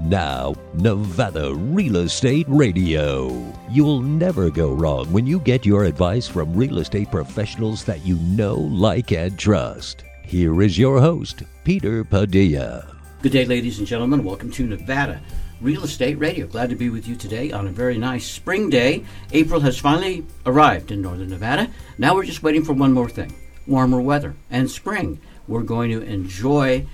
Now, 0.00 0.54
Nevada 0.74 1.52
Real 1.54 1.96
Estate 1.96 2.46
Radio. 2.48 3.52
You'll 3.68 4.00
never 4.00 4.48
go 4.48 4.72
wrong 4.72 5.12
when 5.12 5.26
you 5.26 5.40
get 5.40 5.66
your 5.66 5.84
advice 5.84 6.28
from 6.28 6.54
real 6.54 6.78
estate 6.78 7.10
professionals 7.10 7.82
that 7.82 8.06
you 8.06 8.14
know, 8.18 8.54
like, 8.54 9.10
and 9.10 9.36
trust. 9.36 10.04
Here 10.22 10.62
is 10.62 10.78
your 10.78 11.00
host, 11.00 11.42
Peter 11.64 12.04
Padilla. 12.04 12.96
Good 13.22 13.32
day, 13.32 13.44
ladies 13.44 13.80
and 13.80 13.88
gentlemen. 13.88 14.22
Welcome 14.22 14.52
to 14.52 14.68
Nevada 14.68 15.20
Real 15.60 15.82
Estate 15.82 16.20
Radio. 16.20 16.46
Glad 16.46 16.70
to 16.70 16.76
be 16.76 16.90
with 16.90 17.08
you 17.08 17.16
today 17.16 17.50
on 17.50 17.66
a 17.66 17.72
very 17.72 17.98
nice 17.98 18.24
spring 18.24 18.70
day. 18.70 19.04
April 19.32 19.60
has 19.62 19.80
finally 19.80 20.24
arrived 20.46 20.92
in 20.92 21.02
northern 21.02 21.30
Nevada. 21.30 21.70
Now 21.98 22.14
we're 22.14 22.24
just 22.24 22.44
waiting 22.44 22.64
for 22.64 22.72
one 22.72 22.92
more 22.92 23.08
thing 23.08 23.34
warmer 23.66 24.00
weather 24.00 24.36
and 24.48 24.70
spring. 24.70 25.20
We're 25.48 25.62
going 25.62 25.90
to 25.90 26.02
enjoy 26.02 26.86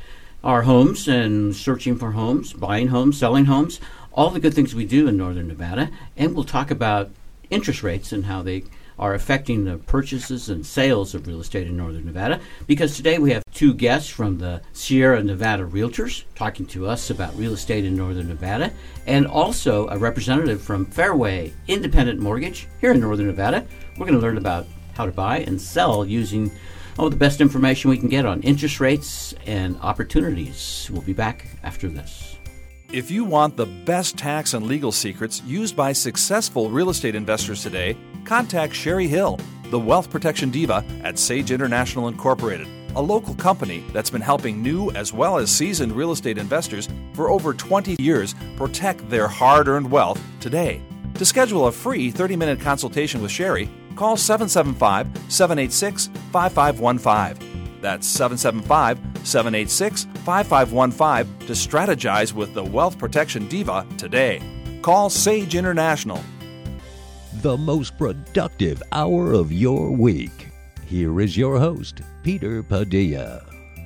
our 0.45 0.63
homes 0.63 1.09
and 1.09 1.57
searching 1.57 1.97
for 1.97 2.13
homes, 2.13 2.53
buying 2.53 2.89
homes, 2.89 3.19
selling 3.19 3.47
homes, 3.47 3.81
all 4.13 4.29
the 4.29 4.39
good 4.39 4.53
things 4.53 4.75
we 4.75 4.85
do 4.85 5.09
in 5.09 5.17
northern 5.17 5.49
Nevada. 5.49 5.91
And 6.19 6.35
we'll 6.35 6.45
talk 6.45 6.71
about 6.71 7.11
interest 7.49 7.83
rates 7.83 8.13
and 8.13 8.27
how 8.27 8.43
they 8.43 8.65
are 8.99 9.15
affecting 9.15 9.65
the 9.65 9.79
purchases 9.79 10.51
and 10.51 10.65
sales 10.65 11.15
of 11.15 11.27
real 11.27 11.41
estate 11.41 11.67
in 11.67 11.77
northern 11.77 12.05
Nevada. 12.05 12.41
Because 12.67 12.95
today 12.95 13.19
we 13.19 13.33
have 13.33 13.43
two 13.55 13.73
guests 13.73 14.09
from 14.09 14.37
the 14.37 14.61
Sierra 14.75 15.23
Nevada 15.23 15.65
Realtors 15.65 16.25
talking 16.35 16.67
to 16.67 16.87
us 16.87 17.09
about 17.09 17.37
real 17.37 17.55
estate 17.55 17.87
in 17.87 17.97
northern 17.97 18.29
Nevada, 18.29 18.71
and 19.07 19.27
also 19.27 19.89
a 19.89 19.97
representative 19.97 20.61
from 20.61 20.85
Fairway 20.85 21.55
Independent 21.69 22.21
Mortgage 22.21 22.69
here 22.83 22.93
in 22.93 23.01
northern 23.01 23.27
Nevada. 23.27 23.67
We're 23.97 24.07
going 24.07 24.21
to 24.21 24.25
learn 24.25 24.39
about 24.39 24.67
how 24.93 25.07
to 25.07 25.13
buy 25.13 25.39
and 25.39 25.61
sell 25.61 26.05
using 26.05 26.53
oh, 26.99 27.09
the 27.09 27.17
best 27.17 27.41
information 27.41 27.91
we 27.91 27.99
can 27.99 28.09
get 28.09 28.27
on 28.27 28.43
interest 28.43 28.81
rates 28.81 29.35
and 29.47 29.79
opportunities. 29.81 30.89
We'll 30.93 31.03
be 31.03 31.13
back 31.13 31.47
after 31.63 31.89
this. 31.89 32.39
If 32.93 33.11
you 33.11 33.25
want 33.25 33.57
the 33.57 33.67
best 33.67 34.17
tax 34.17 34.55
and 34.55 34.67
legal 34.67 34.93
secrets 34.93 35.43
used 35.43 35.75
by 35.75 35.93
successful 35.93 36.71
real 36.71 36.91
estate 36.91 37.17
investors 37.17 37.63
today, 37.63 37.97
contact 38.25 38.73
Sherry 38.73 39.09
Hill, 39.09 39.41
the 39.71 39.81
wealth 39.81 40.11
protection 40.11 40.51
diva 40.51 40.85
at 41.03 41.19
Sage 41.19 41.51
International 41.51 42.07
Incorporated, 42.07 42.69
a 42.95 43.03
local 43.03 43.35
company 43.35 43.83
that's 43.93 44.11
been 44.11 44.21
helping 44.21 44.63
new 44.63 44.91
as 44.93 45.13
well 45.13 45.39
as 45.39 45.51
seasoned 45.51 45.93
real 45.93 46.13
estate 46.13 46.39
investors 46.39 46.89
for 47.15 47.31
over 47.31 47.53
20 47.53 47.97
years 47.99 48.37
protect 48.57 49.11
their 49.11 49.27
hard 49.27 49.67
earned 49.67 49.91
wealth 49.91 50.23
today. 50.39 50.81
To 51.15 51.25
schedule 51.25 51.67
a 51.67 51.73
free 51.73 52.11
30 52.11 52.37
minute 52.37 52.61
consultation 52.61 53.23
with 53.23 53.31
Sherry, 53.31 53.69
call 53.95 54.17
775 54.17 55.07
786 55.29 56.09
5515. 56.33 57.81
That's 57.81 58.07
775 58.07 58.99
786 59.27 60.05
5515 60.25 61.47
to 61.47 61.53
strategize 61.53 62.33
with 62.33 62.55
the 62.55 62.65
Wealth 62.65 62.99
Protection 62.99 63.47
Diva 63.49 63.87
today. 63.99 64.41
Call 64.83 65.11
Sage 65.11 65.55
International. 65.55 66.21
The 67.43 67.57
most 67.57 67.99
productive 67.99 68.83
hour 68.93 69.33
of 69.33 69.53
your 69.53 69.91
week. 69.91 70.49
Here 70.87 71.21
is 71.21 71.37
your 71.37 71.59
host, 71.59 72.01
Peter 72.23 72.63
Padilla. 72.63 73.45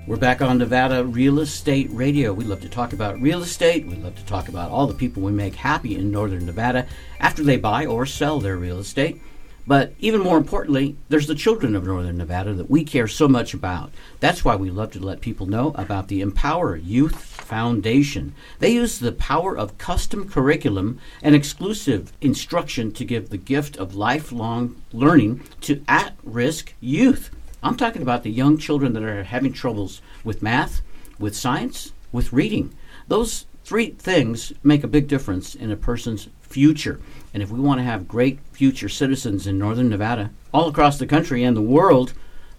We're 0.09 0.17
back 0.17 0.41
on 0.41 0.59
Nevada 0.59 1.05
Real 1.05 1.41
Estate 1.41 1.89
Radio. 1.91 2.33
We 2.33 2.45
love 2.45 2.63
to 2.63 2.69
talk 2.69 2.95
about 2.95 3.21
real 3.21 3.43
estate. 3.43 3.87
We 3.87 3.97
love 3.97 4.17
to 4.17 4.25
talk 4.25 4.49
about 4.49 4.71
all 4.71 4.87
the 4.87 4.95
people 4.95 5.23
we 5.23 5.33
make 5.33 5.55
happy 5.55 5.97
in 5.97 6.11
northern 6.11 6.47
Nevada 6.47 6.87
after 7.21 7.43
they 7.43 7.59
buy 7.59 7.85
or 7.85 8.07
sell 8.07 8.41
their 8.41 8.57
real 8.57 8.79
estate. 8.79 9.21
But 9.69 9.93
even 9.99 10.23
more 10.23 10.39
importantly, 10.39 10.97
there's 11.11 11.27
the 11.27 11.35
children 11.35 11.77
of 11.77 11.85
Northern 11.85 12.17
Nevada 12.17 12.55
that 12.55 12.71
we 12.71 12.85
care 12.85 13.07
so 13.07 13.29
much 13.29 13.53
about. 13.53 13.93
That's 14.19 14.43
why 14.43 14.57
we 14.57 14.71
love 14.71 14.93
to 14.93 14.99
let 14.99 15.21
people 15.21 15.45
know 15.45 15.73
about 15.75 16.09
the 16.09 16.23
Empower 16.23 16.75
Youth 16.75 17.17
Foundation. 17.17 18.33
They 18.61 18.71
use 18.71 18.99
the 18.99 19.13
power 19.13 19.55
of 19.55 19.77
custom 19.77 20.27
curriculum 20.27 20.99
and 21.23 21.35
exclusive 21.35 22.15
instruction 22.23 22.93
to 22.93 23.05
give 23.05 23.29
the 23.29 23.37
gift 23.37 23.77
of 23.77 23.95
lifelong 23.95 24.81
learning 24.91 25.43
to 25.61 25.85
at 25.87 26.17
risk 26.25 26.73
youth. 26.81 27.29
I'm 27.63 27.77
talking 27.77 28.01
about 28.01 28.23
the 28.23 28.31
young 28.31 28.57
children 28.57 28.95
that 28.95 29.03
are 29.03 29.25
having 29.25 29.53
troubles 29.53 30.01
with 30.25 30.41
math, 30.41 30.81
with 31.19 31.37
science, 31.37 31.93
with 32.11 32.33
reading. 32.33 32.73
Those 33.07 33.45
three 33.65 33.91
things 33.91 34.51
make 34.63 34.83
a 34.83 34.89
big 34.89 35.09
difference 35.09 35.55
in 35.55 35.71
a 35.71 35.77
person's 35.77 36.29
future. 36.41 37.01
And 37.35 37.43
if 37.43 37.51
we 37.51 37.61
want 37.61 37.79
to 37.79 37.85
have 37.85 38.09
great 38.09 38.41
future 38.53 38.89
citizens 38.89 39.47
in 39.47 39.59
northern 39.59 39.89
Nevada, 39.89 40.31
all 40.53 40.69
across 40.69 40.99
the 40.99 41.07
country 41.07 41.45
and 41.45 41.57
the 41.57 41.63
world, 41.63 42.13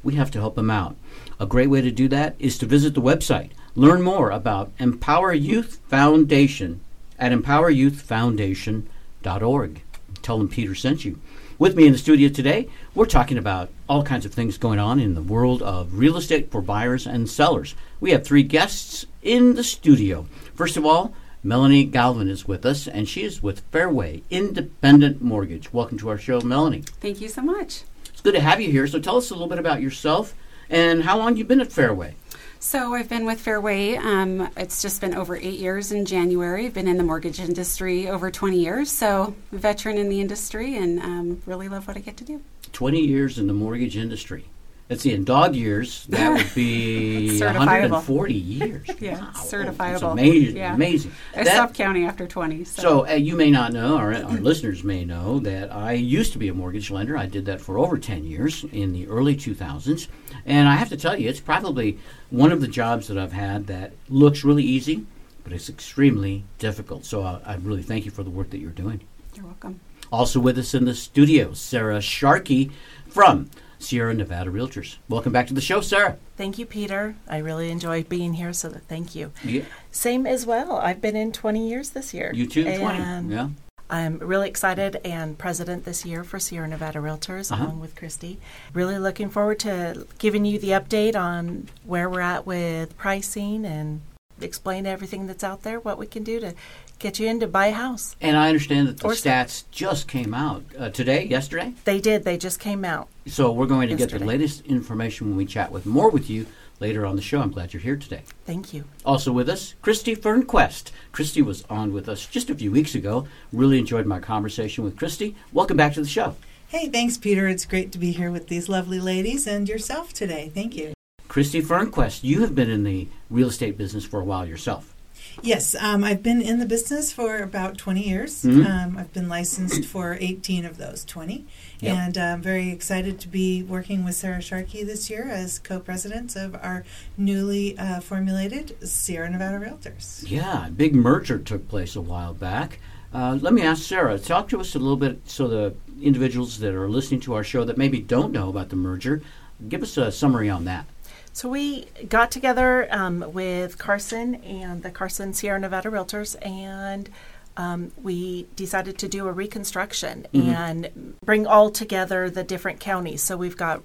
we 0.04 0.16
have 0.16 0.32
to 0.32 0.40
help 0.40 0.56
them 0.56 0.70
out. 0.70 0.96
A 1.40 1.46
great 1.46 1.70
way 1.70 1.82
to 1.82 1.92
do 1.92 2.08
that 2.10 2.36
is 2.40 2.58
to 2.58 2.66
visit 2.66 2.94
the 2.94 3.02
website. 3.02 3.52
Learn 3.76 4.02
more 4.02 4.32
about 4.32 4.72
Empower 4.80 5.34
Youth 5.34 5.80
Foundation 5.88 6.82
at 7.18 7.32
empoweryouthfoundation.org. 7.32 9.82
Tell 10.22 10.38
them 10.38 10.50
Peter 10.50 10.76
sent 10.76 11.06
you. 11.06 11.20
With 11.58 11.76
me 11.76 11.86
in 11.86 11.92
the 11.92 11.98
studio 11.98 12.30
today, 12.30 12.70
we're 12.96 13.06
talking 13.06 13.38
about 13.38 13.70
all 13.90 14.04
kinds 14.04 14.26
of 14.26 14.34
things 14.34 14.58
going 14.58 14.80
on 14.80 15.00
in 15.00 15.14
the 15.14 15.22
world 15.22 15.62
of 15.62 15.98
real 15.98 16.16
estate 16.16 16.52
for 16.52 16.62
buyers 16.62 17.06
and 17.06 17.30
sellers. 17.30 17.76
We 18.00 18.12
have 18.12 18.24
three 18.24 18.44
guests 18.44 19.06
in 19.22 19.56
the 19.56 19.64
studio. 19.64 20.26
First 20.56 20.78
of 20.78 20.86
all, 20.86 21.14
Melanie 21.42 21.86
Galvin 21.86 22.28
is 22.28 22.50
with 22.50 22.66
us, 22.66 22.86
and 22.86 23.08
she 23.08 23.24
is 23.24 23.42
with 23.42 23.62
Fairway 23.72 24.24
Independent 24.30 25.22
Mortgage. 25.22 25.72
Welcome 25.72 25.98
to 26.00 26.10
our 26.10 26.18
show, 26.18 26.42
Melanie. 26.42 26.82
Thank 27.00 27.22
you 27.22 27.30
so 27.30 27.42
much. 27.42 27.84
It's 28.08 28.20
good 28.20 28.34
to 28.34 28.42
have 28.42 28.60
you 28.60 28.70
here. 28.70 28.86
So 28.88 29.00
tell 29.00 29.16
us 29.16 29.30
a 29.30 29.36
little 29.36 29.48
bit 29.48 29.58
about 29.58 29.82
yourself 29.82 30.36
and 30.70 31.02
how 31.04 31.18
long 31.18 31.38
you've 31.38 31.48
been 31.48 31.62
at 31.62 31.72
Fairway. 31.72 32.16
So 32.60 32.94
I've 32.94 33.08
been 33.08 33.26
with 33.26 33.40
Fairway. 33.40 33.96
Um, 33.96 34.50
it's 34.58 34.82
just 34.82 35.00
been 35.00 35.16
over 35.16 35.38
eight 35.38 35.60
years 35.60 35.94
in 35.94 36.04
January. 36.04 36.66
I've 36.66 36.74
been 36.74 36.90
in 36.90 36.98
the 36.98 37.04
mortgage 37.04 37.40
industry 37.40 38.10
over 38.10 38.30
20 38.30 38.60
years, 38.60 38.92
so 38.92 39.34
veteran 39.54 39.98
in 39.98 40.10
the 40.10 40.20
industry, 40.20 40.76
and 40.76 41.00
um, 41.00 41.42
really 41.46 41.70
love 41.70 41.88
what 41.88 41.96
I 41.96 42.02
get 42.02 42.18
to 42.18 42.26
do. 42.26 42.42
20 42.74 43.00
years 43.00 43.40
in 43.40 43.48
the 43.48 43.54
mortgage 43.54 43.96
industry. 43.96 44.44
Let's 44.90 45.04
see, 45.04 45.14
in 45.14 45.24
dog 45.24 45.54
years, 45.56 46.08
that 46.08 46.34
would 46.36 46.52
be 46.56 47.40
140 47.44 48.34
years. 48.34 48.88
yeah, 49.00 49.20
wow. 49.20 49.32
certifiable. 49.36 49.78
That's 49.78 50.02
amazing. 50.02 50.58
Yeah. 50.58 50.74
amazing. 50.74 51.12
I 51.36 51.44
That- 51.44 51.54
stopped 51.54 51.76
counting 51.76 52.06
after 52.06 52.26
20. 52.26 52.64
So, 52.64 52.82
So 52.82 53.08
uh, 53.08 53.12
you 53.12 53.36
may 53.36 53.52
not 53.52 53.72
know, 53.72 54.00
or 54.00 54.16
our 54.16 54.32
listeners 54.40 54.84
may 54.84 55.06
know, 55.06 55.38
that 55.42 55.72
I 55.72 55.92
used 55.92 56.34
to 56.34 56.40
be 56.40 56.48
a 56.48 56.56
mortgage 56.56 56.90
lender. 56.90 57.16
I 57.16 57.28
did 57.28 57.46
that 57.46 57.62
for 57.62 57.78
over 57.78 58.00
10 58.00 58.26
years 58.26 58.64
in 58.72 58.92
the 58.94 59.08
early 59.08 59.36
2000s. 59.36 60.08
And 60.48 60.68
I 60.68 60.76
have 60.76 60.90
to 60.90 60.98
tell 60.98 61.16
you, 61.20 61.30
it's 61.30 61.40
probably 61.40 62.00
one 62.32 62.52
of 62.52 62.60
the 62.60 62.68
jobs 62.68 63.08
that 63.10 63.18
I've 63.20 63.34
had 63.34 63.68
that 63.68 63.94
looks 64.10 64.44
really 64.44 64.64
easy, 64.64 65.06
but 65.44 65.54
it's 65.54 65.70
extremely 65.70 66.46
difficult. 66.58 67.06
So 67.06 67.22
I, 67.22 67.40
I 67.46 67.56
really 67.58 67.84
thank 67.84 68.06
you 68.06 68.12
for 68.12 68.24
the 68.24 68.32
work 68.32 68.50
that 68.50 68.58
you're 68.58 68.72
doing. 68.72 69.02
you're 69.36 69.46
welcome. 69.46 69.82
Also 70.12 70.40
with 70.40 70.58
us 70.58 70.74
in 70.74 70.86
the 70.86 70.96
studio, 70.96 71.54
Sara 71.54 72.02
Sharkey 72.02 72.72
from 73.08 73.52
Sierra 73.80 74.14
Nevada 74.14 74.50
Realtors. 74.52 74.98
Welcome 75.08 75.32
back 75.32 75.48
to 75.48 75.54
the 75.54 75.62
show, 75.62 75.80
Sara. 75.82 76.18
Thank 76.38 76.60
you, 76.60 76.66
Peter. 76.66 77.16
I 77.28 77.38
really 77.38 77.72
enjoy 77.72 78.04
being 78.04 78.34
here, 78.34 78.52
so 78.54 78.70
thank 78.70 79.16
you. 79.16 79.32
Yeah, 79.44 79.64
Same 79.90 80.28
as 80.28 80.46
well. 80.46 80.74
I've 80.78 81.02
been 81.02 81.16
in 81.16 81.32
20 81.32 81.68
years 81.68 81.92
this 81.92 82.14
year. 82.14 82.32
you 82.36 82.46
too, 82.46 82.64
20. 82.64 83.34
Yeah. 83.34 83.50
I'm 83.92 84.20
really 84.20 84.48
excited 84.50 85.00
and 85.04 85.38
president 85.38 85.84
this 85.86 86.06
year 86.06 86.24
for 86.24 86.40
Sierra 86.40 86.68
Nevada 86.68 87.00
Realtors, 87.00 87.52
Uh-huh. 87.52 87.64
along 87.66 87.80
with 87.80 87.96
Christie. 87.96 88.38
Really 88.74 89.00
looking 89.00 89.30
forward 89.30 89.60
to 89.62 90.06
giving 90.20 90.46
you 90.46 90.60
the 90.60 90.70
update 90.72 91.16
on 91.16 91.70
where 91.86 92.08
we're 92.10 92.20
at 92.22 92.46
with 92.46 92.96
pricing 92.98 93.66
and 93.66 94.02
explain 94.42 94.86
everything 94.86 95.26
that's 95.26 95.44
out 95.44 95.64
there, 95.64 95.80
what 95.80 95.98
we 95.98 96.06
can 96.06 96.24
do 96.24 96.40
to 96.40 96.54
get 97.00 97.20
you 97.20 97.28
in 97.28 97.40
to 97.40 97.48
buy 97.48 97.68
a 97.68 97.72
house. 97.74 98.16
And 98.22 98.38
I 98.38 98.50
understand 98.50 98.88
that 98.88 98.98
the 99.00 99.08
Or 99.08 99.16
so. 99.16 99.30
stats 99.30 99.64
just 99.72 100.08
came 100.08 100.34
out 100.34 100.64
uh, 100.78 100.90
today, 100.90 101.26
yesterday. 101.26 101.74
They 101.86 102.00
did. 102.00 102.24
They 102.26 102.38
just 102.38 102.60
came 102.60 102.86
out. 102.86 103.08
So 103.26 103.52
we're 103.52 103.66
going 103.66 103.90
to 103.90 103.96
get 103.96 104.12
the 104.12 104.20
latest 104.20 104.66
information 104.66 105.28
when 105.30 105.38
we 105.38 105.46
chat 105.46 105.72
with 105.72 105.86
more 105.86 106.10
with 106.10 106.30
you 106.30 106.46
later 106.80 107.06
on 107.06 107.16
the 107.16 107.22
show. 107.22 107.42
I'm 107.42 107.52
glad 107.52 107.74
you're 107.74 107.82
here 107.82 107.96
today. 107.98 108.24
Thank 108.46 108.74
you. 108.74 108.84
Also 109.06 109.32
with 109.32 109.50
us, 109.50 109.74
Christie 109.82 110.16
Fernquest. 110.16 110.92
Christie 111.12 111.42
was 111.42 111.64
on 111.70 111.94
with 111.94 112.08
us 112.08 112.26
just 112.26 112.50
a 112.50 112.56
few 112.56 112.72
weeks 112.72 112.96
ago. 112.96 113.28
Really 113.52 113.80
enjoyed 113.80 114.06
my 114.06 114.20
conversation 114.20 114.84
with 114.84 114.98
Christie. 114.98 115.36
Welcome 115.54 115.78
back 115.78 115.94
to 115.94 116.02
the 116.02 116.08
show. 116.08 116.36
Hey, 116.68 116.88
thanks, 116.88 117.18
Peter. 117.18 117.48
It's 117.48 117.66
great 117.66 117.92
to 117.94 117.98
be 117.98 118.12
here 118.12 118.30
with 118.32 118.48
these 118.48 118.70
lovely 118.70 119.00
ladies 119.00 119.48
and 119.48 119.68
yourself 119.68 120.14
today. 120.14 120.52
Thank 120.54 120.76
you. 120.76 120.94
Christie 121.28 121.62
Fernquest, 121.62 122.24
you 122.24 122.42
have 122.42 122.56
been 122.56 122.70
in 122.70 122.84
the 122.84 123.08
real 123.30 123.48
estate 123.50 123.78
business 123.78 124.06
for 124.06 124.20
a 124.20 124.24
while 124.24 124.46
yourself. 124.46 124.96
Yes, 125.42 125.76
um, 125.80 126.04
I've 126.04 126.22
been 126.22 126.42
in 126.42 126.60
the 126.60 126.66
business 126.66 127.12
for 127.12 127.38
about 127.38 127.78
20 127.78 128.08
years. 128.08 128.44
Mhm. 128.44 128.66
Um, 128.66 128.98
I've 128.98 129.14
been 129.14 129.30
licensed 129.30 129.86
for 129.86 130.18
18 130.20 130.66
of 130.66 130.78
those 130.78 131.04
20. 131.06 131.46
Yep. 131.80 131.98
And 131.98 132.18
I'm 132.18 132.42
very 132.42 132.70
excited 132.72 133.20
to 133.22 133.28
be 133.28 133.64
working 133.64 134.04
with 134.04 134.16
Sara 134.16 134.42
Sharkey 134.42 134.84
this 134.84 135.10
year 135.10 135.30
as 135.30 135.60
co 135.60 135.80
presidents 135.80 136.36
of 136.36 136.56
our 136.56 136.84
newly 137.18 137.78
uh, 137.78 138.02
formulated 138.02 138.76
Sierra 138.88 139.30
Nevada 139.30 139.60
Realtors. 139.60 140.30
Yeah, 140.30 140.68
a 140.68 140.72
big 140.72 140.94
merger 140.94 141.38
took 141.38 141.68
place 141.70 141.96
a 141.96 142.02
while 142.02 142.34
back. 142.34 142.80
Uh, 143.14 143.38
let 143.42 143.54
me 143.54 143.62
ask 143.62 143.84
Sara, 143.84 144.20
talk 144.20 144.50
to 144.50 144.60
us 144.60 144.76
a 144.76 144.80
little 144.80 144.98
bit 144.98 145.22
so 145.26 145.48
the 145.48 145.74
individuals 146.02 146.60
that 146.60 146.74
are 146.76 146.90
listening 146.90 147.20
to 147.22 147.34
our 147.34 147.44
show 147.44 147.64
that 147.64 147.78
maybe 147.78 148.00
don't 148.00 148.32
know 148.32 148.50
about 148.50 148.70
the 148.70 148.76
merger, 148.76 149.22
give 149.68 149.82
us 149.82 149.98
a 149.98 150.12
summary 150.12 150.50
on 150.50 150.66
that. 150.66 150.86
So 151.34 151.48
we 151.48 151.86
got 152.10 152.32
together 152.32 152.88
um, 152.92 153.24
with 153.32 153.78
Carson 153.78 154.36
and 154.36 154.84
the 154.84 154.92
Carson 154.92 155.34
Sierra 155.34 155.60
Nevada 155.60 155.90
Realtors, 155.90 156.36
and 156.46 157.10
um, 157.56 157.92
we 158.02 158.48
decided 158.56 158.98
to 159.00 159.08
do 159.08 159.28
a 159.28 159.32
reconstruction 159.32 160.28
and 160.34 161.16
bring 161.24 161.48
all 161.48 161.70
together 161.70 162.30
the 162.30 162.44
different 162.44 162.80
counties. 162.80 163.22
So 163.22 163.38
we've 163.38 163.58
got 163.58 163.82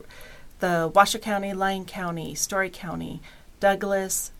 the 0.60 0.90
Washoe 0.94 1.18
County, 1.18 1.52
Lyon 1.52 1.84
County, 1.84 2.34
Storey 2.34 2.70
County, 2.70 3.20
Douglas, 3.60 4.30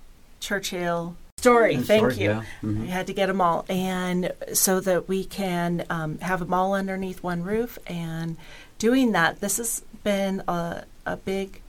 Churchill, 0.40 1.16
Storey. 1.38 1.74
And 1.74 1.86
thank 1.86 2.00
Storey, 2.00 2.14
you. 2.16 2.30
yeah. 2.30 2.42
Mhm. 2.62 2.80
We 2.82 2.86
had 2.88 3.06
to 3.08 3.12
get 3.12 3.26
them 3.26 3.40
all, 3.40 3.64
and 3.68 4.32
so 4.52 4.80
that 4.80 5.08
we 5.08 5.24
can 5.24 5.84
um, 5.90 6.18
have 6.18 6.40
them 6.40 6.54
all 6.54 6.74
underneath 6.74 7.22
one 7.22 7.42
roof. 7.42 7.78
And 7.86 8.36
doing 8.78 9.12
that, 9.12 9.40
this 9.40 9.58
has 9.58 9.82
been 10.02 10.42
a, 10.48 10.84
a 11.06 11.16
big 11.16 11.60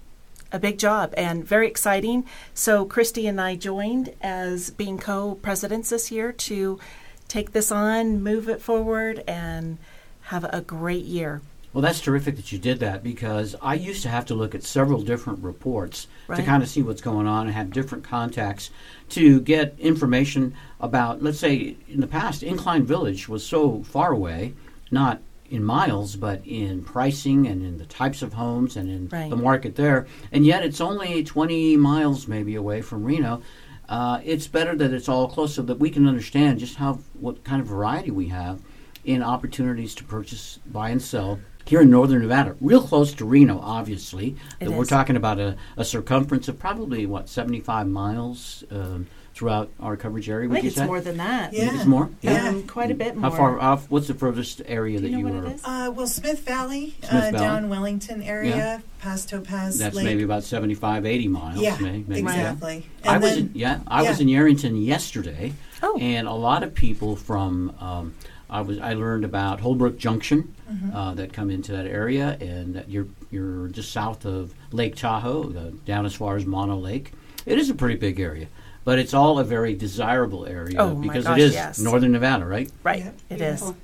a 0.56 0.60
big 0.60 0.80
job 0.80 1.14
and 1.18 1.46
very 1.46 1.68
exciting. 1.68 2.26
So 2.54 2.86
Christie 2.86 3.28
and 3.28 3.40
I 3.42 3.56
joined 3.56 4.14
as 4.22 4.70
being 4.70 4.98
co-presidents 4.98 5.90
this 5.90 6.12
year 6.12 6.32
to 6.32 6.80
take 7.28 7.52
this 7.52 7.72
on, 7.72 8.24
move 8.24 8.48
it 8.48 8.62
forward, 8.62 9.24
and 9.28 9.78
have 10.22 10.46
a 10.46 10.62
great 10.62 11.04
year. 11.04 11.42
Well, 11.74 11.82
that's 11.82 12.00
terrific 12.00 12.38
that 12.38 12.54
you 12.54 12.58
did 12.58 12.80
that 12.80 13.04
because 13.04 13.54
I 13.62 13.74
used 13.74 14.02
to 14.04 14.10
have 14.10 14.26
to 14.28 14.34
look 14.34 14.56
at 14.56 14.64
several 14.64 15.02
different 15.02 15.44
reports 15.44 16.08
to 16.34 16.42
kind 16.42 16.64
of 16.64 16.70
see 16.70 16.82
what's 16.82 17.02
going 17.02 17.28
on 17.28 17.48
and 17.48 17.56
have 17.56 17.72
different 17.72 18.06
contacts 18.06 18.70
to 19.10 19.42
get 19.42 19.76
information 19.78 20.56
about, 20.80 21.22
let's 21.22 21.40
say, 21.40 21.76
in 21.90 22.00
the 22.00 22.08
past, 22.08 22.44
Incline 22.44 22.86
Village 22.86 23.28
was 23.28 23.46
so 23.46 23.84
far 23.84 24.14
away, 24.14 24.54
not 24.90 25.22
in 25.50 25.64
miles, 25.64 26.16
but 26.16 26.42
in 26.46 26.84
pricing 26.84 27.48
and 27.48 27.64
in 27.64 27.78
the 27.78 27.86
types 27.86 28.22
of 28.22 28.34
homes 28.34 28.76
and 28.76 28.90
in 28.90 29.08
Right. 29.10 29.30
the 29.30 29.36
market 29.36 29.76
there. 29.76 30.08
And 30.32 30.46
yet 30.46 30.64
it's 30.64 30.82
only 30.82 31.24
20 31.24 31.78
miles 31.78 32.28
maybe 32.28 32.56
away 32.56 32.82
from 32.82 33.04
Reno. 33.04 33.42
Uh, 33.88 34.20
it's 34.24 34.48
better 34.48 34.76
that 34.76 34.92
it's 34.92 35.08
all 35.08 35.28
close 35.28 35.54
so 35.54 35.62
that 35.62 35.80
we 35.80 35.90
can 35.90 36.08
understand 36.08 36.60
just 36.60 36.76
how 36.76 37.00
what 37.14 37.44
kind 37.44 37.62
of 37.62 37.68
variety 37.68 38.10
we 38.12 38.30
have 38.30 38.60
in 39.04 39.22
opportunities 39.22 39.94
to 39.96 40.04
purchase, 40.04 40.60
buy, 40.66 40.90
and 40.90 41.02
sell 41.02 41.40
here 41.66 41.82
in 41.82 41.90
northern 41.90 42.22
Nevada, 42.22 42.56
real 42.62 42.82
close 42.82 43.14
to 43.14 43.26
Reno, 43.26 43.60
obviously. 43.60 44.36
It 44.60 44.66
That 44.66 44.72
we're 44.72 44.86
talking 44.86 45.16
about 45.16 45.40
a, 45.40 45.56
a 45.78 45.84
circumference 45.86 46.48
of 46.48 46.60
probably 46.60 47.06
what 47.06 47.28
75 47.28 47.88
miles 47.88 48.64
um, 48.72 49.08
throughout 49.36 49.70
our 49.82 49.98
coverage 49.98 50.30
area. 50.30 50.48
I 50.48 50.48
Would 50.48 50.54
think 50.56 50.64
you 50.64 50.68
it's 50.70 50.78
say? 50.78 50.86
more 50.86 51.02
than 51.02 51.18
that. 51.18 51.52
You 51.52 51.60
think 51.60 51.72
Yeah. 51.74 51.78
it's 51.78 51.86
more. 51.86 52.10
Yeah. 52.22 52.48
Um, 52.48 52.64
quite 52.64 52.90
a 52.90 52.94
bit 52.96 53.16
more. 53.16 53.24
How 53.24 53.30
more. 53.30 53.38
far 53.38 53.60
off? 53.60 53.92
What's 53.92 54.08
the 54.08 54.14
furthest 54.14 54.62
area 54.66 54.98
Do 54.98 55.04
that 55.04 55.10
you 55.10 55.18
know 55.24 55.28
you 55.28 55.34
what 55.36 55.44
were? 55.44 55.50
it 55.52 55.56
is? 55.56 55.62
Uh, 55.66 55.92
well, 55.94 56.08
Smith 56.08 56.40
Valley, 56.46 56.96
Smith 57.02 57.12
uh, 57.12 57.20
Valley. 57.20 57.32
down 57.34 57.70
Wellington 57.70 58.22
area, 58.24 58.56
Yeah. 58.56 58.80
past 59.02 59.30
Topaz 59.30 59.78
That's 59.78 59.94
Lake. 59.96 60.06
maybe 60.06 60.24
about 60.24 60.46
75, 60.46 61.06
80 61.06 61.28
miles. 61.28 61.60
yeah, 61.62 61.78
may- 61.80 62.04
maybe. 62.08 62.22
exactly. 62.22 62.86
I 63.04 63.14
And 63.16 63.24
was 63.24 63.32
then, 63.36 63.40
in, 63.42 63.52
yeah, 63.56 63.80
I 63.88 64.04
was 64.04 64.22
in 64.22 64.28
Yerington 64.28 64.84
yesterday, 64.86 65.52
Oh. 65.84 65.98
and 66.00 66.28
a 66.30 66.34
lot 66.34 66.64
of 66.64 66.74
people 66.74 67.18
from 67.18 67.76
um, 67.82 68.14
I 68.50 68.62
was 68.62 68.80
I 68.80 68.94
learned 68.94 69.26
about 69.26 69.60
Holbrook 69.60 69.98
Junction 69.98 70.54
Mm-hmm. 70.72 70.96
uh, 70.96 71.14
that 71.14 71.32
come 71.32 71.52
into 71.52 71.74
that 71.74 71.86
area, 71.86 72.38
and 72.42 72.74
that 72.74 72.90
you're 72.90 73.06
you're 73.30 73.68
just 73.68 73.92
south 73.92 74.26
of 74.26 74.54
Lake 74.72 74.96
Tahoe, 74.96 75.54
uh, 75.56 75.72
down 75.86 76.06
as 76.08 76.16
far 76.16 76.38
as 76.38 76.46
Mono 76.46 76.76
Lake. 76.78 77.12
It 77.46 77.60
is 77.60 77.70
a 77.70 77.76
pretty 77.76 77.96
big 77.98 78.20
area, 78.20 78.48
but 78.86 78.98
it's 79.00 79.14
all 79.14 79.40
a 79.40 79.44
very 79.44 79.74
desirable 79.74 80.46
area 80.46 80.78
Oh, 80.80 80.96
my 80.96 81.02
because 81.08 81.26
gosh, 81.26 81.40
it 81.40 81.42
is 81.44 81.54
yes. 81.54 81.80
northern 81.80 82.14
Nevada, 82.14 82.46
right? 82.46 82.72
Right, 82.84 83.00
Yeah, 83.00 83.12
it 83.30 83.42
is. 83.42 83.60
beautiful. 83.62 83.76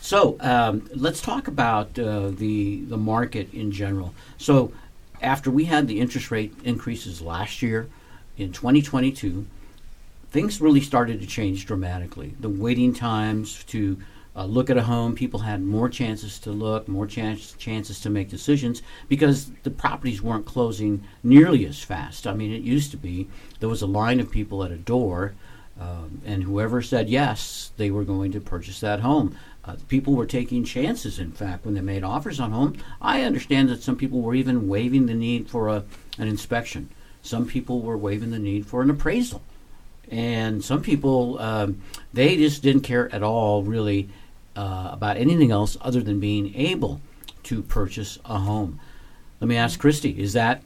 So 0.00 0.36
um, 0.40 0.88
let's 0.94 1.20
talk 1.20 1.48
about 1.48 1.98
uh, 1.98 2.28
the 2.30 2.82
the 2.82 2.96
market 2.96 3.52
in 3.54 3.72
general. 3.72 4.14
So 4.38 4.72
after 5.22 5.50
we 5.50 5.64
had 5.64 5.88
the 5.88 5.98
interest 5.98 6.30
rate 6.30 6.52
increases 6.62 7.20
last 7.22 7.62
year, 7.62 7.88
in 8.36 8.52
2022, 8.52 9.46
things 10.30 10.60
really 10.60 10.80
started 10.80 11.20
to 11.22 11.26
change 11.26 11.66
dramatically. 11.66 12.34
The 12.38 12.48
waiting 12.50 12.94
times 12.94 13.64
to 13.64 13.98
uh, 14.36 14.44
look 14.44 14.68
at 14.68 14.76
a 14.76 14.82
home, 14.82 15.14
people 15.14 15.40
had 15.40 15.62
more 15.62 15.88
chances 15.88 16.38
to 16.40 16.50
look, 16.50 16.86
more 16.88 17.06
chance, 17.06 17.54
chances 17.54 18.00
to 18.00 18.10
make 18.10 18.28
decisions 18.28 18.82
because 19.08 19.50
the 19.62 19.70
properties 19.70 20.20
weren't 20.20 20.44
closing 20.44 21.02
nearly 21.22 21.64
as 21.64 21.82
fast. 21.82 22.26
I 22.26 22.34
mean, 22.34 22.52
it 22.52 22.60
used 22.60 22.90
to 22.90 22.98
be 22.98 23.28
there 23.60 23.68
was 23.68 23.80
a 23.80 23.86
line 23.86 24.20
of 24.20 24.30
people 24.30 24.62
at 24.62 24.70
a 24.70 24.76
door, 24.76 25.34
um, 25.80 26.20
and 26.26 26.42
whoever 26.42 26.82
said 26.82 27.08
yes, 27.08 27.72
they 27.78 27.90
were 27.90 28.04
going 28.04 28.32
to 28.32 28.40
purchase 28.40 28.80
that 28.80 29.00
home. 29.00 29.36
Uh, 29.64 29.76
people 29.88 30.14
were 30.14 30.26
taking 30.26 30.64
chances, 30.64 31.18
in 31.18 31.32
fact, 31.32 31.64
when 31.64 31.74
they 31.74 31.80
made 31.80 32.04
offers 32.04 32.38
on 32.38 32.52
home. 32.52 32.76
I 33.00 33.22
understand 33.22 33.70
that 33.70 33.82
some 33.82 33.96
people 33.96 34.20
were 34.20 34.34
even 34.34 34.68
waiving 34.68 35.06
the 35.06 35.14
need 35.14 35.48
for 35.48 35.68
a, 35.68 35.82
an 36.18 36.28
inspection. 36.28 36.90
Some 37.22 37.46
people 37.46 37.80
were 37.80 37.96
waiving 37.96 38.30
the 38.30 38.38
need 38.38 38.66
for 38.66 38.82
an 38.82 38.90
appraisal 38.90 39.42
and 40.08 40.64
some 40.64 40.82
people 40.82 41.38
um, 41.40 41.82
they 42.12 42.36
just 42.36 42.62
didn't 42.62 42.82
care 42.82 43.12
at 43.12 43.24
all 43.24 43.64
really 43.64 44.08
uh, 44.56 44.88
about 44.92 45.16
anything 45.16 45.50
else 45.50 45.76
other 45.80 46.00
than 46.00 46.18
being 46.20 46.54
able 46.56 47.00
to 47.42 47.62
purchase 47.62 48.18
a 48.24 48.38
home 48.38 48.80
let 49.40 49.48
me 49.48 49.56
ask 49.56 49.78
christie 49.78 50.18
is 50.18 50.32
that 50.32 50.62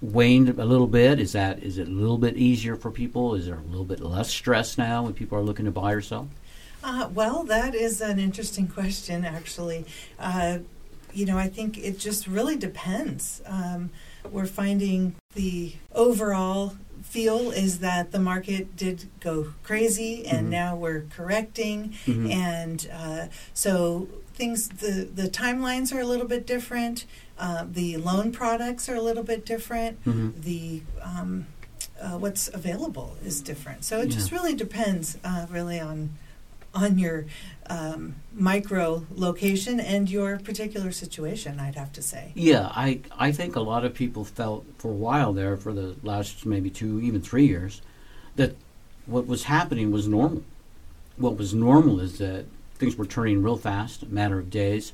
waned 0.00 0.48
a 0.48 0.64
little 0.64 0.86
bit 0.86 1.18
is 1.18 1.32
that 1.32 1.62
is 1.62 1.76
it 1.78 1.88
a 1.88 1.90
little 1.90 2.18
bit 2.18 2.36
easier 2.36 2.76
for 2.76 2.90
people 2.90 3.34
is 3.34 3.46
there 3.46 3.56
a 3.58 3.70
little 3.70 3.84
bit 3.84 4.00
less 4.00 4.30
stress 4.30 4.78
now 4.78 5.02
when 5.02 5.12
people 5.12 5.36
are 5.36 5.42
looking 5.42 5.64
to 5.64 5.70
buy 5.72 5.92
or 5.92 6.00
sell 6.00 6.28
Uh, 6.84 7.08
well, 7.12 7.42
that 7.42 7.74
is 7.74 8.00
an 8.00 8.20
interesting 8.20 8.68
question, 8.68 9.24
actually. 9.24 9.84
Uh, 10.16 10.58
you 11.12 11.26
know, 11.26 11.36
I 11.36 11.48
think 11.48 11.76
it 11.76 11.98
just 11.98 12.28
really 12.28 12.56
depends. 12.56 13.42
Um, 13.46 13.90
we're 14.30 14.46
finding 14.46 15.16
the 15.34 15.74
overall 15.92 16.76
feel 17.12 17.50
is 17.50 17.78
that 17.78 18.12
the 18.12 18.18
market 18.18 18.76
did 18.76 19.08
go 19.20 19.54
crazy, 19.62 20.26
and 20.26 20.46
Mhm. 20.46 20.50
now 20.50 20.76
we're 20.76 21.02
correcting, 21.10 21.94
Mhm. 22.06 22.30
and 22.32 22.88
uh, 22.92 23.26
so 23.54 24.08
things 24.34 24.68
the 24.68 25.08
the 25.20 25.28
timelines 25.28 25.92
are 25.94 26.00
a 26.00 26.06
little 26.06 26.26
bit 26.26 26.46
different. 26.46 27.06
Uh, 27.38 27.64
the 27.70 27.96
loan 27.96 28.30
products 28.32 28.88
are 28.88 28.94
a 28.96 29.02
little 29.02 29.22
bit 29.24 29.44
different. 29.46 30.04
Mhm. 30.04 30.42
The 30.42 30.82
um, 31.02 31.46
uh, 32.00 32.16
what's 32.18 32.48
available 32.52 33.16
is 33.24 33.40
different. 33.40 33.84
So 33.84 33.98
it 34.00 34.08
Yeah. 34.08 34.14
just 34.16 34.30
really 34.30 34.54
depends, 34.54 35.16
uh, 35.24 35.46
really 35.50 35.80
on 35.80 36.10
on 36.74 36.98
your 36.98 37.24
um, 37.68 38.16
micro 38.32 39.06
location 39.14 39.80
and 39.80 40.08
your 40.10 40.38
particular 40.38 40.92
situation. 40.92 41.60
I'd 41.60 41.74
have 41.74 41.92
to 41.92 42.02
say. 42.02 42.32
Yeah, 42.34 42.70
I 42.74 43.00
I 43.18 43.32
think 43.32 43.56
a 43.56 43.60
lot 43.60 43.84
of 43.84 43.94
people 43.94 44.24
felt 44.24 44.66
for 44.78 44.90
a 44.90 44.94
while 44.94 45.32
there, 45.32 45.56
for 45.56 45.72
the 45.72 45.96
last 46.02 46.46
maybe 46.46 46.70
two, 46.70 47.00
even 47.00 47.20
three 47.20 47.46
years, 47.46 47.82
that 48.36 48.56
what 49.06 49.26
was 49.26 49.44
happening 49.44 49.90
was 49.90 50.06
normal. 50.08 50.44
What 51.16 51.36
was 51.36 51.54
normal 51.54 52.00
is 52.00 52.18
that 52.18 52.46
things 52.76 52.96
were 52.96 53.06
turning 53.06 53.42
real 53.42 53.56
fast, 53.56 54.02
a 54.02 54.06
matter 54.06 54.38
of 54.38 54.50
days. 54.50 54.92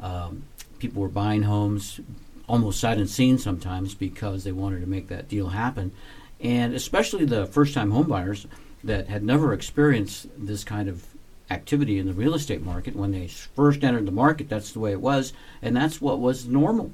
Um, 0.00 0.44
people 0.78 1.00
were 1.00 1.08
buying 1.08 1.42
homes 1.42 2.00
almost 2.48 2.80
sight 2.80 2.98
unseen 2.98 3.38
sometimes 3.38 3.94
because 3.94 4.44
they 4.44 4.52
wanted 4.52 4.80
to 4.80 4.86
make 4.86 5.08
that 5.08 5.28
deal 5.28 5.48
happen, 5.50 5.92
and 6.40 6.74
especially 6.74 7.24
the 7.24 7.46
first-time 7.46 7.92
homebuyers 7.92 8.46
that 8.84 9.08
had 9.08 9.22
never 9.22 9.52
experienced 9.52 10.26
this 10.36 10.64
kind 10.64 10.88
of 10.88 11.06
activity 11.52 11.98
in 11.98 12.06
the 12.06 12.12
real 12.12 12.34
estate 12.34 12.64
market 12.64 12.96
when 12.96 13.12
they 13.12 13.28
first 13.28 13.84
entered 13.84 14.06
the 14.06 14.12
market. 14.12 14.48
That's 14.48 14.72
the 14.72 14.80
way 14.80 14.92
it 14.92 15.00
was, 15.00 15.32
and 15.60 15.76
that's 15.76 16.00
what 16.00 16.18
was 16.18 16.46
normal. 16.46 16.92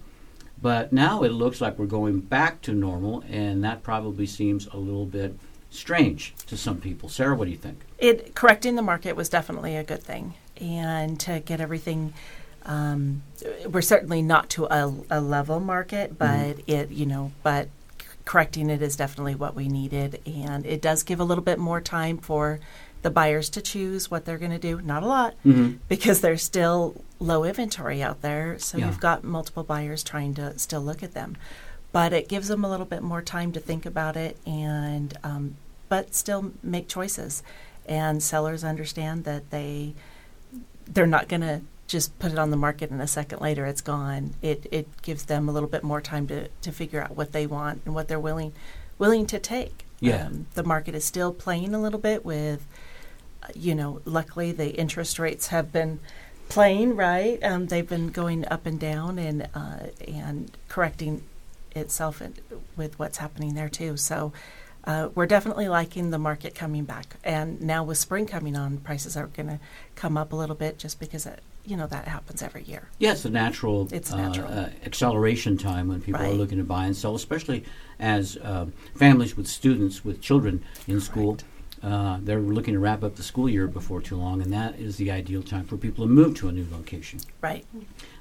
But 0.60 0.92
now 0.92 1.22
it 1.22 1.30
looks 1.30 1.60
like 1.60 1.78
we're 1.78 1.86
going 1.86 2.20
back 2.20 2.60
to 2.62 2.72
normal, 2.72 3.22
and 3.28 3.62
that 3.64 3.82
probably 3.82 4.26
seems 4.26 4.66
a 4.66 4.76
little 4.76 5.06
bit 5.06 5.38
strange 5.70 6.34
to 6.46 6.56
some 6.56 6.80
people. 6.80 7.08
Sara, 7.08 7.36
what 7.36 7.44
do 7.44 7.50
you 7.50 7.56
think? 7.56 7.80
It 7.98 8.34
correcting 8.34 8.74
the 8.74 8.82
market 8.82 9.14
was 9.14 9.28
definitely 9.28 9.76
a 9.76 9.84
good 9.84 10.02
thing, 10.02 10.34
and 10.60 11.18
to 11.20 11.40
get 11.40 11.60
everything. 11.60 12.12
Um, 12.64 13.22
we're 13.66 13.80
certainly 13.80 14.20
not 14.20 14.50
to 14.50 14.66
a, 14.66 14.92
a 15.10 15.20
level 15.20 15.58
market, 15.60 16.18
but 16.18 16.58
it 16.66 16.90
you 16.90 17.06
know, 17.06 17.32
but 17.42 17.68
correcting 18.24 18.68
it 18.68 18.82
is 18.82 18.96
definitely 18.96 19.34
what 19.34 19.54
we 19.54 19.68
needed, 19.68 20.20
and 20.26 20.66
it 20.66 20.82
does 20.82 21.02
give 21.02 21.20
a 21.20 21.24
little 21.24 21.44
bit 21.44 21.58
more 21.58 21.80
time 21.80 22.18
for 22.18 22.58
the 23.02 23.10
buyers 23.10 23.48
to 23.50 23.60
choose 23.62 24.10
what 24.10 24.24
they're 24.24 24.38
going 24.38 24.50
to 24.50 24.58
do. 24.58 24.80
Not 24.80 25.02
a 25.02 25.06
lot, 25.06 25.34
Mm-hmm. 25.44 25.76
because 25.88 26.20
there's 26.20 26.42
still 26.42 27.02
low 27.20 27.44
inventory 27.44 28.02
out 28.02 28.22
there. 28.22 28.58
So 28.58 28.78
Yeah. 28.78 28.86
you've 28.86 29.00
got 29.00 29.24
multiple 29.24 29.62
buyers 29.64 30.02
trying 30.02 30.34
to 30.34 30.58
still 30.58 30.80
look 30.80 31.02
at 31.02 31.14
them. 31.14 31.36
But 31.92 32.12
it 32.12 32.28
gives 32.28 32.48
them 32.48 32.64
a 32.64 32.70
little 32.70 32.86
bit 32.86 33.02
more 33.02 33.22
time 33.22 33.52
to 33.52 33.60
think 33.60 33.86
about 33.86 34.16
it 34.16 34.36
and, 34.46 35.16
um, 35.24 35.56
but 35.88 36.14
still 36.14 36.52
make 36.62 36.86
choices. 36.88 37.42
And 37.86 38.22
sellers 38.22 38.62
understand 38.64 39.24
that 39.24 39.50
they, 39.50 39.94
they're 40.86 41.06
not 41.06 41.28
going 41.28 41.40
to 41.40 41.62
just 41.86 42.18
put 42.18 42.30
it 42.32 42.38
on 42.38 42.50
the 42.50 42.56
market 42.56 42.90
and 42.90 43.00
a 43.00 43.06
second 43.06 43.40
later 43.40 43.64
it's 43.64 43.80
gone. 43.80 44.34
It, 44.42 44.66
it 44.70 44.86
gives 45.00 45.24
them 45.24 45.48
a 45.48 45.52
little 45.52 45.68
bit 45.68 45.82
more 45.82 46.02
time 46.02 46.26
to, 46.26 46.48
to 46.48 46.72
figure 46.72 47.00
out 47.02 47.16
what 47.16 47.32
they 47.32 47.46
want 47.46 47.80
and 47.86 47.94
what 47.94 48.08
they're 48.08 48.20
willing, 48.20 48.52
willing 48.98 49.24
to 49.28 49.38
take. 49.38 49.86
Yeah. 50.00 50.26
Um, 50.26 50.46
the 50.54 50.62
market 50.62 50.94
is 50.94 51.04
still 51.06 51.32
playing 51.32 51.74
a 51.74 51.80
little 51.80 51.98
bit 51.98 52.24
with 52.24 52.66
you 53.54 53.74
know, 53.74 54.00
luckily 54.04 54.52
the 54.52 54.74
interest 54.74 55.18
rates 55.18 55.48
have 55.48 55.72
been 55.72 56.00
playing 56.48 56.96
right. 56.96 57.42
Um, 57.42 57.66
they've 57.66 57.88
been 57.88 58.08
going 58.08 58.46
up 58.48 58.66
and 58.66 58.78
down, 58.78 59.18
and 59.18 59.48
uh, 59.54 59.88
and 60.06 60.56
correcting 60.68 61.22
itself 61.74 62.22
with 62.76 62.98
what's 62.98 63.18
happening 63.18 63.54
there 63.54 63.68
too. 63.68 63.96
So 63.96 64.32
uh, 64.84 65.10
we're 65.14 65.26
definitely 65.26 65.68
liking 65.68 66.10
the 66.10 66.18
market 66.18 66.54
coming 66.54 66.84
back. 66.84 67.16
And 67.22 67.60
now 67.60 67.84
with 67.84 67.98
spring 67.98 68.26
coming 68.26 68.56
on, 68.56 68.78
prices 68.78 69.16
are 69.16 69.26
going 69.26 69.48
to 69.48 69.60
come 69.94 70.16
up 70.16 70.32
a 70.32 70.36
little 70.36 70.56
bit 70.56 70.78
just 70.78 70.98
because 70.98 71.26
it, 71.26 71.40
you 71.66 71.76
know 71.76 71.86
that 71.86 72.08
happens 72.08 72.42
every 72.42 72.62
year. 72.62 72.88
Yeah, 72.98 73.12
it's 73.12 73.26
a 73.26 73.30
natural, 73.30 73.88
it's 73.92 74.10
natural. 74.10 74.48
Uh, 74.48 74.62
uh, 74.62 74.70
acceleration 74.86 75.58
time 75.58 75.88
when 75.88 76.00
people 76.00 76.22
right. 76.22 76.30
are 76.30 76.34
looking 76.34 76.56
to 76.56 76.64
buy 76.64 76.86
and 76.86 76.96
sell, 76.96 77.14
especially 77.14 77.64
as 78.00 78.38
uh, 78.38 78.66
families 78.94 79.36
with 79.36 79.46
students 79.46 80.04
with 80.04 80.22
children 80.22 80.64
in 80.86 81.00
school. 81.00 81.32
Right. 81.32 81.44
Uh, 81.82 82.18
they're 82.22 82.40
looking 82.40 82.74
to 82.74 82.80
wrap 82.80 83.04
up 83.04 83.16
the 83.16 83.22
school 83.22 83.48
year 83.48 83.66
before 83.66 84.00
too 84.00 84.16
long, 84.16 84.42
and 84.42 84.52
that 84.52 84.78
is 84.78 84.96
the 84.96 85.10
ideal 85.10 85.42
time 85.42 85.64
for 85.64 85.76
people 85.76 86.04
to 86.04 86.10
move 86.10 86.36
to 86.36 86.48
a 86.48 86.52
new 86.52 86.66
location. 86.72 87.20
Right. 87.40 87.64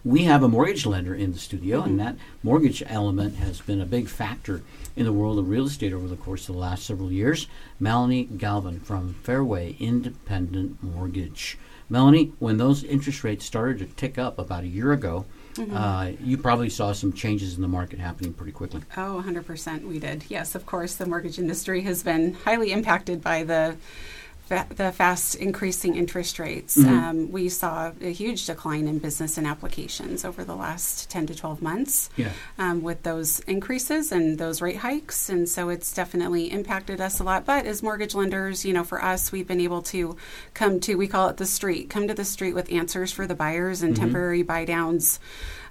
We 0.05 0.23
have 0.23 0.43
a 0.43 0.47
mortgage 0.47 0.85
lender 0.85 1.15
in 1.15 1.33
the 1.33 1.39
studio, 1.39 1.79
mm-hmm. 1.79 1.89
and 1.89 1.99
that 1.99 2.15
mortgage 2.43 2.83
element 2.85 3.35
has 3.37 3.59
been 3.61 3.81
a 3.81 3.85
big 3.85 4.07
factor 4.07 4.61
in 4.95 5.05
the 5.05 5.13
world 5.13 5.39
of 5.39 5.49
real 5.49 5.65
estate 5.65 5.93
over 5.93 6.07
the 6.07 6.15
course 6.15 6.47
of 6.47 6.55
the 6.55 6.61
last 6.61 6.85
several 6.85 7.11
years. 7.11 7.47
Melanie 7.79 8.25
Galvin 8.25 8.79
from 8.79 9.15
Fairway 9.15 9.75
Independent 9.79 10.81
Mortgage. 10.83 11.57
Melanie, 11.89 12.33
when 12.39 12.57
those 12.57 12.83
interest 12.83 13.23
rates 13.23 13.45
started 13.45 13.79
to 13.79 13.85
tick 13.95 14.17
up 14.17 14.37
about 14.37 14.63
a 14.63 14.67
year 14.67 14.91
ago, 14.91 15.25
mm-hmm. 15.57 15.75
uh, 15.75 16.11
you 16.23 16.37
probably 16.37 16.69
saw 16.69 16.93
some 16.93 17.13
changes 17.13 17.55
in 17.55 17.61
the 17.61 17.67
market 17.67 17.99
happening 17.99 18.33
pretty 18.33 18.51
quickly. 18.51 18.81
Oh, 18.95 19.23
100% 19.25 19.83
we 19.83 19.99
did. 19.99 20.25
Yes, 20.29 20.55
of 20.55 20.65
course, 20.65 20.95
the 20.95 21.05
mortgage 21.05 21.39
industry 21.39 21.81
has 21.81 22.03
been 22.03 22.33
highly 22.33 22.71
impacted 22.71 23.21
by 23.21 23.43
the 23.43 23.75
fa- 24.47 24.67
the 24.69 24.91
fast 24.91 25.35
increasing 25.35 25.95
interest 25.95 26.39
rates, 26.39 26.77
mm-hmm. 26.77 26.89
um, 26.89 27.31
we 27.31 27.49
saw 27.49 27.91
a 28.01 28.11
huge 28.11 28.45
decline 28.45 28.87
in 28.87 28.99
business 28.99 29.37
and 29.37 29.45
applications 29.45 30.23
over 30.23 30.43
the 30.43 30.55
last 30.55 31.09
10 31.09 31.27
to 31.27 31.35
12 31.35 31.61
months 31.61 32.09
yeah. 32.15 32.31
um, 32.57 32.81
with 32.81 33.03
those 33.03 33.39
increases 33.41 34.11
and 34.11 34.37
those 34.39 34.61
rate 34.61 34.77
hikes. 34.77 35.29
And 35.29 35.47
so 35.47 35.69
it's 35.69 35.93
definitely 35.93 36.51
impacted 36.51 37.01
us 37.01 37.19
a 37.19 37.23
lot. 37.23 37.45
But 37.45 37.65
as 37.65 37.83
mortgage 37.83 38.15
lenders, 38.15 38.65
you 38.65 38.73
know, 38.73 38.83
for 38.83 39.03
us, 39.03 39.31
we've 39.31 39.47
been 39.47 39.61
able 39.61 39.81
to 39.83 40.15
come 40.53 40.79
to, 40.81 40.95
we 40.95 41.07
call 41.07 41.29
it 41.29 41.37
the 41.37 41.45
street, 41.45 41.89
come 41.89 42.07
to 42.07 42.13
the 42.13 42.25
street 42.25 42.55
with 42.55 42.71
answers 42.71 43.11
for 43.11 43.27
the 43.27 43.35
buyers 43.35 43.81
and 43.81 43.93
mm-hmm. 43.93 44.03
temporary 44.03 44.43
buy 44.43 44.65
downs. 44.65 45.19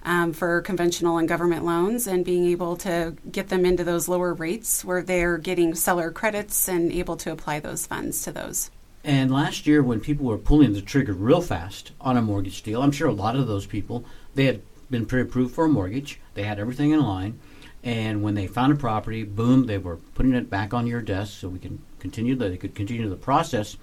Um, 0.08 0.32
for 0.32 0.60
conventional 0.60 1.18
and 1.18 1.28
government 1.28 1.64
loans 1.64 2.06
and 2.06 2.24
being 2.24 2.46
able 2.46 2.76
to 2.76 3.16
get 3.32 3.48
them 3.48 3.66
into 3.66 3.82
those 3.82 4.06
lower 4.06 4.34
rates 4.34 4.84
where 4.84 5.02
they're 5.02 5.36
getting 5.36 5.74
seller 5.74 6.12
credits 6.12 6.68
and 6.68 6.92
able 6.92 7.16
to 7.16 7.32
apply 7.32 7.58
those 7.58 7.88
funds 7.88 8.22
to 8.22 8.30
those. 8.30 8.70
And 9.02 9.32
last 9.32 9.66
year, 9.66 9.82
when 9.82 9.98
people 9.98 10.26
were 10.26 10.38
pulling 10.38 10.74
the 10.74 10.80
trigger 10.80 11.12
real 11.12 11.40
fast 11.40 11.90
on 12.00 12.16
a 12.16 12.22
mortgage 12.22 12.62
deal, 12.62 12.82
I'm 12.82 12.92
sure 12.92 13.08
a 13.08 13.12
lot 13.12 13.34
of 13.34 13.48
those 13.48 13.66
people 13.66 14.04
they 14.36 14.44
had 14.44 14.62
been 14.92 15.06
pre-approved 15.06 15.52
for 15.52 15.64
a 15.64 15.68
mortgage. 15.68 16.20
They 16.34 16.44
had 16.44 16.60
everything 16.60 16.92
in 16.92 17.02
line, 17.02 17.40
and 17.82 18.22
when 18.22 18.34
they 18.34 18.46
found 18.46 18.72
a 18.72 18.76
property, 18.76 19.24
boom, 19.24 19.66
they 19.66 19.78
were 19.78 19.96
putting 20.14 20.34
it 20.34 20.48
back 20.48 20.72
on 20.72 20.86
your 20.86 21.02
desk 21.02 21.40
so 21.40 21.48
we 21.48 21.58
can 21.58 21.82
continue. 21.98 22.36
The, 22.36 22.48
they 22.48 22.56
could 22.56 22.76
continue 22.76 23.08
the 23.08 23.16
process. 23.16 23.76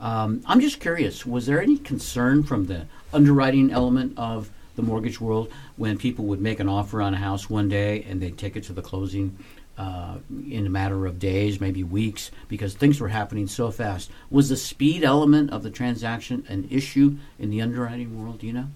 Um, 0.00 0.42
I'm 0.46 0.60
just 0.60 0.80
curious: 0.80 1.24
was 1.24 1.46
there 1.46 1.62
any 1.62 1.78
concern 1.78 2.42
from 2.42 2.66
the 2.66 2.86
underwriting 3.12 3.70
element 3.70 4.18
of 4.18 4.50
the 4.76 4.82
mortgage 4.82 5.20
world 5.20 5.50
when 5.76 5.98
people 5.98 6.24
would 6.26 6.40
make 6.40 6.60
an 6.60 6.68
offer 6.68 7.02
on 7.02 7.14
a 7.14 7.18
house 7.18 7.50
one 7.50 7.68
day 7.68 8.04
and 8.08 8.20
they'd 8.20 8.38
take 8.38 8.56
it 8.56 8.64
to 8.64 8.72
the 8.72 8.82
closing 8.82 9.36
uh, 9.78 10.18
in 10.50 10.66
a 10.66 10.70
matter 10.70 11.06
of 11.06 11.18
days, 11.18 11.58
maybe 11.58 11.82
weeks, 11.82 12.30
because 12.48 12.74
things 12.74 13.00
were 13.00 13.08
happening 13.08 13.46
so 13.46 13.70
fast. 13.70 14.10
Was 14.30 14.50
the 14.50 14.56
speed 14.56 15.02
element 15.02 15.50
of 15.50 15.62
the 15.62 15.70
transaction 15.70 16.44
an 16.48 16.68
issue 16.70 17.16
in 17.38 17.48
the 17.48 17.62
underwriting 17.62 18.22
world? 18.22 18.40
Do 18.40 18.46
you 18.46 18.52
know? 18.52 18.66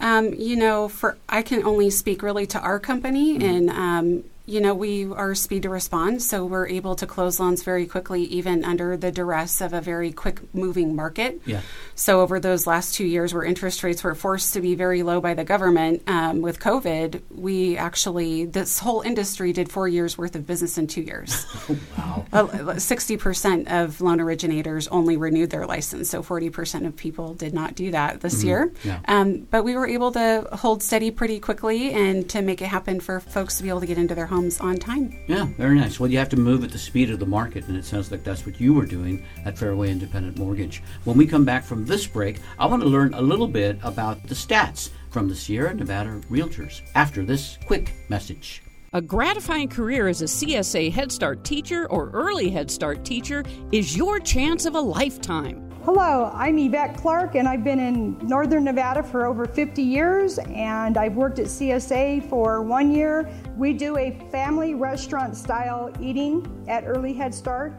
Um, 0.00 0.34
you 0.34 0.56
know, 0.56 0.88
for 0.88 1.16
I 1.28 1.42
can 1.42 1.64
only 1.64 1.88
speak 1.90 2.22
really 2.22 2.46
to 2.48 2.60
our 2.60 2.78
company, 2.78 3.38
mm-hmm. 3.38 3.48
and 3.48 3.70
um, 3.70 4.24
you 4.48 4.62
know, 4.62 4.74
we 4.74 5.04
are 5.04 5.34
speed 5.34 5.64
to 5.64 5.68
respond, 5.68 6.22
so 6.22 6.46
we're 6.46 6.66
able 6.66 6.96
to 6.96 7.06
close 7.06 7.38
loans 7.38 7.62
very 7.62 7.84
quickly, 7.84 8.22
even 8.24 8.64
under 8.64 8.96
the 8.96 9.12
duress 9.12 9.60
of 9.60 9.74
a 9.74 9.82
very 9.82 10.10
quick 10.10 10.54
moving 10.54 10.96
market. 10.96 11.42
Yeah. 11.44 11.60
So, 11.94 12.22
over 12.22 12.40
those 12.40 12.66
last 12.66 12.94
two 12.94 13.04
years, 13.04 13.34
where 13.34 13.44
interest 13.44 13.82
rates 13.82 14.02
were 14.02 14.14
forced 14.14 14.54
to 14.54 14.62
be 14.62 14.74
very 14.74 15.02
low 15.02 15.20
by 15.20 15.34
the 15.34 15.44
government 15.44 16.02
um, 16.06 16.40
with 16.40 16.60
COVID, 16.60 17.20
we 17.30 17.76
actually, 17.76 18.46
this 18.46 18.78
whole 18.78 19.02
industry 19.02 19.52
did 19.52 19.70
four 19.70 19.86
years 19.86 20.16
worth 20.16 20.34
of 20.34 20.46
business 20.46 20.78
in 20.78 20.86
two 20.86 21.02
years. 21.02 21.44
wow. 21.98 22.24
60% 22.32 23.70
of 23.70 24.00
loan 24.00 24.18
originators 24.18 24.88
only 24.88 25.18
renewed 25.18 25.50
their 25.50 25.66
license, 25.66 26.08
so 26.08 26.22
40% 26.22 26.86
of 26.86 26.96
people 26.96 27.34
did 27.34 27.52
not 27.52 27.74
do 27.74 27.90
that 27.90 28.22
this 28.22 28.38
mm-hmm. 28.38 28.46
year. 28.46 28.72
Yeah. 28.82 29.00
Um, 29.06 29.46
but 29.50 29.62
we 29.62 29.76
were 29.76 29.86
able 29.86 30.12
to 30.12 30.48
hold 30.52 30.82
steady 30.82 31.10
pretty 31.10 31.38
quickly 31.38 31.92
and 31.92 32.26
to 32.30 32.40
make 32.40 32.62
it 32.62 32.68
happen 32.68 33.00
for 33.00 33.20
folks 33.20 33.58
to 33.58 33.62
be 33.62 33.68
able 33.68 33.80
to 33.80 33.86
get 33.86 33.98
into 33.98 34.14
their 34.14 34.26
home 34.26 34.37
homes 34.38 34.60
on 34.60 34.76
time. 34.76 35.12
Yeah, 35.26 35.46
very 35.56 35.74
nice. 35.74 35.98
Well, 35.98 36.08
you 36.08 36.18
have 36.18 36.28
to 36.28 36.36
move 36.36 36.62
at 36.62 36.70
the 36.70 36.78
speed 36.78 37.10
of 37.10 37.18
the 37.18 37.26
market, 37.26 37.66
and 37.66 37.76
it 37.76 37.84
sounds 37.84 38.12
like 38.12 38.22
that's 38.22 38.46
what 38.46 38.60
you 38.60 38.72
were 38.72 38.86
doing 38.86 39.24
at 39.44 39.58
Fairway 39.58 39.90
Independent 39.90 40.38
Mortgage. 40.38 40.80
When 41.02 41.16
we 41.16 41.26
come 41.26 41.44
back 41.44 41.64
from 41.64 41.84
this 41.84 42.06
break, 42.06 42.38
I 42.56 42.66
want 42.66 42.82
to 42.82 42.88
learn 42.88 43.14
a 43.14 43.20
little 43.20 43.48
bit 43.48 43.80
about 43.82 44.22
the 44.28 44.36
stats 44.36 44.90
from 45.10 45.28
the 45.28 45.34
Sierra 45.34 45.74
Nevada 45.74 46.20
Realtors 46.30 46.82
after 46.94 47.24
this 47.24 47.58
quick 47.66 47.94
message. 48.08 48.62
A 48.92 49.02
gratifying 49.02 49.68
career 49.68 50.06
as 50.06 50.22
a 50.22 50.26
CSA 50.26 50.92
Head 50.92 51.10
Start 51.10 51.42
teacher 51.42 51.90
or 51.90 52.10
early 52.10 52.48
Head 52.48 52.70
Start 52.70 53.04
teacher 53.04 53.42
is 53.72 53.96
your 53.96 54.20
chance 54.20 54.66
of 54.66 54.76
a 54.76 54.80
lifetime. 54.80 55.67
Hello, 55.90 56.30
I'm 56.34 56.58
Yvette 56.58 56.98
Clark, 56.98 57.34
and 57.34 57.48
I've 57.48 57.64
been 57.64 57.80
in 57.80 58.18
Northern 58.18 58.64
Nevada 58.64 59.02
for 59.02 59.24
over 59.24 59.46
50 59.46 59.80
years, 59.80 60.38
and 60.38 60.98
I've 60.98 61.14
worked 61.14 61.38
at 61.38 61.46
CSA 61.46 62.28
for 62.28 62.60
one 62.60 62.92
year. 62.92 63.26
We 63.56 63.72
do 63.72 63.96
a 63.96 64.10
family 64.30 64.74
restaurant 64.74 65.34
style 65.34 65.90
eating 65.98 66.62
at 66.68 66.84
Early 66.86 67.14
Head 67.14 67.34
Start, 67.34 67.72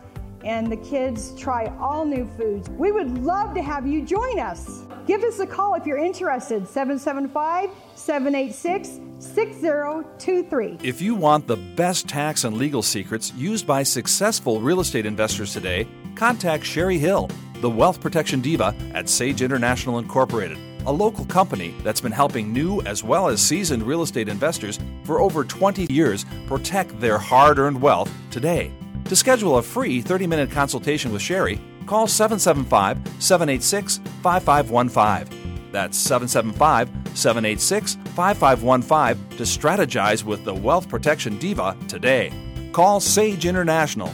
and 0.44 0.72
the 0.72 0.78
kids 0.78 1.36
try 1.36 1.68
all 1.80 2.04
new 2.04 2.28
foods. 2.36 2.68
We 2.72 2.92
would 2.92 3.20
love 3.20 3.54
to 3.54 3.62
have 3.62 3.86
you 3.86 4.04
join 4.04 4.39
us. 4.39 4.86
Give 5.06 5.24
us 5.24 5.38
a 5.38 5.46
call 5.46 5.75
if 5.75 5.86
you're 5.86 6.00
interested 6.00 6.68
775 6.68 7.70
786 7.94 9.01
6023. 9.20 10.80
If 10.82 11.00
you 11.00 11.13
want 11.13 11.46
the 11.46 11.58
best 11.58 12.08
tax 12.08 12.44
and 12.44 12.58
legal 12.58 12.82
secrets 12.82 13.32
used 13.36 13.68
by 13.68 13.84
successful 13.84 14.62
real 14.62 14.80
estate 14.80 15.06
investors 15.06 15.54
today, 15.54 15.88
contact 16.16 16.66
Sherry 16.66 16.98
Hill 16.98 17.30
the 17.62 17.70
Wealth 17.70 18.00
Protection 18.00 18.39
Diva 18.39 18.74
at 18.94 19.10
Sage 19.10 19.42
International 19.42 20.00
Incorporated, 20.00 20.58
a 20.86 20.92
local 20.92 21.25
company 21.25 21.75
that's 21.84 22.00
been 22.00 22.12
helping 22.12 22.54
new 22.54 22.82
as 22.82 23.04
well 23.04 23.28
as 23.28 23.42
seasoned 23.42 23.84
real 23.84 24.01
estate 24.01 24.30
investors 24.30 24.80
for 25.04 25.20
over 25.20 25.44
20 25.44 25.92
years 25.92 26.25
protect 26.48 27.00
their 27.00 27.18
hard 27.18 27.60
earned 27.60 27.82
wealth 27.82 28.12
today. 28.32 28.72
To 29.06 29.16
schedule 29.16 29.58
a 29.58 29.62
free 29.62 30.01
30 30.01 30.28
minute 30.28 30.51
consultation 30.51 31.12
with 31.12 31.22
Sherry, 31.22 31.60
call 31.86 32.08
775 32.08 32.98
786 33.22 33.98
5515. 34.22 35.72
That's 35.72 35.98
775 35.98 36.89
786 37.13 37.96
5515 38.16 39.38
to 39.38 39.44
strategize 39.44 40.24
with 40.24 40.46
the 40.46 40.54
Wealth 40.54 40.88
Protection 40.88 41.38
Diva 41.38 41.75
today. 41.88 42.32
Call 42.72 43.00
Sage 43.00 43.46
International 43.46 44.13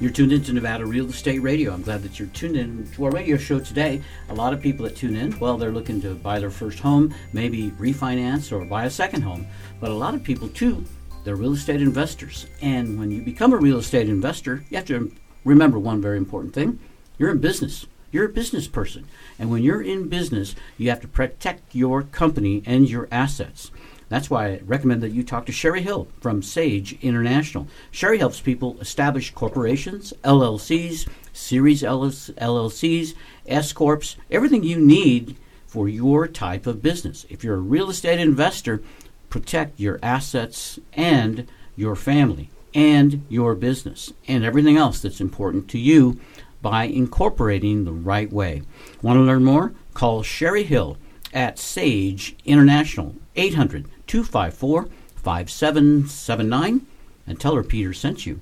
you're 0.00 0.12
tuned 0.12 0.32
into 0.32 0.52
Nevada 0.52 0.86
Real 0.86 1.08
Estate 1.08 1.40
Radio. 1.40 1.72
I'm 1.72 1.82
glad 1.82 2.02
that 2.04 2.20
you're 2.20 2.28
tuned 2.28 2.56
in 2.56 2.88
to 2.92 3.04
our 3.04 3.10
radio 3.10 3.36
show 3.36 3.58
today. 3.58 4.00
A 4.28 4.34
lot 4.34 4.52
of 4.52 4.60
people 4.60 4.84
that 4.84 4.94
tune 4.94 5.16
in, 5.16 5.36
well, 5.40 5.58
they're 5.58 5.72
looking 5.72 6.00
to 6.02 6.14
buy 6.14 6.38
their 6.38 6.50
first 6.50 6.78
home, 6.78 7.12
maybe 7.32 7.72
refinance 7.72 8.52
or 8.52 8.64
buy 8.64 8.84
a 8.84 8.90
second 8.90 9.22
home. 9.22 9.44
But 9.80 9.90
a 9.90 9.94
lot 9.94 10.14
of 10.14 10.22
people, 10.22 10.48
too, 10.50 10.84
they're 11.24 11.34
real 11.34 11.54
estate 11.54 11.82
investors. 11.82 12.46
And 12.62 12.96
when 12.96 13.10
you 13.10 13.22
become 13.22 13.52
a 13.52 13.56
real 13.56 13.78
estate 13.78 14.08
investor, 14.08 14.64
you 14.70 14.76
have 14.76 14.86
to 14.86 15.12
remember 15.44 15.80
one 15.80 16.00
very 16.00 16.16
important 16.16 16.54
thing 16.54 16.78
you're 17.18 17.32
in 17.32 17.38
business. 17.38 17.86
You're 18.12 18.26
a 18.26 18.30
business 18.30 18.68
person. 18.68 19.06
And 19.36 19.50
when 19.50 19.64
you're 19.64 19.82
in 19.82 20.08
business, 20.08 20.54
you 20.76 20.90
have 20.90 21.00
to 21.00 21.08
protect 21.08 21.74
your 21.74 22.04
company 22.04 22.62
and 22.64 22.88
your 22.88 23.08
assets. 23.10 23.72
That's 24.08 24.30
why 24.30 24.46
I 24.46 24.60
recommend 24.64 25.02
that 25.02 25.12
you 25.12 25.22
talk 25.22 25.44
to 25.46 25.52
Sherry 25.52 25.82
Hill 25.82 26.08
from 26.20 26.42
Sage 26.42 26.98
International. 27.02 27.68
Sherry 27.90 28.18
helps 28.18 28.40
people 28.40 28.80
establish 28.80 29.32
corporations, 29.32 30.14
LLCs, 30.24 31.08
series 31.32 31.82
LLCs, 31.82 33.14
S 33.46 33.72
corps, 33.72 34.16
everything 34.30 34.64
you 34.64 34.78
need 34.78 35.36
for 35.66 35.88
your 35.88 36.26
type 36.26 36.66
of 36.66 36.82
business. 36.82 37.26
If 37.28 37.44
you're 37.44 37.56
a 37.56 37.58
real 37.58 37.90
estate 37.90 38.18
investor, 38.18 38.82
protect 39.28 39.78
your 39.78 39.98
assets 40.02 40.78
and 40.94 41.46
your 41.76 41.94
family 41.94 42.50
and 42.74 43.26
your 43.28 43.54
business 43.54 44.12
and 44.26 44.44
everything 44.44 44.76
else 44.76 45.00
that's 45.00 45.20
important 45.20 45.68
to 45.68 45.78
you 45.78 46.18
by 46.62 46.84
incorporating 46.84 47.84
the 47.84 47.92
right 47.92 48.32
way. 48.32 48.62
Want 49.02 49.18
to 49.18 49.22
learn 49.22 49.44
more? 49.44 49.74
Call 49.94 50.22
Sherry 50.22 50.64
Hill 50.64 50.96
at 51.34 51.58
Sage 51.58 52.34
International 52.44 53.14
800 53.36 53.86
254 54.08 54.88
5779 55.16 56.86
and 57.26 57.38
tell 57.38 57.54
her 57.54 57.62
Peter 57.62 57.92
sent 57.92 58.26
you. 58.26 58.40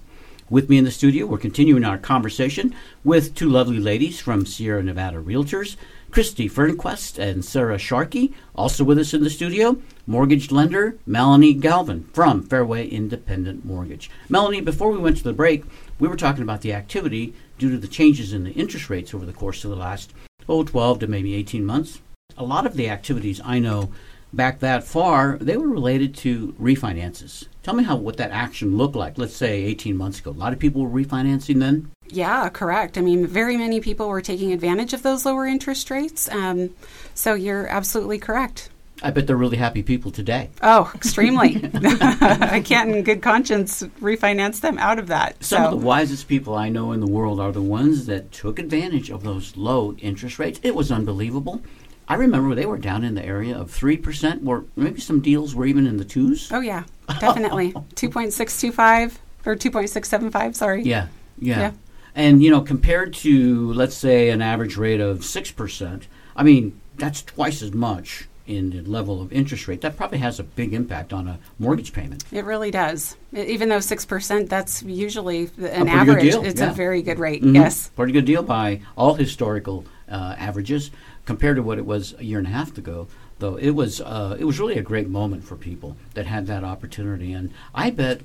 With 0.49 0.69
me 0.69 0.79
in 0.79 0.85
the 0.85 0.93
studio, 0.93 1.27
we're 1.27 1.39
continuing 1.39 1.85
our 1.85 1.99
conversation 1.99 2.73
with 3.03 3.35
two 3.35 3.49
lovely 3.49 3.81
ladies 3.81 4.21
from 4.21 4.47
Sierra 4.47 4.81
Nevada 4.81 5.19
Realtors, 5.19 5.75
Christie 6.13 6.49
Fernquest 6.49 7.19
and 7.19 7.45
Sara 7.45 7.79
Sharkey. 7.79 8.33
Also 8.55 8.85
with 8.85 8.97
us 8.97 9.13
in 9.13 9.25
the 9.25 9.31
studio, 9.31 9.77
mortgage 10.07 10.53
lender 10.53 10.97
Melanie 11.05 11.53
Galvin 11.53 12.05
from 12.13 12.45
Fairway 12.45 12.87
Independent 12.87 13.65
Mortgage. 13.65 14.09
Melanie, 14.29 14.61
before 14.61 14.93
we 14.93 14.99
went 14.99 15.17
to 15.17 15.25
the 15.25 15.33
break, 15.33 15.65
we 15.99 16.07
were 16.07 16.17
talking 16.17 16.43
about 16.43 16.61
the 16.61 16.73
activity 16.73 17.35
due 17.59 17.71
to 17.71 17.79
the 17.79 17.89
changes 17.89 18.33
in 18.33 18.45
the 18.45 18.53
interest 18.53 18.89
rates 18.89 19.13
over 19.13 19.27
the 19.27 19.33
course 19.33 19.65
of 19.65 19.71
the 19.71 19.77
last, 19.77 20.13
oh, 20.49 20.63
12 20.63 21.01
to 21.01 21.07
maybe 21.09 21.35
18 21.35 21.65
months. 21.67 22.01
A 22.39 22.45
lot 22.45 22.67
of 22.67 22.77
the 22.77 22.89
activities 22.89 23.41
I 23.45 23.59
know 23.59 23.91
back 24.33 24.61
that 24.61 24.85
far, 24.85 25.39
they 25.41 25.57
were 25.57 25.69
related 25.69 26.15
to 26.17 26.55
refinances. 26.61 27.47
Tell 27.63 27.75
me 27.75 27.85
how 27.85 27.97
what 27.97 28.17
that 28.19 28.31
action 28.31 28.77
looked 28.77 28.95
like. 28.95 29.19
Let's 29.19 29.35
say 29.35 29.65
18 29.65 29.97
months 29.97 30.21
ago. 30.21 30.31
A 30.31 30.33
lot 30.33 30.53
of 30.53 30.59
people 30.59 30.83
were 30.83 31.03
refinancing 31.03 31.59
then. 31.59 31.91
Yeah, 32.09 32.49
correct. 32.49 32.97
I 32.97 33.01
mean, 33.01 33.27
very 33.27 33.57
many 33.57 33.81
people 33.81 34.09
were 34.09 34.21
taking 34.23 34.53
advantage 34.53 34.93
of 34.93 35.03
those 35.03 35.27
lower 35.27 35.47
interest 35.47 35.91
rates. 35.91 36.29
Um, 36.31 36.71
so 37.15 37.35
you're 37.35 37.67
absolutely 37.67 38.19
correct. 38.19 38.71
I 39.03 39.11
bet 39.11 39.27
they're 39.27 39.37
really 39.37 39.59
happy 39.59 39.83
people 39.83 40.11
today. 40.11 40.51
Oh, 40.63 40.91
extremely. 40.95 41.61
I 41.75 42.63
can't, 42.65 42.95
in 42.95 43.03
good 43.03 43.21
conscience, 43.21 43.83
refinance 44.01 44.61
them 44.61 44.79
out 44.79 44.99
of 44.99 45.09
that. 45.09 45.43
Some 45.45 45.63
so. 45.63 45.65
of 45.67 45.71
the 45.73 45.87
wisest 45.87 46.29
people 46.29 46.55
I 46.55 46.71
know 46.71 46.93
in 46.93 47.01
the 47.01 47.07
world 47.07 47.39
are 47.39 47.53
the 47.53 47.61
ones 47.61 48.07
that 48.07 48.33
took 48.33 48.59
advantage 48.59 49.11
of 49.11 49.23
those 49.23 49.57
low 49.57 49.95
interest 49.99 50.39
rates. 50.39 50.61
It 50.63 50.75
was 50.75 50.91
unbelievable. 50.91 51.63
I 52.09 52.15
remember 52.15 52.55
they 52.55 52.67
were 52.67 52.79
down 52.79 53.03
in 53.05 53.15
the 53.15 53.25
area 53.25 53.57
of 53.59 53.71
3%, 53.71 54.47
or 54.47 54.65
maybe 54.77 55.01
some 55.01 55.21
deals 55.21 55.55
were 55.55 55.67
even 55.67 55.87
in 55.87 55.97
the 55.97 56.05
twos. 56.05 56.51
Oh, 56.53 56.61
yeah, 56.61 56.85
definitely. 57.21 57.73
2.625 57.97 59.17
or 59.45 59.57
2.675, 59.57 60.55
sorry. 60.55 60.83
Yeah, 60.83 61.09
yeah, 61.39 61.59
Yeah. 61.59 61.73
And, 62.15 62.43
you 62.43 62.51
know, 62.51 62.63
compared 62.63 63.13
to, 63.15 63.73
let's 63.75 63.95
say, 63.95 64.31
an 64.31 64.41
average 64.41 64.77
rate 64.79 65.01
of 65.01 65.19
6%, 65.21 66.03
I 66.35 66.43
mean, 66.43 66.81
that's 66.97 67.23
twice 67.23 67.61
as 67.61 67.73
much 67.75 68.27
in 68.47 68.71
the 68.71 68.81
level 68.83 69.21
of 69.21 69.33
interest 69.33 69.69
rate. 69.69 69.81
That 69.83 69.97
probably 69.97 70.19
has 70.19 70.39
a 70.39 70.45
big 70.45 70.73
impact 70.73 71.13
on 71.13 71.29
a 71.29 71.39
mortgage 71.59 71.93
payment. 71.93 72.25
It 72.33 72.45
really 72.45 72.71
does. 72.71 73.17
Even 73.35 73.69
though 73.69 73.79
6%, 73.79 74.49
that's 74.49 74.83
usually 74.85 75.51
an 75.59 75.89
average. 75.89 76.35
It's 76.35 76.61
yeah. 76.61 76.71
a 76.71 76.73
very 76.73 77.03
good 77.03 77.19
rate, 77.19 77.43
Mhm. 77.43 77.55
yes. 77.55 77.91
Pretty 77.97 78.13
good 78.13 78.25
deal 78.25 78.43
by 78.43 78.81
all 78.97 79.15
historical 79.15 79.85
uh, 80.09 80.37
averages 80.39 80.91
compared 81.27 81.57
to 81.57 81.63
what 81.63 81.77
it 81.79 81.85
was 81.85 82.15
a 82.19 82.25
year 82.25 82.39
and 82.39 82.47
a 82.47 82.51
half 82.51 82.79
ago. 82.79 83.09
Though 83.39 83.57
it 83.57 83.71
was, 83.73 84.01
uh, 84.01 84.37
it 84.41 84.45
was 84.45 84.59
really 84.59 84.79
a 84.79 84.83
great 84.83 85.09
moment 85.09 85.45
for 85.45 85.57
people 85.57 85.97
that 86.15 86.27
had 86.27 86.47
that 86.47 86.65
opportunity, 86.65 87.35
and 87.35 87.53
I 87.75 87.91
bet 87.91 88.23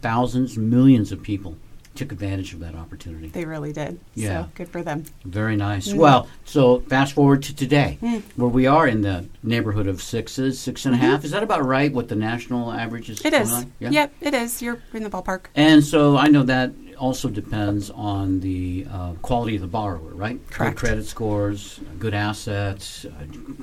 thousands, 0.00 0.56
millions 0.56 1.12
of 1.12 1.22
people 1.22 1.58
took 1.94 2.12
advantage 2.12 2.52
of 2.52 2.60
that 2.60 2.74
opportunity. 2.74 3.28
They 3.28 3.46
really 3.46 3.72
did. 3.72 3.98
Yeah. 4.14 4.44
So 4.44 4.50
good 4.54 4.68
for 4.68 4.82
them. 4.82 5.04
Very 5.24 5.56
nice. 5.56 5.88
Mm-hmm. 5.88 5.98
Well, 5.98 6.28
so 6.44 6.80
fast 6.80 7.14
forward 7.14 7.42
to 7.44 7.56
today, 7.56 7.98
Mm. 8.02 8.22
where 8.36 8.48
we 8.50 8.66
are 8.66 8.86
in 8.86 9.00
the 9.00 9.26
neighborhood 9.42 9.86
of 9.86 10.02
sixes, 10.02 10.58
six 10.60 10.84
and 10.84 10.94
a 10.94 10.98
half. 10.98 11.24
Is 11.24 11.30
that 11.30 11.42
about 11.42 11.64
right? 11.64 11.90
What 11.92 12.08
the 12.08 12.14
national 12.16 12.70
average 12.72 13.08
is? 13.08 13.20
Mm-hmm. 13.20 13.28
It 13.34 13.40
is. 13.42 13.52
on? 13.52 13.72
Yeah. 13.78 13.90
Yep, 13.90 14.12
it 14.20 14.34
is. 14.34 14.60
You're 14.62 14.78
in 14.92 15.04
the 15.04 15.10
ballpark. 15.10 15.46
And 15.54 15.82
so 15.84 16.18
I 16.18 16.28
know 16.28 16.42
that 16.42 16.72
also 16.98 17.28
depends 17.28 17.90
on 17.90 18.40
the 18.40 18.86
uh, 18.90 19.12
quality 19.22 19.56
of 19.56 19.62
the 19.62 19.68
borrower, 19.68 20.14
right? 20.14 20.38
Correct. 20.50 20.76
Good 20.76 20.80
credit 20.80 21.06
scores, 21.06 21.80
good 21.98 22.14
assets, 22.14 23.04
uh, 23.04 23.10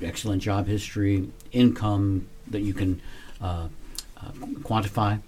excellent 0.01 0.41
job 0.41 0.67
history, 0.67 1.29
income 1.51 2.27
that 2.47 2.61
you 2.61 2.73
can 2.73 3.01
uh, 3.41 3.67
uh, 4.17 4.31
quantify. 4.61 5.19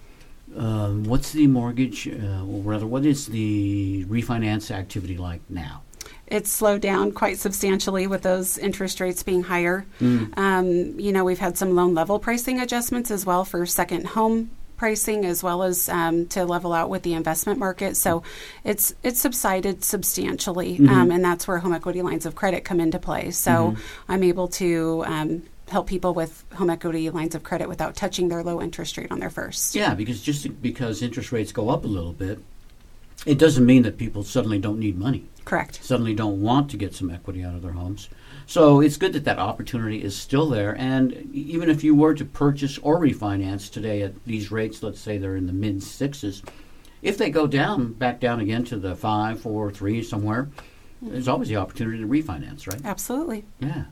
Um, 0.56 1.04
what's 1.04 1.32
the 1.32 1.48
mortgage, 1.48 2.08
uh, 2.08 2.46
or 2.46 2.62
rather, 2.62 2.88
what 2.88 3.06
is 3.06 3.28
the 3.28 4.06
refinance 4.06 4.72
activity 4.72 5.18
like 5.18 5.42
now? 5.50 5.82
It's 6.28 6.52
slowed 6.52 6.82
down 6.82 7.12
quite 7.12 7.38
substantially 7.38 8.08
with 8.08 8.22
those 8.24 8.58
interest 8.58 9.00
rates 9.00 9.22
being 9.22 9.44
higher. 9.44 9.86
Mm. 10.00 10.38
Um, 10.38 11.00
you 11.00 11.12
know, 11.12 11.24
we've 11.24 11.40
had 11.40 11.58
some 11.58 11.76
loan 11.76 11.94
level 11.94 12.20
pricing 12.20 12.60
adjustments 12.60 13.12
as 13.12 13.26
well 13.26 13.46
for 13.46 13.66
second 13.66 14.08
home 14.08 14.50
pricing, 14.78 15.26
as 15.26 15.44
well 15.44 15.64
as 15.64 15.90
um, 15.90 16.28
to 16.28 16.46
level 16.46 16.74
out 16.74 16.90
with 16.90 17.04
the 17.04 17.14
investment 17.14 17.60
market. 17.60 17.98
So 17.98 18.24
it's 18.64 18.94
it's 19.04 19.22
subsided 19.22 19.84
substantially, 19.84 20.78
um, 20.88 21.12
and 21.12 21.24
that's 21.24 21.48
where 21.48 21.60
home 21.60 21.74
equity 21.74 22.02
lines 22.02 22.26
of 22.26 22.36
credit 22.36 22.64
come 22.64 22.80
into 22.80 23.00
play. 23.00 23.32
So 23.32 23.76
I'm 24.08 24.24
able 24.24 24.48
to. 24.50 25.04
Um, 25.08 25.44
Help 25.68 25.88
people 25.88 26.14
with 26.14 26.44
home 26.54 26.70
equity 26.70 27.10
lines 27.10 27.34
of 27.34 27.42
credit 27.42 27.68
without 27.68 27.96
touching 27.96 28.28
their 28.30 28.44
low 28.44 28.62
interest 28.62 28.98
rate 28.98 29.12
on 29.12 29.20
their 29.20 29.32
first. 29.32 29.74
Yeah, 29.74 29.96
because 29.96 30.22
just 30.22 30.62
because 30.62 31.02
interest 31.02 31.32
rates 31.32 31.52
go 31.52 31.70
up 31.70 31.86
a 31.86 31.88
little 31.88 32.14
bit, 32.14 32.38
it 33.26 33.40
doesn't 33.40 33.66
mean 33.66 33.82
that 33.82 33.98
people 33.98 34.24
suddenly 34.24 34.60
don't 34.60 34.78
need 34.78 34.96
money. 34.96 35.26
Correct. 35.44 35.84
suddenly 35.84 36.14
don't 36.14 36.42
want 36.42 36.70
to 36.72 36.78
get 36.78 36.94
some 36.94 37.10
equity 37.10 37.44
out 37.44 37.56
of 37.56 37.62
their 37.62 37.72
homes. 37.72 38.10
So 38.48 38.80
it's 38.80 38.98
good 38.98 39.14
that 39.14 39.26
that 39.26 39.40
opportunity 39.40 40.04
is 40.04 40.16
still 40.16 40.50
there. 40.50 40.76
And 40.78 41.14
even 41.34 41.70
if 41.70 41.84
you 41.84 41.96
were 41.96 42.14
to 42.14 42.26
purchase 42.26 42.78
or 42.80 43.00
refinance 43.00 43.72
today 43.72 44.02
at 44.02 44.24
these 44.26 44.52
rates, 44.52 44.84
let's 44.84 45.00
say 45.00 45.18
they're 45.18 45.36
in 45.36 45.48
the 45.48 45.54
mid 45.54 45.82
sixes, 45.82 46.44
if 47.02 47.18
they 47.18 47.30
go 47.30 47.48
down, 47.48 47.94
back 47.94 48.20
down 48.20 48.40
again 48.40 48.64
to 48.66 48.78
the 48.78 48.96
five, 48.96 49.40
four, 49.40 49.72
three, 49.72 50.04
somewhere, 50.04 50.50
there's 51.02 51.28
always 51.28 51.50
the 51.50 51.58
opportunity 51.58 52.00
to 52.00 52.08
refinance, 52.08 52.68
right? 52.68 52.82
Absolutely. 52.84 53.46
Yeah. 53.60 53.86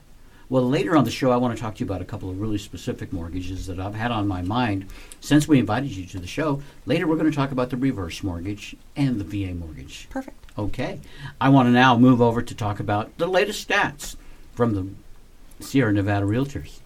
Well, 0.48 0.68
later 0.68 0.96
on 0.96 1.04
the 1.04 1.10
show, 1.10 1.30
I 1.30 1.36
want 1.36 1.56
to 1.56 1.60
talk 1.60 1.76
to 1.76 1.80
you 1.80 1.86
about 1.86 2.02
a 2.02 2.04
couple 2.04 2.28
of 2.28 2.40
really 2.40 2.58
specific 2.58 3.12
mortgages 3.12 3.66
that 3.66 3.80
I've 3.80 3.94
had 3.94 4.10
on 4.10 4.28
my 4.28 4.42
mind 4.42 4.86
since 5.20 5.48
we 5.48 5.58
invited 5.58 5.90
you 5.90 6.06
to 6.06 6.18
the 6.18 6.26
show. 6.26 6.62
Later, 6.86 7.06
we're 7.06 7.16
going 7.16 7.30
to 7.30 7.36
talk 7.36 7.50
about 7.50 7.70
the 7.70 7.76
reverse 7.76 8.22
mortgage 8.22 8.76
and 8.94 9.18
the 9.20 9.24
VA 9.24 9.54
mortgage. 9.54 10.06
Perfect. 10.10 10.36
Okay. 10.58 11.00
I 11.40 11.48
want 11.48 11.66
to 11.66 11.72
now 11.72 11.96
move 11.96 12.20
over 12.20 12.42
to 12.42 12.54
talk 12.54 12.78
about 12.78 13.16
the 13.18 13.26
latest 13.26 13.66
stats 13.66 14.16
from 14.54 14.74
the 14.74 15.64
Sierra 15.64 15.92
Nevada 15.92 16.26
Realtors. 16.26 16.78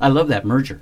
I 0.00 0.08
love 0.08 0.28
that 0.28 0.44
merger. 0.44 0.80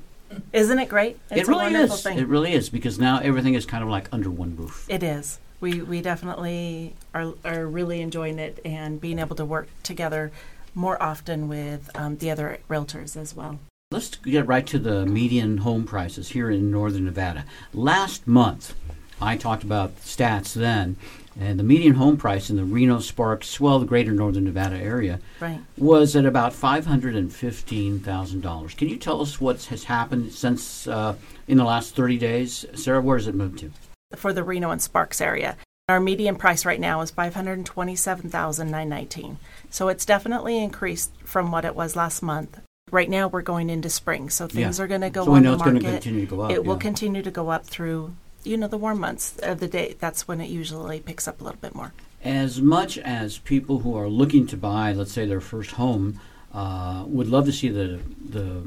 Isn't 0.53 0.79
it 0.79 0.89
great? 0.89 1.19
It's 1.31 1.43
it 1.43 1.49
really 1.49 1.67
a 1.67 1.73
wonderful 1.73 1.97
is. 1.97 2.03
thing. 2.03 2.19
It 2.19 2.29
really 2.29 2.53
is 2.53 2.69
because 2.69 2.99
now 2.99 3.19
everything 3.21 3.55
is 3.55 3.65
kind 3.67 3.83
of 3.83 3.89
like 3.89 4.09
under 4.13 4.31
one 4.31 4.57
roof. 4.57 4.87
It 4.89 5.03
is. 5.03 5.41
We 5.61 5.83
we 5.83 6.03
definitely 6.03 6.95
are 7.15 7.33
are 7.45 7.67
really 7.67 8.01
enjoying 8.01 8.39
it 8.39 8.61
and 8.65 9.01
being 9.01 9.19
able 9.19 9.37
to 9.37 9.45
work 9.45 9.69
together 9.83 10.31
more 10.75 11.03
often 11.03 11.49
with 11.49 11.91
um, 11.97 12.19
the 12.19 12.31
other 12.31 12.59
realtors 12.69 13.17
as 13.17 13.35
well. 13.35 13.59
Let's 13.91 14.17
get 14.17 14.47
right 14.47 14.67
to 14.67 14.79
the 14.79 15.07
median 15.07 15.59
home 15.59 15.85
prices 15.85 16.29
here 16.29 16.51
in 16.51 16.71
northern 16.71 17.07
Nevada. 17.07 17.47
Last 17.73 18.27
month, 18.27 18.75
I 19.21 19.37
talked 19.37 19.65
about 19.65 19.97
stats 20.03 20.53
then, 20.53 20.97
and 21.41 21.59
the 21.59 21.63
median 21.65 21.95
home 21.95 22.17
price 22.17 22.51
in 22.51 22.57
the 22.57 22.65
Reno, 22.65 22.99
Sparks, 22.99 23.61
well, 23.61 23.79
the 23.79 23.87
greater 23.87 24.13
northern 24.13 24.45
Nevada 24.45 24.77
area, 24.77 25.21
Right. 25.41 25.61
was 25.77 26.17
at 26.17 26.27
about 26.27 26.53
five 26.53 26.87
hundred 26.87 27.15
and 27.15 27.33
fifteen 27.33 28.01
thousand 28.01 28.41
dollars. 28.43 28.75
Can 28.75 28.89
you 28.89 28.97
tell 28.97 29.21
us 29.21 29.41
what 29.41 29.63
has 29.67 29.85
happened 29.85 30.33
since 30.33 30.87
uh, 30.89 31.15
in 31.47 31.57
the 31.59 31.65
last 31.65 31.95
thirty 31.95 32.19
days, 32.19 32.67
Sara? 32.75 33.01
Where 33.01 33.17
has 33.19 33.27
it 33.27 33.35
moved 33.35 33.59
to? 33.61 33.71
For 34.17 34.33
the 34.33 34.43
Reno 34.43 34.71
and 34.71 34.83
Sparks 34.83 35.21
area. 35.21 35.57
Our 35.89 36.01
median 36.01 36.37
price 36.37 36.67
right 36.67 36.81
now 36.81 37.01
is 37.01 37.11
five 37.11 37.35
hundred 37.35 37.65
twenty-seven 37.65 38.29
thousand 38.31 38.71
nine 38.71 38.89
nineteen. 38.89 39.39
So 39.71 39.89
it's 39.89 40.05
definitely 40.05 40.63
increased 40.63 41.13
from 41.25 41.51
what 41.51 41.65
it 41.65 41.75
was 41.75 41.95
last 41.97 42.23
month. 42.23 42.61
Right 42.91 43.09
now 43.11 43.29
we're 43.29 43.43
going 43.43 43.69
into 43.71 43.91
spring, 43.91 44.31
so 44.31 44.47
things 44.47 44.79
Yeah. 44.79 44.85
are 44.85 44.89
going 44.89 45.03
to 45.03 45.11
go 45.11 45.25
So 45.27 45.31
we 45.33 45.37
on 45.39 45.43
know 45.43 45.51
the 45.51 45.55
it's 45.57 45.63
gonna 45.65 45.81
market. 45.81 45.93
continue 46.03 46.27
to 46.27 46.31
go 46.37 46.41
up, 46.43 46.51
It 46.51 46.65
will 46.65 46.79
continue 46.79 47.23
to 47.23 47.31
go 47.31 47.51
up 47.51 47.67
through, 47.67 48.15
you 48.49 48.57
know, 48.57 48.67
the 48.67 48.79
warm 48.79 49.01
months 49.01 49.37
of 49.39 49.61
the 49.61 49.69
day. 49.69 49.95
That's 49.99 50.27
when 50.27 50.41
it 50.41 50.49
usually 50.49 51.01
picks 51.01 51.29
up 51.29 51.41
a 51.41 51.45
little 51.45 51.61
bit 51.61 51.75
more. 51.75 51.93
As 52.25 52.61
much 52.61 52.99
as 52.99 53.39
people 53.39 53.81
who 53.81 53.97
are 53.97 54.09
looking 54.09 54.47
to 54.49 54.57
buy, 54.57 54.93
let's 54.93 55.13
say, 55.13 55.27
their 55.27 55.41
first 55.41 55.73
home, 55.73 56.21
uh, 56.53 57.05
would 57.07 57.29
love 57.29 57.45
to 57.45 57.53
see 57.53 57.69
the, 57.69 58.01
the 58.29 58.63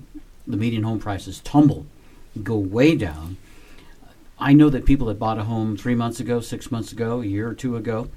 the 0.48 0.58
median 0.58 0.84
home 0.84 1.00
prices 1.00 1.40
tumble, 1.40 1.86
go 2.42 2.58
way 2.58 2.96
down. 2.96 3.38
I 4.40 4.54
know 4.54 4.70
that 4.70 4.86
people 4.86 5.08
that 5.08 5.20
bought 5.20 5.38
a 5.38 5.44
home 5.44 5.78
three 5.78 5.96
months 5.96 6.20
ago, 6.20 6.42
six 6.42 6.72
months 6.72 6.92
ago, 6.92 7.22
a 7.22 7.26
year 7.26 7.48
or 7.48 7.54
two 7.54 7.76
ago, 7.76 8.10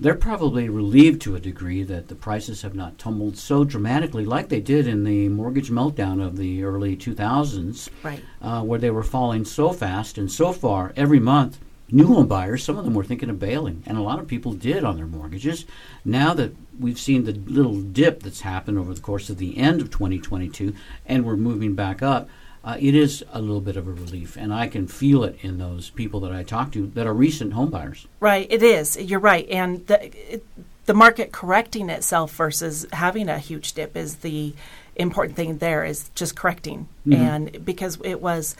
they're 0.00 0.14
probably 0.14 0.68
relieved 0.68 1.20
to 1.22 1.36
a 1.36 1.40
degree 1.40 1.82
that 1.82 2.08
the 2.08 2.14
prices 2.14 2.62
have 2.62 2.74
not 2.74 2.96
tumbled 2.98 3.36
so 3.36 3.64
dramatically 3.64 4.24
like 4.24 4.48
they 4.48 4.60
did 4.60 4.86
in 4.86 5.04
the 5.04 5.28
mortgage 5.28 5.70
meltdown 5.70 6.24
of 6.24 6.36
the 6.38 6.64
early 6.64 6.96
2000s 6.96 7.90
Right. 8.02 8.22
uh, 8.40 8.62
where 8.62 8.78
they 8.78 8.90
were 8.90 9.02
falling 9.02 9.44
so 9.44 9.72
fast 9.72 10.16
and 10.16 10.32
so 10.32 10.52
far 10.52 10.92
every 10.96 11.20
month. 11.20 11.58
New 11.92 12.06
home 12.06 12.28
buyers, 12.28 12.62
some 12.62 12.78
of 12.78 12.84
them 12.84 12.94
were 12.94 13.02
thinking 13.04 13.28
of 13.28 13.40
bailing, 13.40 13.82
and 13.84 13.98
a 13.98 14.02
lot 14.02 14.20
of 14.20 14.28
people 14.28 14.52
did 14.52 14.84
on 14.84 14.96
their 14.96 15.06
mortgages. 15.08 15.64
Now 16.04 16.32
that 16.34 16.54
we've 16.78 17.00
seen 17.00 17.24
the 17.24 17.32
little 17.32 17.80
dip 17.80 18.22
that's 18.22 18.42
happened 18.42 18.78
over 18.78 18.94
the 18.94 19.00
course 19.00 19.28
of 19.28 19.38
the 19.38 19.58
end 19.58 19.80
of 19.80 19.90
2022, 19.90 20.72
and 21.06 21.24
we're 21.24 21.36
moving 21.36 21.74
back 21.74 22.00
up, 22.00 22.28
uh, 22.64 22.76
it 22.78 22.94
is 22.94 23.24
a 23.32 23.40
little 23.40 23.60
bit 23.60 23.76
of 23.76 23.86
a 23.88 23.92
relief, 23.92 24.36
and 24.36 24.52
I 24.52 24.68
can 24.68 24.86
feel 24.86 25.24
it 25.24 25.38
in 25.42 25.58
those 25.58 25.90
people 25.90 26.20
that 26.20 26.32
I 26.32 26.42
talk 26.42 26.72
to 26.72 26.86
that 26.88 27.06
are 27.06 27.14
recent 27.14 27.52
home 27.54 27.70
buyers. 27.70 28.06
Right, 28.20 28.46
it 28.50 28.62
is. 28.62 28.96
You're 29.00 29.18
right, 29.20 29.48
and 29.48 29.86
the 29.86 30.34
it, 30.34 30.44
the 30.86 30.94
market 30.94 31.32
correcting 31.32 31.88
itself 31.88 32.34
versus 32.34 32.86
having 32.92 33.28
a 33.28 33.38
huge 33.38 33.72
dip 33.72 33.96
is 33.96 34.16
the 34.16 34.54
important 34.96 35.36
thing. 35.36 35.58
There 35.58 35.84
is 35.84 36.10
just 36.14 36.36
correcting, 36.36 36.88
Mhm. 37.06 37.14
and 37.16 37.64
because 37.64 37.98
it 38.04 38.20
was, 38.20 38.56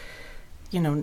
you 0.71 0.81
know, 0.81 1.03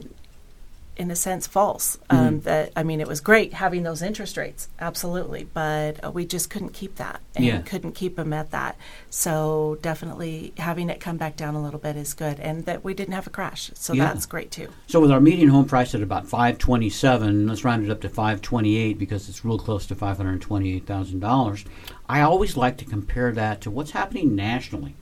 in 0.97 1.11
a 1.11 1.15
sense, 1.15 1.47
false. 1.47 1.97
Um, 2.09 2.41
that 2.41 2.71
I 2.75 2.83
mean, 2.83 2.99
it 2.99 3.07
was 3.07 3.21
great 3.21 3.53
having 3.53 3.83
those 3.83 4.01
interest 4.01 4.35
rates, 4.35 4.67
absolutely, 4.79 5.47
but 5.53 6.03
uh, 6.03 6.11
we 6.11 6.25
just 6.25 6.49
couldn't 6.49 6.73
keep 6.73 6.95
that 6.95 7.21
and 7.35 7.45
Yeah. 7.45 7.61
couldn't 7.61 7.93
keep 7.93 8.15
them 8.15 8.33
at 8.33 8.51
that. 8.51 8.75
So 9.09 9.77
definitely 9.81 10.53
having 10.57 10.89
it 10.89 10.99
come 10.99 11.17
back 11.17 11.35
down 11.35 11.55
a 11.55 11.61
little 11.61 11.79
bit 11.79 11.95
is 11.95 12.13
good, 12.13 12.39
and 12.39 12.65
that 12.65 12.83
we 12.83 12.93
didn't 12.93 13.13
have 13.13 13.27
a 13.27 13.29
crash, 13.29 13.71
so 13.75 13.93
Yeah. 13.93 14.05
that's 14.05 14.25
great 14.25 14.51
too. 14.51 14.69
So 14.87 14.99
with 14.99 15.11
our 15.11 15.21
median 15.21 15.49
home 15.49 15.65
price 15.65 15.93
at 15.95 16.01
about 16.01 16.27
five 16.27 16.57
twenty 16.57 16.89
seven, 16.89 17.47
let's 17.47 17.63
round 17.63 17.85
it 17.85 17.91
up 17.91 18.01
to 18.01 18.09
five 18.09 18.41
twenty 18.41 18.75
eight 18.77 18.97
because 18.97 19.29
it's 19.29 19.45
real 19.45 19.59
close 19.59 19.85
to 19.87 19.95
five 19.95 20.17
hundred 20.17 20.41
twenty 20.41 20.73
eight 20.73 20.85
thousand 20.85 21.19
dollars. 21.19 21.63
I 22.09 22.21
always 22.21 22.57
like 22.57 22.77
to 22.77 22.85
compare 22.85 23.31
that 23.33 23.61
to 23.61 23.71
what's 23.71 23.91
happening 23.91 24.35
nationally, 24.35 24.95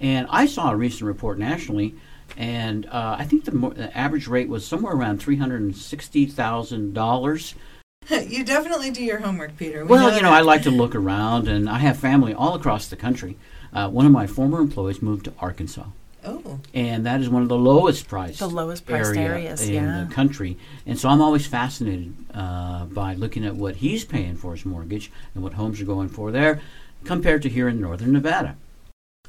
and 0.00 0.26
I 0.30 0.46
saw 0.46 0.70
a 0.70 0.76
recent 0.76 1.02
report 1.08 1.38
nationally, 1.38 1.94
and 2.36 2.86
uh, 2.86 3.16
I 3.18 3.24
think 3.24 3.44
the, 3.44 3.52
mo- 3.52 3.70
the 3.72 3.96
average 3.96 4.26
rate 4.26 4.48
was 4.48 4.66
somewhere 4.66 4.94
around 4.94 5.18
three 5.20 5.36
hundred 5.36 5.62
and 5.62 5.76
sixty 5.76 6.26
thousand 6.26 6.94
dollars. 6.94 7.54
you 8.10 8.44
definitely 8.44 8.90
do 8.90 9.04
your 9.04 9.18
homework, 9.18 9.56
Peter. 9.56 9.84
We 9.84 9.90
Well, 9.90 10.14
you 10.14 10.22
know, 10.22 10.30
that. 10.30 10.38
I 10.38 10.40
like 10.40 10.62
to 10.62 10.70
look 10.70 10.94
around, 10.94 11.48
and 11.48 11.68
I 11.68 11.78
have 11.78 11.98
family 11.98 12.34
all 12.34 12.54
across 12.54 12.88
the 12.88 12.96
country. 12.96 13.36
Uh, 13.72 13.88
one 13.88 14.06
of 14.06 14.12
my 14.12 14.26
former 14.26 14.60
employees 14.60 15.00
moved 15.00 15.24
to 15.26 15.32
Arkansas. 15.38 15.84
Oh, 16.24 16.60
and 16.72 17.04
that 17.06 17.20
is 17.20 17.28
one 17.28 17.42
of 17.42 17.48
the 17.48 17.58
lowest 17.58 18.06
priced 18.06 18.38
The 18.38 18.46
lowest 18.46 18.86
priced 18.86 19.16
area 19.16 19.28
areas, 19.28 19.68
in 19.68 19.74
yeah. 19.74 20.04
the 20.04 20.14
country. 20.14 20.56
And 20.86 20.96
so 20.96 21.08
I'm 21.08 21.20
always 21.20 21.46
fascinated 21.46 22.14
uh, 22.32 22.84
by 22.84 23.14
looking 23.14 23.44
at 23.44 23.56
what 23.56 23.76
he's 23.76 24.04
paying 24.04 24.36
for 24.36 24.52
his 24.52 24.64
mortgage 24.64 25.10
and 25.34 25.42
what 25.42 25.54
homes 25.54 25.80
are 25.80 25.84
going 25.84 26.08
for 26.08 26.30
there 26.30 26.60
compared 27.04 27.42
to 27.42 27.48
here 27.48 27.68
in 27.68 27.80
northern 27.80 28.12
Nevada. 28.12 28.56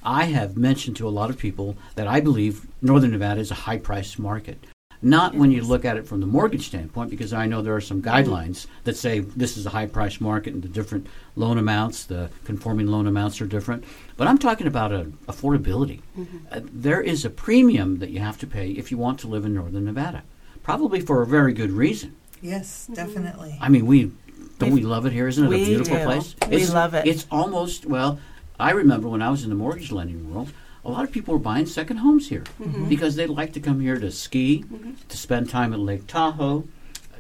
I 0.06 0.26
have 0.26 0.58
mentioned 0.58 0.98
to 0.98 1.08
a 1.08 1.10
lot 1.10 1.30
of 1.30 1.38
people 1.38 1.76
that 1.96 2.08
I 2.08 2.20
believe 2.20 2.68
northern 2.82 3.12
Nevada 3.12 3.40
is 3.40 3.52
a 3.52 3.56
high 3.56 3.78
priced 3.78 4.20
market. 4.20 4.64
Not 5.02 5.36
when 5.36 5.52
you 5.52 5.64
look 5.64 5.84
at 5.84 5.98
it 5.98 6.08
from 6.08 6.22
the 6.22 6.26
mortgage 6.28 6.66
standpoint, 6.68 7.10
because 7.10 7.34
I 7.34 7.46
know 7.46 7.62
there 7.62 7.76
are 7.76 7.82
some 7.82 8.02
guidelines 8.02 8.68
that 8.86 8.96
say 8.96 9.20
this 9.20 9.58
is 9.58 9.66
a 9.66 9.70
high 9.70 9.86
priced 9.88 10.22
market 10.22 10.54
and 10.54 10.64
the 10.64 10.70
different 10.70 11.08
loan 11.36 11.58
amounts, 11.58 12.06
the 12.06 12.30
conforming 12.46 12.88
loan 12.88 13.06
amounts 13.06 13.42
are 13.42 13.46
different. 13.46 13.84
But 14.16 14.28
I'm 14.28 14.38
talking 14.38 14.66
about 14.66 14.94
a, 14.94 15.12
affordability. 15.28 16.02
Uh, 16.50 16.62
there 16.64 17.02
is 17.02 17.26
a 17.26 17.30
premium 17.30 18.00
that 18.00 18.12
you 18.12 18.20
have 18.22 18.38
to 18.40 18.48
pay 18.48 18.72
if 18.72 18.92
you 18.92 18.98
want 18.98 19.20
to 19.22 19.28
live 19.28 19.44
in 19.44 19.54
northern 19.54 19.84
Nevada, 19.86 20.24
probably 20.64 21.02
for 21.02 21.22
a 21.22 21.28
very 21.28 21.52
good 21.54 21.72
reason. 21.72 22.16
yes, 22.42 22.88
definitely. 22.94 23.58
I 23.60 23.68
mean, 23.68 23.86
we 23.86 24.12
don't 24.60 24.72
we 24.72 24.84
love 24.84 25.06
it 25.06 25.12
here? 25.12 25.28
Isn't 25.28 25.46
it 25.46 25.50
We 25.50 25.64
a 25.64 25.66
beautiful 25.66 25.98
do. 25.98 26.04
place? 26.06 26.36
We 26.48 26.56
It's- 26.58 26.74
love 26.74 26.94
it. 26.94 27.06
It's 27.08 27.26
almost 27.30 27.86
well. 27.86 28.20
I 28.60 28.72
remember 28.72 29.08
when 29.10 29.22
I 29.22 29.30
was 29.30 29.44
in 29.44 29.50
the 29.50 29.56
mortgage 29.56 29.92
lending 29.92 30.34
world, 30.34 30.52
a 30.86 30.92
lot 30.92 31.04
of 31.04 31.12
people 31.12 31.34
were 31.34 31.40
buying 31.40 31.66
second 31.66 31.98
homes 31.98 32.30
here 32.30 32.44
Mm-hmm. 32.62 32.90
because 32.90 33.16
they 33.16 33.26
like 33.28 33.54
to 33.54 33.60
come 33.60 33.80
here 33.80 34.00
to 34.00 34.12
ski, 34.12 34.66
to 35.10 35.18
spend 35.18 35.50
time 35.50 35.74
at 35.74 35.80
Lake 35.80 36.08
Tahoe, 36.08 36.66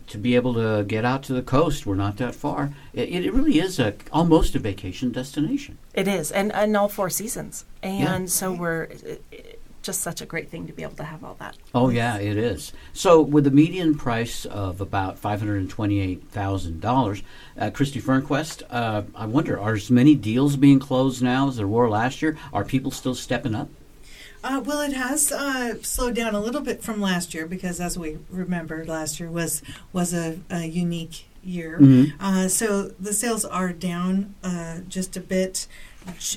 to 0.08 0.18
be 0.18 0.36
able 0.36 0.54
to 0.56 0.84
get 0.84 1.06
out 1.06 1.24
to 1.24 1.34
the 1.34 1.42
coast. 1.42 1.86
We're 1.86 1.96
not 1.96 2.18
that 2.18 2.36
far. 2.36 2.72
It, 2.94 3.10
it 3.10 3.34
really 3.34 3.60
is 3.60 3.80
a 3.80 3.94
almost 4.12 4.54
a 4.54 4.60
vacation 4.60 5.12
destination. 5.14 5.78
It 5.94 6.08
is, 6.10 6.30
and, 6.32 6.52
and 6.52 6.76
all 6.76 6.90
four 6.90 7.10
seasons, 7.10 7.64
and 7.82 8.24
Yeah. 8.24 8.26
so 8.26 8.52
we're 8.52 8.90
just 9.84 10.02
such 10.02 10.22
a 10.22 10.26
great 10.26 10.50
thing 10.50 10.66
to 10.66 10.74
be 10.74 10.82
able 10.82 10.96
to 10.96 11.04
have 11.04 11.24
all 11.24 11.36
that. 11.36 11.56
Oh 11.76 11.90
yeah, 11.90 12.18
it 12.18 12.38
is. 12.38 12.74
So 12.94 13.22
with 13.22 13.44
the 13.44 13.52
median 13.52 13.96
price 13.96 14.46
of 14.46 14.82
about 14.82 15.20
five 15.20 15.40
hundred 15.40 15.58
and 15.58 15.70
twenty-eight 15.70 16.30
thousand 16.32 16.82
dollars, 16.82 17.22
uh, 17.60 17.70
Christie 17.70 18.02
Fernquest, 18.02 18.64
uh, 18.70 19.04
I 19.14 19.28
wonder, 19.28 19.60
are 19.60 19.74
as 19.74 19.92
many 19.92 20.16
deals 20.16 20.56
being 20.56 20.80
closed 20.80 21.22
now 21.22 21.50
as 21.50 21.58
there 21.58 21.68
were 21.68 21.90
last 21.90 22.22
year? 22.22 22.38
Are 22.52 22.66
people 22.66 22.90
still 22.90 23.14
stepping 23.14 23.54
up? 23.54 23.70
Uh, 24.44 24.62
well, 24.66 24.82
it 24.82 24.92
has 24.94 25.32
uh, 25.32 25.82
slowed 25.84 26.16
down 26.16 26.36
a 26.36 26.40
little 26.40 26.60
bit 26.60 26.84
from 26.84 27.00
last 27.00 27.34
year 27.34 27.46
because, 27.46 27.80
as 27.80 27.98
we 27.98 28.18
remember, 28.30 28.84
last 28.84 29.20
year 29.20 29.30
was 29.30 29.62
was 29.94 30.14
a, 30.14 30.40
a 30.50 30.66
unique 30.66 31.26
year. 31.44 31.78
Mhm. 31.80 32.14
Uh, 32.20 32.48
so 32.50 32.84
the 33.00 33.14
sales 33.14 33.46
are 33.46 33.72
down 33.72 34.36
uh, 34.44 34.80
just 34.88 35.16
a 35.16 35.22
bit, 35.22 35.68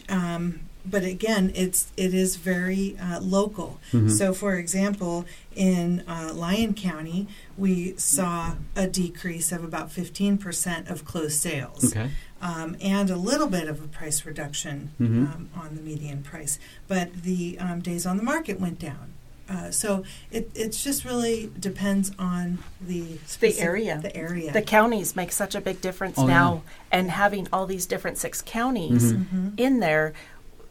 um, 0.09 0.61
but 0.91 1.03
again, 1.05 1.53
it's 1.55 1.91
it 1.97 2.15
is 2.15 2.37
very 2.37 2.97
uh, 3.01 3.21
local. 3.21 3.81
Mhm. 3.93 4.11
So, 4.11 4.33
for 4.33 4.55
example, 4.57 5.25
in 5.55 6.03
uh, 6.09 6.33
Lyon 6.35 6.75
County, 6.75 7.27
we 7.57 7.95
saw 7.97 8.55
a 8.75 8.87
decrease 8.87 9.53
of 9.53 9.65
about 9.65 9.91
fifteen 9.93 10.39
percent 10.39 10.89
of 10.89 11.05
closed 11.05 11.41
sales 11.41 11.85
Okay. 11.97 12.11
um, 12.41 12.77
and 12.81 13.11
a 13.11 13.17
little 13.17 13.49
bit 13.49 13.69
of 13.69 13.83
a 13.83 13.89
price 13.89 14.25
reduction 14.25 14.91
Mhm. 15.01 15.35
um, 15.35 15.49
on 15.57 15.75
the 15.77 15.83
median 15.83 16.23
price. 16.23 16.59
But 16.89 17.23
the 17.23 17.59
um, 17.59 17.81
days 17.81 18.07
on 18.07 18.17
the 18.17 18.23
market 18.23 18.61
went 18.61 18.79
down. 18.79 19.13
Uh, 19.49 19.71
so 19.71 20.03
it 20.33 20.51
it's 20.57 20.83
just 20.83 21.05
really 21.05 21.53
depends 21.61 22.11
on 22.19 22.59
the 22.85 23.17
specific- 23.27 23.63
area. 23.63 24.01
The 24.03 24.17
area. 24.17 24.53
The 24.53 24.61
counties 24.61 25.15
make 25.15 25.31
such 25.31 25.55
a 25.55 25.61
big 25.61 25.81
difference 25.81 26.19
Oh, 26.19 26.27
now, 26.27 26.63
and 26.91 27.13
having 27.13 27.47
all 27.53 27.65
these 27.65 27.87
different 27.87 28.19
six 28.19 28.43
counties 28.45 29.13
Mm-hmm. 29.13 29.51
in 29.57 29.79
there, 29.79 30.15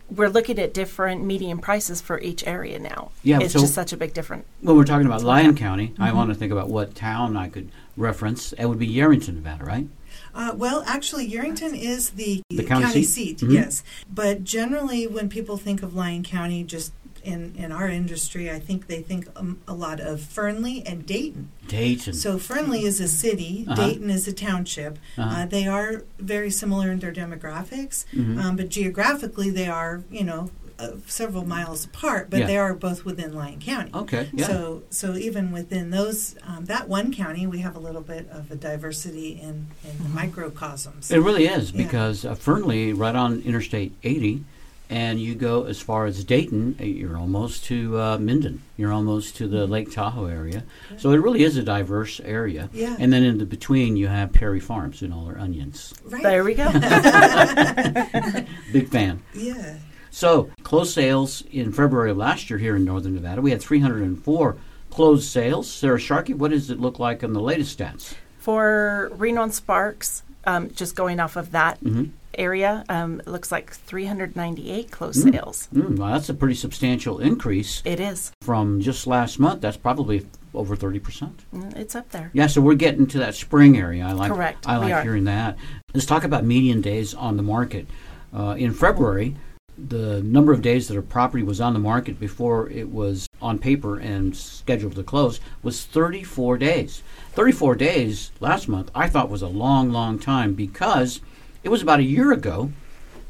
we're 0.09 0.29
looking 0.29 0.59
at 0.59 0.73
different 0.73 1.23
median 1.23 1.57
prices 1.59 1.99
for 2.01 2.19
each 2.19 2.45
area 2.45 2.77
now. 2.79 3.11
Yeah, 3.23 3.39
it's 3.41 3.53
so- 3.53 3.61
just 3.61 3.73
such 3.73 3.91
a 3.93 3.97
big 3.97 4.13
difference. 4.13 4.45
When 4.61 4.75
we're 4.77 4.83
talking 4.85 5.07
about 5.07 5.23
Lyon 5.23 5.55
County, 5.55 5.93
I 5.97 6.07
Mm-hmm. 6.07 6.17
want 6.17 6.29
to 6.29 6.35
think 6.35 6.51
about 6.51 6.69
what 6.69 6.95
town 6.95 7.35
I 7.37 7.49
could 7.49 7.69
reference. 7.97 8.53
It 8.53 8.65
would 8.65 8.79
be 8.79 8.87
Yerington, 8.87 9.35
Nevada, 9.35 9.65
right? 9.65 9.87
Uh, 10.33 10.51
well, 10.55 10.83
actually, 10.85 11.29
Yerington 11.29 11.77
is 11.77 12.11
the, 12.11 12.41
The 12.49 12.63
county 12.63 13.03
seat? 13.03 13.39
Mhm. 13.39 13.53
yes. 13.53 13.83
But 14.13 14.43
generally, 14.43 15.07
when 15.07 15.29
people 15.29 15.57
think 15.57 15.81
of 15.81 15.95
Lyon 15.95 16.23
County, 16.23 16.63
just 16.63 16.91
in, 17.25 17.53
in 17.57 17.71
our 17.71 17.89
industry, 17.89 18.49
I 18.51 18.59
think 18.59 18.87
they 18.87 19.01
think 19.01 19.27
um, 19.35 19.59
a 19.67 19.73
lot 19.73 19.99
of 19.99 20.21
Fernley 20.21 20.83
and 20.85 21.05
Dayton. 21.05 21.49
Dayton. 21.67 22.13
So 22.13 22.37
Fernley 22.37 22.83
is 22.83 22.99
a 23.01 23.07
city, 23.07 23.65
Uh-huh. 23.67 23.75
Dayton 23.87 24.09
is 24.09 24.27
a 24.27 24.33
township. 24.33 24.97
Uh-huh. 25.17 25.41
Uh, 25.41 25.45
they 25.45 25.67
are 25.67 26.03
very 26.19 26.49
similar 26.51 26.91
in 26.91 26.99
their 26.99 27.11
demographics, 27.13 28.05
Mhm. 28.13 28.39
um, 28.41 28.55
but 28.55 28.69
geographically 28.69 29.49
they 29.49 29.67
are, 29.67 30.03
you 30.11 30.23
know, 30.23 30.51
uh, 30.77 30.89
several 31.07 31.45
miles 31.47 31.85
apart. 31.85 32.29
But 32.29 32.41
Yeah. 32.41 32.47
they 32.47 32.57
are 32.57 32.73
both 32.73 33.05
within 33.05 33.33
Lyon 33.33 33.59
County. 33.61 33.91
okay. 33.93 34.29
Yeah. 34.33 34.47
So, 34.47 34.83
so 34.89 35.15
even 35.15 35.53
within 35.53 35.89
those, 35.89 36.35
um, 36.45 36.65
that 36.65 36.89
one 36.89 37.13
county, 37.13 37.47
we 37.47 37.59
have 37.59 37.77
a 37.77 37.79
little 37.79 38.01
bit 38.01 38.27
of 38.29 38.51
a 38.51 38.55
diversity 38.55 39.39
in, 39.41 39.67
in 39.89 40.03
the 40.03 40.09
microcosms. 40.09 41.09
It 41.11 41.19
really 41.19 41.47
is 41.47 41.71
Yeah. 41.71 41.83
because 41.83 42.25
uh, 42.25 42.35
Fernley, 42.35 42.91
right 42.93 43.15
on 43.15 43.39
Interstate 43.41 43.93
80, 44.03 44.43
and 44.89 45.19
you 45.19 45.35
go 45.35 45.65
as 45.65 45.79
far 45.81 46.05
as 46.05 46.23
Dayton, 46.23 46.77
uh, 46.79 46.83
you're 46.83 47.17
almost 47.17 47.65
to 47.65 47.99
uh, 47.99 48.17
Minden. 48.17 48.61
You're 48.77 48.91
almost 48.91 49.35
to 49.37 49.47
the 49.47 49.65
Lake 49.67 49.91
Tahoe 49.91 50.27
area. 50.27 50.63
So 50.97 51.11
it 51.11 51.17
really 51.17 51.43
is 51.43 51.57
a 51.57 51.63
diverse 51.63 52.19
area. 52.19 52.69
Yeah. 52.73 52.95
And 52.99 53.11
then 53.11 53.23
in 53.23 53.37
the 53.37 53.45
between, 53.45 53.95
you 53.97 54.07
have 54.07 54.33
Peri 54.33 54.59
Farms 54.59 55.01
and 55.01 55.13
all 55.13 55.25
their 55.25 55.39
onions. 55.39 55.93
right? 56.05 56.23
There 56.23 56.43
we 56.43 56.53
go. 56.53 56.71
Big 58.71 58.89
fan. 58.89 59.21
Yeah. 59.33 59.77
So 60.11 60.49
closed 60.63 60.93
sales 60.93 61.43
in 61.51 61.71
February 61.71 62.11
of 62.11 62.17
last 62.17 62.49
year 62.49 62.59
here 62.59 62.75
in 62.75 62.85
Northern 62.85 63.15
Nevada, 63.15 63.41
we 63.41 63.51
had 63.51 63.61
304 63.61 64.57
closed 64.89 65.29
sales. 65.29 65.69
Sara 65.69 65.99
Sharkey, 65.99 66.33
what 66.33 66.51
does 66.51 66.69
it 66.69 66.79
look 66.79 66.99
like 66.99 67.23
on 67.23 67.33
the 67.33 67.41
latest 67.41 67.77
stats? 67.77 68.13
For 68.37 69.11
Reno 69.15 69.43
and 69.43 69.53
Sparks, 69.53 70.23
um, 70.45 70.69
just 70.71 70.95
going 70.95 71.19
off 71.19 71.35
of 71.35 71.51
that 71.51 71.83
Mhm. 71.83 72.11
Area, 72.37 72.83
um, 72.89 73.19
it 73.19 73.27
looks 73.27 73.51
like 73.51 73.71
398 73.73 74.91
closed 74.91 75.21
sales. 75.23 75.67
Mm, 75.73 75.97
well, 75.97 76.13
that's 76.13 76.29
a 76.29 76.33
pretty 76.33 76.55
substantial 76.55 77.19
increase 77.19 77.81
It 77.85 77.99
is. 77.99 78.31
from 78.41 78.81
just 78.81 79.07
last 79.07 79.39
month. 79.39 79.61
That's 79.61 79.77
probably 79.77 80.25
over 80.53 80.75
30%. 80.75 81.31
Mm, 81.53 81.75
It's 81.75 81.95
up 81.95 82.09
there. 82.11 82.31
Yeah, 82.33 82.47
so 82.47 82.61
we're 82.61 82.75
getting 82.75 83.07
to 83.07 83.19
that 83.19 83.35
spring 83.35 83.77
area. 83.77 84.05
I 84.05 84.11
like 84.13 84.31
Correct, 84.31 84.67
I 84.67 84.77
like 84.77 85.03
hearing 85.03 85.25
that. 85.25 85.57
Let's 85.93 86.05
talk 86.05 86.23
about 86.23 86.45
median 86.45 86.81
days 86.81 87.13
on 87.13 87.37
the 87.37 87.43
market. 87.43 87.87
Uh, 88.33 88.55
in 88.57 88.73
February, 88.73 89.35
the 89.77 90.21
number 90.23 90.53
of 90.53 90.61
days 90.61 90.87
that 90.87 90.97
a 90.97 91.01
property 91.01 91.43
was 91.43 91.59
on 91.59 91.73
the 91.73 91.79
market 91.79 92.19
before 92.19 92.69
it 92.69 92.89
was 92.91 93.27
on 93.41 93.59
paper 93.59 93.97
and 93.99 94.35
scheduled 94.35 94.95
to 94.95 95.03
close 95.03 95.39
was 95.63 95.83
34 95.83 96.57
days. 96.57 97.01
34 97.33 97.75
days 97.75 98.31
last 98.39 98.69
month 98.69 98.89
I 98.95 99.09
thought 99.09 99.29
was 99.29 99.41
a 99.41 99.47
long, 99.47 99.91
long 99.91 100.17
time 100.17 100.53
because 100.53 101.19
it 101.65 101.69
was 101.69 101.81
about 101.81 101.99
a 101.99 102.03
year 102.03 102.31
ago 102.31 102.71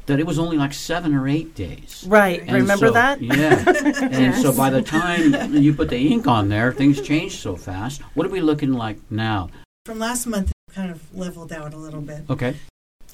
that 0.04 0.20
it 0.20 0.26
was 0.26 0.38
only 0.38 0.56
like 0.56 0.72
seven 0.72 1.14
or 1.14 1.26
eight 1.26 1.54
days. 1.54 2.04
Right. 2.06 2.40
And 2.40 2.52
Remember 2.52 2.88
so- 2.88 2.92
that? 2.92 3.20
Yeah. 3.20 3.64
and 4.12 4.34
so 4.36 4.52
by 4.52 4.70
the 4.70 4.82
time 4.82 5.54
you 5.54 5.72
put 5.74 5.88
the 5.88 5.98
ink 5.98 6.28
on 6.28 6.48
there, 6.48 6.72
things 6.72 7.00
change 7.00 7.38
so 7.38 7.56
fast. 7.56 8.02
What 8.14 8.26
are 8.26 8.30
we 8.30 8.40
looking 8.40 8.72
like 8.74 8.98
now? 9.10 9.48
From 9.86 9.98
last 9.98 10.26
month, 10.26 10.50
it 10.68 10.74
kind 10.74 10.90
of 10.92 11.02
leveled 11.16 11.52
out 11.52 11.74
a 11.74 11.76
little 11.76 12.02
bit. 12.02 12.22
Okay. 12.30 12.54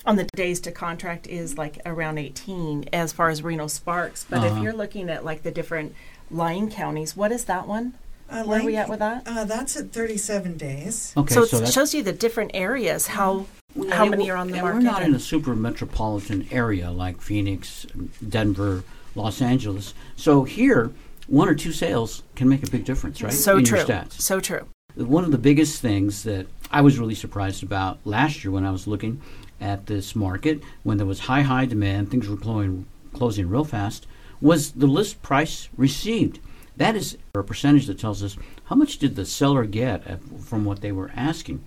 On 0.05 0.17
the 0.17 0.25
days 0.35 0.59
to 0.61 0.73
contract 0.73 1.27
is 1.29 1.57
like 1.57 1.79
around 1.87 2.19
18 2.19 2.89
as 2.93 3.13
far 3.13 3.31
as 3.31 3.43
Reno 3.43 3.69
Sparks. 3.69 4.27
But 4.29 4.41
Uh-huh. 4.41 4.57
if 4.57 4.63
you're 4.63 4.73
looking 4.73 5.09
at 5.09 5.25
like 5.25 5.45
the 5.45 5.53
different 5.53 5.95
Lyon 6.31 6.69
counties, 6.71 7.17
what 7.17 7.31
is 7.33 7.45
that 7.45 7.67
one? 7.69 7.95
Uh, 8.29 8.43
Where 8.45 8.61
are 8.61 8.65
we 8.65 8.77
at 8.77 8.89
with 8.89 8.99
that? 8.99 9.23
Uh, 9.27 9.45
that's 9.45 9.77
at 9.77 9.93
37 9.93 10.57
days. 10.57 11.13
Okay. 11.17 11.35
so 11.35 11.45
so 11.45 11.59
it 11.59 11.73
shows 11.73 11.95
you 11.95 12.03
the 12.03 12.13
different 12.15 12.51
areas, 12.55 13.07
how 13.09 13.45
How 13.91 14.05
many 14.05 14.31
are 14.31 14.37
on 14.37 14.49
the 14.49 14.61
market. 14.61 14.77
We're 14.77 14.83
not 14.83 15.03
in 15.03 15.15
a 15.15 15.19
super 15.19 15.55
metropolitan 15.55 16.47
area 16.51 16.91
like 16.91 17.21
Phoenix, 17.21 17.87
Denver, 18.27 18.85
Los 19.15 19.41
Angeles. 19.41 19.95
So 20.17 20.45
here, 20.45 20.93
one 21.27 21.49
or 21.49 21.55
two 21.55 21.73
sales 21.73 22.23
can 22.35 22.49
make 22.49 22.67
a 22.67 22.71
big 22.71 22.85
difference, 22.85 23.23
right? 23.23 23.33
so 23.33 23.59
in 23.59 23.65
true. 23.65 23.85
So 24.11 24.41
true. 24.41 24.67
One 24.95 25.25
of 25.25 25.31
the 25.31 25.39
biggest 25.39 25.81
things 25.81 26.23
that 26.25 26.47
I 26.71 26.83
was 26.83 26.99
really 26.99 27.15
surprised 27.15 27.63
about 27.63 27.99
last 28.05 28.45
year 28.45 28.51
when 28.51 28.67
I 28.67 28.71
was 28.71 28.87
looking 28.87 29.23
at 29.61 29.87
this 29.87 30.15
market, 30.15 30.61
when 30.83 30.99
there 30.99 31.07
was 31.07 31.21
high, 31.21 31.43
high 31.43 31.65
demand, 31.67 32.11
things 32.11 32.29
were 32.29 32.37
closing, 32.37 32.87
closing 33.15 33.49
real 33.49 33.65
fast, 33.65 34.07
was 34.41 34.73
the 34.73 34.87
list 34.87 35.23
price 35.23 35.69
received. 35.77 36.41
That 36.77 36.97
is 36.97 37.17
a 37.35 37.43
percentage 37.43 37.87
that 37.87 37.99
tells 37.99 38.23
us 38.23 38.37
how 38.65 38.77
much 38.77 38.99
did 38.99 39.17
the 39.17 39.25
seller 39.25 39.65
get 39.65 40.21
from 40.43 40.65
what 40.65 40.81
they 40.81 40.93
were 40.93 41.11
asking. 41.15 41.65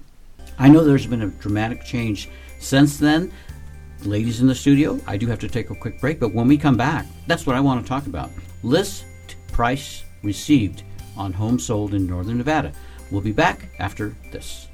I 0.58 0.70
know 0.70 0.84
there's 0.84 1.06
been 1.06 1.22
a 1.22 1.28
dramatic 1.28 1.84
change 1.84 2.30
since 2.60 2.98
then. 2.98 3.32
Ladies 4.04 4.42
in 4.42 4.48
the 4.48 4.56
studio, 4.56 5.00
I 5.08 5.18
do 5.18 5.28
have 5.28 5.40
to 5.40 5.48
take 5.48 5.70
a 5.70 5.76
quick 5.76 6.00
break, 6.00 6.20
but 6.20 6.34
when 6.34 6.48
we 6.48 6.58
come 6.58 6.78
back, 6.78 7.06
that's 7.28 7.46
what 7.46 7.56
I 7.56 7.60
want 7.60 7.84
to 7.84 7.88
talk 7.88 8.08
about. 8.08 8.30
List 8.64 9.06
price 9.52 10.04
received 10.22 10.84
on 11.18 11.34
homes 11.34 11.66
sold 11.66 11.94
in 11.94 12.06
Northern 12.06 12.38
Nevada. 12.38 12.74
We'll 13.12 13.22
be 13.22 13.32
back 13.32 13.70
after 13.80 14.16
this. 14.32 14.65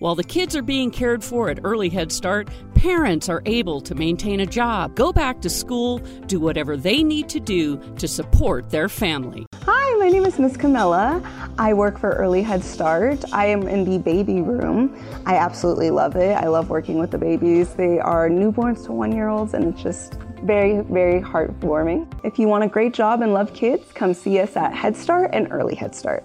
While 0.00 0.16
the 0.16 0.24
kids 0.24 0.56
are 0.56 0.62
being 0.62 0.90
cared 0.90 1.22
for 1.22 1.48
at 1.48 1.60
Early 1.62 1.88
Head 1.88 2.10
Start, 2.10 2.48
parents 2.74 3.28
are 3.28 3.42
able 3.46 3.80
to 3.82 3.94
maintain 3.94 4.40
a 4.40 4.46
job, 4.46 4.96
go 4.96 5.12
back 5.12 5.40
to 5.42 5.48
school, 5.48 5.98
do 6.26 6.40
whatever 6.40 6.76
they 6.76 7.04
need 7.04 7.28
to 7.28 7.38
do 7.38 7.76
to 7.98 8.08
support 8.08 8.70
their 8.70 8.88
family. 8.88 9.46
Hi, 9.62 9.96
my 9.98 10.08
name 10.08 10.26
is 10.26 10.36
Miss 10.36 10.56
Camilla. 10.56 11.22
I 11.58 11.74
work 11.74 11.98
for 12.00 12.10
Early 12.10 12.42
Head 12.42 12.64
Start. 12.64 13.24
I 13.32 13.46
am 13.46 13.68
in 13.68 13.84
the 13.84 13.98
baby 13.98 14.42
room. 14.42 15.00
I 15.26 15.36
absolutely 15.36 15.92
love 15.92 16.16
it. 16.16 16.32
I 16.32 16.48
love 16.48 16.70
working 16.70 16.98
with 16.98 17.12
the 17.12 17.18
babies. 17.18 17.74
They 17.74 18.00
are 18.00 18.28
newborns 18.28 18.84
to 18.86 18.92
one 18.92 19.12
year 19.12 19.28
olds, 19.28 19.54
and 19.54 19.72
it's 19.72 19.82
just 19.82 20.14
very, 20.42 20.80
very 20.80 21.20
heartwarming. 21.20 22.12
If 22.24 22.40
you 22.40 22.48
want 22.48 22.64
a 22.64 22.68
great 22.68 22.94
job 22.94 23.22
and 23.22 23.32
love 23.32 23.54
kids, 23.54 23.92
come 23.92 24.12
see 24.12 24.40
us 24.40 24.56
at 24.56 24.74
Head 24.74 24.96
Start 24.96 25.30
and 25.32 25.52
Early 25.52 25.76
Head 25.76 25.94
Start. 25.94 26.24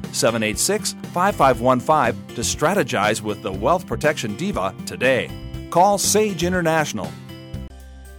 786 0.13 0.93
5515 1.13 2.35
to 2.35 2.41
strategize 2.41 3.21
with 3.21 3.41
the 3.41 3.51
Wealth 3.51 3.87
Protection 3.87 4.35
Diva 4.35 4.75
today. 4.85 5.29
Call 5.69 5.97
Sage 5.97 6.43
International. 6.43 7.11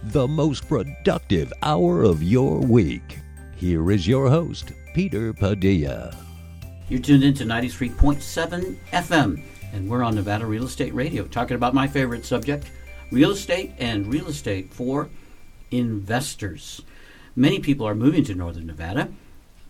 The 0.03 0.27
most 0.27 0.67
productive 0.67 1.53
hour 1.61 2.03
of 2.03 2.21
your 2.21 2.59
week. 2.59 3.19
Here 3.55 3.91
is 3.91 4.07
your 4.07 4.29
host, 4.29 4.73
Peter 4.93 5.33
Padilla. 5.33 6.15
You're 6.89 6.99
tuned 6.99 7.23
into 7.23 7.45
93.7 7.45 8.77
FM, 8.91 9.43
and 9.71 9.89
we're 9.89 10.03
on 10.03 10.15
Nevada 10.15 10.45
Real 10.45 10.65
Estate 10.65 10.93
Radio 10.93 11.25
talking 11.25 11.55
about 11.55 11.73
my 11.73 11.87
favorite 11.87 12.25
subject 12.25 12.69
real 13.11 13.31
estate 13.31 13.71
and 13.77 14.07
real 14.07 14.27
estate 14.27 14.73
for 14.73 15.09
investors. 15.71 16.81
Many 17.35 17.59
people 17.59 17.87
are 17.87 17.95
moving 17.95 18.23
to 18.25 18.35
Northern 18.35 18.65
Nevada 18.65 19.09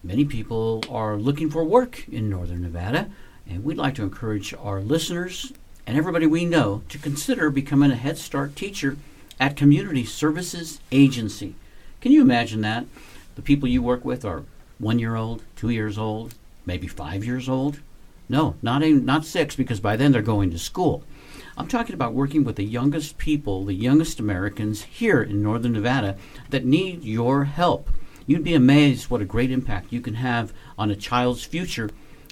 Many 0.05 0.25
people 0.25 0.83
are 0.89 1.15
looking 1.15 1.49
for 1.49 1.63
work 1.63 2.09
in 2.09 2.29
Northern 2.29 2.61
Nevada, 2.61 3.09
and 3.47 3.63
we'd 3.63 3.77
like 3.77 3.95
to 3.95 4.03
encourage 4.03 4.53
our 4.53 4.81
listeners 4.81 5.53
and 5.87 5.97
everybody 5.97 6.27
we 6.27 6.43
know 6.43 6.81
to 6.89 6.97
consider 6.97 7.49
becoming 7.49 7.89
a 7.89 7.95
Head 7.95 8.17
Start 8.17 8.53
teacher 8.53 8.97
at 9.39 9.55
Community 9.55 10.03
Services 10.03 10.81
Agency. 10.91 11.55
Can 12.01 12.11
you 12.11 12.21
imagine 12.21 12.59
that? 12.61 12.85
The 13.35 13.41
people 13.41 13.69
you 13.69 13.81
work 13.81 14.03
with 14.03 14.25
are 14.25 14.43
one 14.77 14.99
year 14.99 15.15
old, 15.15 15.41
two 15.55 15.69
years 15.69 15.97
old, 15.97 16.35
maybe 16.65 16.87
five 16.87 17.23
years 17.23 17.47
old. 17.47 17.79
No, 18.27 18.55
not 18.61 18.83
even, 18.83 19.05
not 19.05 19.25
six, 19.25 19.55
because 19.55 19.79
by 19.79 19.95
then 19.95 20.11
they're 20.11 20.21
going 20.21 20.51
to 20.51 20.59
school. 20.59 21.05
I'm 21.57 21.69
talking 21.69 21.95
about 21.95 22.13
working 22.13 22.43
with 22.43 22.57
the 22.57 22.65
youngest 22.65 23.17
people, 23.17 23.63
the 23.63 23.73
youngest 23.73 24.19
Americans 24.19 24.83
here 24.83 25.23
in 25.23 25.41
Northern 25.41 25.71
Nevada 25.71 26.17
that 26.49 26.65
need 26.65 27.05
your 27.05 27.45
help. 27.45 27.89
You'd 28.25 28.43
be 28.43 28.53
amazed 28.53 29.09
what 29.09 29.21
a 29.21 29.25
great 29.25 29.51
impact 29.51 29.91
you 29.91 30.01
can 30.01 30.15
have 30.15 30.53
on 30.77 30.89
a 30.89 30.95
child's 30.95 31.43
future 31.43 31.89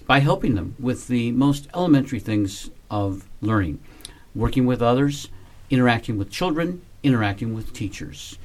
by 0.08 0.20
helping 0.20 0.56
them 0.56 0.76
with 0.80 1.08
the 1.08 1.32
most 1.32 1.68
elementary 1.74 2.20
things 2.20 2.70
of 2.90 3.28
learning 3.42 3.80
working 4.34 4.66
with 4.66 4.82
others, 4.82 5.28
interacting 5.70 6.18
with 6.18 6.30
children, 6.30 6.82
interacting 7.04 7.54
with 7.54 7.74
teachers. 7.74 8.38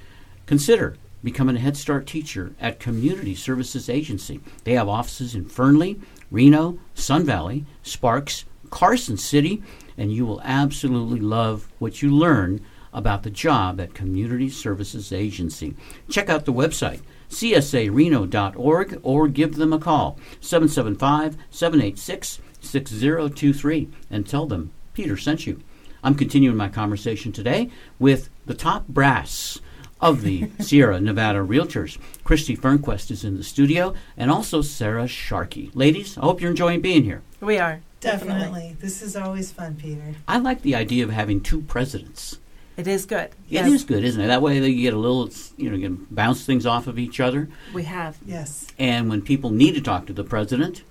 Consider 0.47 0.97
becoming 1.23 1.57
a 1.57 1.61
Head 1.61 1.77
Start 1.77 2.07
teacher 2.07 2.55
at 2.61 2.81
Community 2.81 3.35
Services 3.35 3.89
Agency. 3.89 4.41
They 4.65 4.75
have 4.75 4.89
offices 4.89 5.35
in 5.35 5.45
Fernley, 5.45 6.01
Reno, 6.31 6.79
Sun 6.95 7.25
Valley, 7.25 7.65
Sparks, 7.83 8.45
Carson 8.71 9.17
City, 9.17 9.63
and 9.97 10.13
you 10.13 10.27
will 10.27 10.41
absolutely 10.43 11.21
love 11.21 11.69
what 11.79 12.03
you 12.03 12.11
learn 12.11 12.65
about 12.93 13.23
the 13.23 13.31
job 13.31 13.81
at 13.81 13.95
Community 13.95 14.49
Services 14.49 15.13
Agency. 15.13 15.75
Check 16.09 16.29
out 16.29 16.45
the 16.45 16.53
website 16.53 17.01
csareno.org 17.31 19.01
or 19.03 19.29
give 19.29 19.57
them 19.57 19.73
a 19.73 19.79
call 19.79 20.19
775 20.41 21.37
786 21.51 22.41
6023 22.61 23.89
and 24.11 24.27
tell 24.27 24.47
them 24.47 24.73
Peter 24.95 25.17
sent 25.17 25.47
you. 25.47 25.61
I'm 26.03 26.15
continuing 26.15 26.57
my 26.57 26.69
conversation 26.69 27.33
today 27.33 27.71
with 27.99 28.31
the 28.47 28.55
top 28.55 28.87
brass 28.89 29.61
of 30.01 30.23
the 30.23 30.51
Sierra 30.61 31.01
Nevada 31.01 31.41
Realtors. 31.41 31.99
Christie 32.25 32.57
Fernquest 32.57 33.11
is 33.11 33.25
in 33.25 33.37
the 33.37 33.43
studio 33.43 33.95
and 34.17 34.31
also 34.31 34.63
Sara 34.63 35.07
Sharkey. 35.07 35.71
Ladies, 35.75 36.17
I 36.19 36.23
hope 36.23 36.41
you're 36.41 36.51
enjoying 36.51 36.81
being 36.81 37.05
here. 37.05 37.23
We 37.41 37.59
are. 37.59 37.81
Definitely. 38.01 38.41
Definitely. 38.41 38.77
This 38.81 39.03
is 39.03 39.17
always 39.17 39.51
fun, 39.51 39.77
Peter. 39.77 40.15
I 40.29 40.39
like 40.39 40.63
the 40.63 40.75
idea 40.75 41.05
of 41.05 41.11
having 41.11 41.41
two 41.41 41.63
presidents. 41.63 42.39
It 42.77 42.87
is 42.87 43.07
good. 43.07 43.31
It 43.51 43.67
is 43.67 43.85
good, 43.85 44.05
isn't 44.05 44.21
it? 44.21 44.27
That 44.27 44.43
way 44.43 44.59
you 44.59 44.83
get 44.83 44.93
a 44.93 44.99
little, 44.99 45.31
you 45.57 45.71
know, 45.71 45.77
you 45.77 45.89
can 45.89 46.07
bounce 46.11 46.45
things 46.45 46.67
off 46.67 46.87
of 46.87 46.99
each 46.99 47.21
other. 47.21 47.49
We 47.73 47.85
have. 47.85 48.19
Yes. 48.27 48.67
And 48.79 49.09
when 49.09 49.23
people 49.23 49.51
need 49.51 49.75
to 49.77 49.81
talk 49.81 50.07
to 50.07 50.13
the 50.13 50.25
president, 50.25 50.83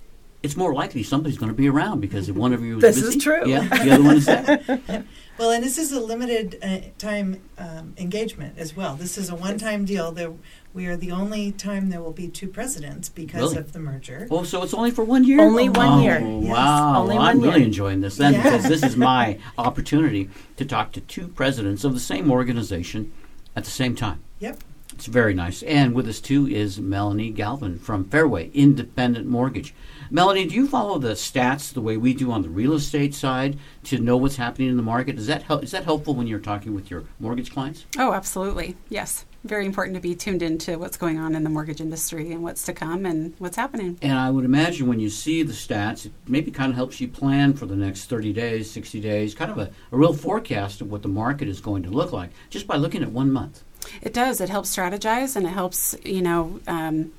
it's 0.41 0.55
more 0.55 0.73
likely 0.73 1.03
somebody's 1.03 1.37
going 1.37 1.51
to 1.51 1.55
be 1.55 1.67
around 1.67 2.01
because 2.01 2.29
if 2.29 2.35
one 2.35 2.53
of 2.53 2.63
you 2.63 2.77
is 2.77 2.81
this 2.81 3.01
busy, 3.01 3.17
is 3.17 3.23
true. 3.23 3.47
Yeah, 3.47 3.67
the 3.67 3.91
other 3.91 4.03
one 4.03 4.15
is 4.17 4.25
there. 4.25 4.83
well, 5.37 5.51
and 5.51 5.63
this 5.63 5.77
is 5.77 5.91
a 5.91 5.99
limited 5.99 6.57
uh, 6.61 6.79
time 6.97 7.41
um, 7.57 7.93
engagement 7.97 8.57
as 8.57 8.75
well. 8.75 8.95
This 8.95 9.17
is 9.17 9.29
a 9.29 9.35
one-time 9.35 9.85
deal. 9.85 10.11
There, 10.11 10.33
we 10.75 10.87
are 10.87 10.97
the 10.97 11.09
only 11.11 11.53
time 11.53 11.89
there 11.89 12.01
will 12.01 12.11
be 12.11 12.27
two 12.27 12.49
presidents 12.49 13.07
because 13.07 13.39
Really? 13.41 13.57
of 13.57 13.71
the 13.71 13.79
merger. 13.79 14.27
Oh, 14.29 14.43
so 14.43 14.61
it's 14.61 14.73
only 14.73 14.91
for 14.91 15.05
one 15.05 15.23
year? 15.23 15.39
Only 15.41 15.69
one 15.69 15.99
Oh, 15.99 16.03
year. 16.03 16.19
Yes. 16.19 16.51
Wow. 16.51 17.01
Only 17.01 17.15
Well, 17.15 17.23
I'm 17.25 17.39
one 17.39 17.47
really 17.49 17.63
enjoying 17.63 18.01
this 18.01 18.17
then 18.17 18.33
Yeah. 18.33 18.43
because 18.43 18.63
this 18.67 18.83
is 18.83 18.97
my 18.97 19.39
opportunity 19.57 20.29
to 20.57 20.65
talk 20.65 20.91
to 20.91 20.99
two 21.01 21.29
presidents 21.29 21.85
of 21.85 21.93
the 21.93 21.99
same 22.01 22.29
organization 22.29 23.13
at 23.55 23.63
the 23.63 23.71
same 23.71 23.95
time. 23.95 24.19
Yep. 24.39 24.59
It's 24.93 25.05
very 25.05 25.33
nice. 25.33 25.63
And 25.63 25.93
with 25.93 26.07
us 26.09 26.19
too 26.19 26.45
is 26.45 26.77
Melanie 26.79 27.29
Galvin 27.31 27.79
from 27.79 28.03
Fairway 28.05 28.49
Independent 28.53 29.27
Mortgage. 29.27 29.73
Melanie, 30.11 30.45
do 30.45 30.55
you 30.55 30.67
follow 30.67 30.99
the 30.99 31.11
stats 31.13 31.71
the 31.73 31.81
way 31.81 31.95
we 31.95 32.13
do 32.13 32.31
on 32.33 32.41
the 32.41 32.49
real 32.49 32.73
estate 32.73 33.15
side 33.15 33.57
to 33.85 33.97
know 33.97 34.17
what's 34.17 34.35
happening 34.35 34.67
in 34.69 34.77
the 34.77 34.83
market? 34.83 35.17
Is 35.17 35.27
that 35.27 35.43
hel- 35.43 35.59
is 35.59 35.71
that 35.71 35.85
helpful 35.85 36.15
when 36.15 36.27
you're 36.27 36.39
talking 36.39 36.75
with 36.75 36.91
your 36.91 37.05
mortgage 37.19 37.51
clients? 37.51 37.85
Oh, 37.97 38.11
absolutely. 38.13 38.75
Yes. 38.89 39.23
Very 39.45 39.67
important 39.67 39.93
to 39.93 40.01
be 40.01 40.15
tuned 40.15 40.41
into 40.41 40.79
what's 40.79 40.97
going 40.97 41.19
on 41.19 41.35
in 41.35 41.43
the 41.43 41.51
mortgage 41.51 41.79
industry 41.79 42.31
and 42.31 42.41
what's 42.41 42.63
to 42.63 42.73
come 42.73 43.05
and 43.05 43.35
what's 43.37 43.55
happening. 43.55 43.95
And 44.01 44.17
I 44.17 44.31
would 44.31 44.43
imagine 44.43 44.87
when 44.87 44.99
you 44.99 45.11
see 45.11 45.43
the 45.43 45.53
stats, 45.53 46.07
it 46.07 46.13
maybe 46.27 46.49
kind 46.49 46.71
of 46.71 46.75
helps 46.75 46.99
you 46.99 47.07
plan 47.07 47.53
for 47.53 47.67
the 47.67 47.75
next 47.75 48.05
30 48.05 48.33
days, 48.33 48.71
60 48.71 48.99
days, 49.01 49.35
kind 49.35 49.51
of 49.51 49.59
a, 49.59 49.69
a 49.91 49.97
real 49.97 50.13
forecast 50.13 50.81
of 50.81 50.89
what 50.89 51.03
the 51.03 51.09
market 51.09 51.47
is 51.47 51.61
going 51.61 51.83
to 51.83 51.91
look 51.91 52.11
like 52.11 52.31
just 52.49 52.65
by 52.65 52.75
looking 52.75 53.03
at 53.03 53.11
one 53.11 53.31
month. 53.31 53.63
It 54.01 54.13
does. 54.13 54.41
It 54.41 54.49
helps 54.49 54.75
strategize 54.75 55.35
and 55.35 55.45
it 55.45 55.49
helps, 55.49 55.95
you 56.03 56.23
know, 56.23 56.59
um, 56.67 57.11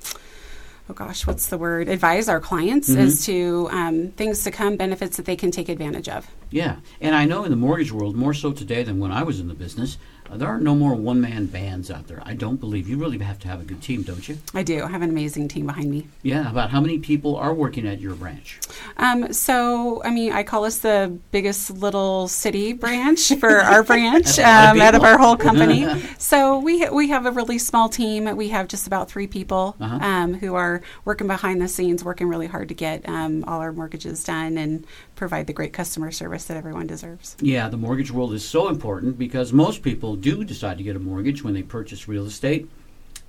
oh 0.89 0.93
gosh, 0.93 1.25
what's 1.25 1.47
the 1.47 1.57
word? 1.57 1.89
Advise 1.89 2.29
our 2.29 2.39
clients 2.39 2.89
as 2.89 3.25
to 3.25 3.67
um, 3.71 4.09
things 4.09 4.43
to 4.43 4.51
come, 4.51 4.75
benefits 4.77 5.17
that 5.17 5.25
they 5.25 5.35
can 5.35 5.51
take 5.51 5.69
advantage 5.69 6.09
of. 6.09 6.27
Yeah, 6.49 6.77
and 7.01 7.15
I 7.15 7.25
know 7.25 7.43
in 7.43 7.51
the 7.51 7.57
mortgage 7.57 7.91
world, 7.91 8.15
more 8.15 8.33
so 8.33 8.53
today 8.53 8.83
than 8.83 8.99
when 8.99 9.11
I 9.11 9.23
was 9.23 9.39
in 9.39 9.47
the 9.47 9.53
business, 9.53 9.97
uh, 10.31 10.37
there 10.37 10.47
are 10.47 10.59
no 10.59 10.75
more 10.75 10.93
one 10.95 11.21
man 11.21 11.45
bands 11.47 11.89
out 11.91 12.07
there. 12.07 12.21
I 12.25 12.33
don't 12.33 12.57
believe. 12.59 12.87
You 12.89 12.97
really 12.97 13.17
have 13.19 13.39
to 13.39 13.47
have 13.47 13.61
a 13.61 13.63
good 13.63 13.81
team, 13.81 14.01
don't 14.03 14.27
you? 14.27 14.37
I 14.53 14.63
do. 14.63 14.83
I 14.83 14.87
have 14.89 15.01
an 15.01 15.09
amazing 15.09 15.47
team 15.47 15.65
behind 15.67 15.89
me. 15.89 16.07
Yeah. 16.23 16.49
About 16.49 16.69
how 16.69 16.81
many 16.81 16.99
people 16.99 17.35
are 17.35 17.53
working 17.53 17.87
at 17.87 17.99
your 17.99 18.15
branch? 18.15 18.59
Um, 18.97 19.31
so, 19.33 20.01
I 20.03 20.11
mean, 20.11 20.31
I 20.33 20.43
call 20.43 20.65
us 20.65 20.79
the 20.79 21.17
biggest 21.31 21.71
little 21.71 22.27
city 22.27 22.73
branch 22.73 23.33
for 23.39 23.49
our 23.61 23.83
branch 23.91 24.37
um, 24.39 24.81
out 24.81 24.95
of 24.95 25.03
our 25.03 25.17
whole 25.17 25.37
company. 25.37 25.87
so 26.17 26.59
we 26.59 26.81
ha- 26.83 26.91
we 26.93 27.09
have 27.09 27.25
a 27.25 27.31
really 27.31 27.57
small 27.57 27.89
team. 27.89 28.35
We 28.35 28.49
have 28.49 28.67
just 28.67 28.87
about 28.87 29.09
three 29.09 29.27
people 29.27 29.75
Uh-huh. 29.79 29.99
um, 30.05 30.33
who 30.35 30.55
are 30.55 30.81
working 31.05 31.27
behind 31.27 31.61
the 31.61 31.67
scenes, 31.67 32.03
working 32.03 32.27
really 32.27 32.47
hard 32.47 32.67
to 32.69 32.73
get 32.73 33.07
um, 33.07 33.43
all 33.45 33.61
our 33.61 33.71
mortgages 33.71 34.23
done 34.23 34.57
and 34.57 34.85
provide 35.17 35.47
the 35.47 35.53
great 35.53 35.73
customer 35.73 36.11
service 36.11 36.45
that 36.45 36.55
everyone 36.55 36.87
deserves. 36.87 37.35
Yeah, 37.41 37.67
the 37.67 37.77
mortgage 37.77 38.11
world 38.11 38.33
is 38.33 38.47
so 38.47 38.69
important 38.69 39.17
because 39.17 39.51
most 39.51 39.81
people 39.81 40.15
do 40.15 40.45
decide 40.45 40.77
to 40.77 40.83
get 40.83 40.95
a 40.95 40.99
mortgage 40.99 41.43
when 41.43 41.53
they 41.53 41.63
purchase 41.63 42.07
real 42.07 42.25
estate. 42.25 42.69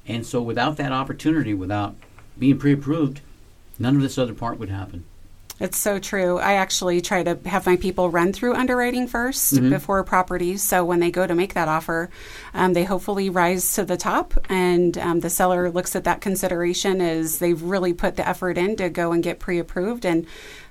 And 0.06 0.24
so 0.24 0.40
without 0.40 0.76
that 0.76 0.92
opportunity, 0.92 1.54
without 1.54 1.96
being 2.38 2.58
pre 2.58 2.72
approved, 2.72 3.20
none 3.78 3.96
of 3.96 4.02
this 4.02 4.18
other 4.18 4.34
part 4.34 4.58
would 4.58 4.70
happen. 4.70 5.04
It's 5.60 5.76
so 5.76 5.98
true. 5.98 6.38
I 6.38 6.54
actually 6.54 7.00
try 7.00 7.24
to 7.24 7.36
have 7.48 7.66
my 7.66 7.76
people 7.76 8.10
run 8.10 8.32
through 8.32 8.54
underwriting 8.54 9.08
1st 9.08 9.70
before 9.70 10.04
properties. 10.04 10.62
So 10.62 10.84
when 10.84 11.00
they 11.00 11.10
go 11.10 11.26
to 11.26 11.34
make 11.34 11.54
that 11.54 11.66
offer, 11.66 12.10
um, 12.54 12.74
they 12.74 12.84
hopefully 12.84 13.28
rise 13.28 13.74
to 13.74 13.84
the 13.84 13.96
top, 13.96 14.34
and 14.48 14.96
um, 14.98 15.20
the 15.20 15.30
seller 15.30 15.68
looks 15.68 15.96
at 15.96 16.04
that 16.04 16.20
consideration 16.20 17.00
as 17.00 17.38
they've 17.38 17.60
really 17.60 17.92
put 17.92 18.14
the 18.14 18.28
effort 18.28 18.56
in 18.56 18.76
to 18.76 18.88
go 18.88 19.10
and 19.10 19.22
get 19.22 19.40
pre 19.40 19.58
approved, 19.58 20.06
and 20.06 20.26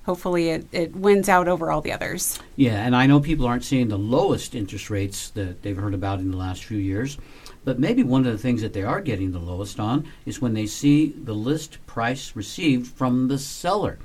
hopefully 0.07 0.49
it, 0.49 0.65
it 0.71 0.95
wins 0.95 1.27
out 1.27 1.49
over 1.49 1.69
all 1.69 1.81
the 1.81 1.91
others. 1.91 2.39
Yeah, 2.55 2.83
and 2.83 2.95
I 2.95 3.05
know 3.05 3.19
people 3.19 3.45
aren't 3.45 3.65
seeing 3.65 3.89
the 3.89 3.97
lowest 3.97 4.55
interest 4.55 4.89
rates 4.89 5.29
that 5.31 5.61
they've 5.61 5.77
heard 5.77 5.93
about 5.93 6.19
in 6.19 6.31
the 6.31 6.37
last 6.37 6.63
few 6.63 6.77
years, 6.77 7.17
but 7.65 7.77
maybe 7.77 8.01
one 8.01 8.25
of 8.25 8.31
the 8.31 8.37
things 8.37 8.61
that 8.61 8.71
they 8.71 8.83
are 8.83 9.01
getting 9.01 9.33
the 9.33 9.39
lowest 9.39 9.79
on 9.79 10.07
is 10.25 10.41
when 10.41 10.53
they 10.53 10.65
see 10.65 11.09
the 11.09 11.33
list 11.33 11.85
price 11.85 12.35
received 12.35 12.87
from 12.87 13.27
the 13.27 13.37
seller. 13.37 13.99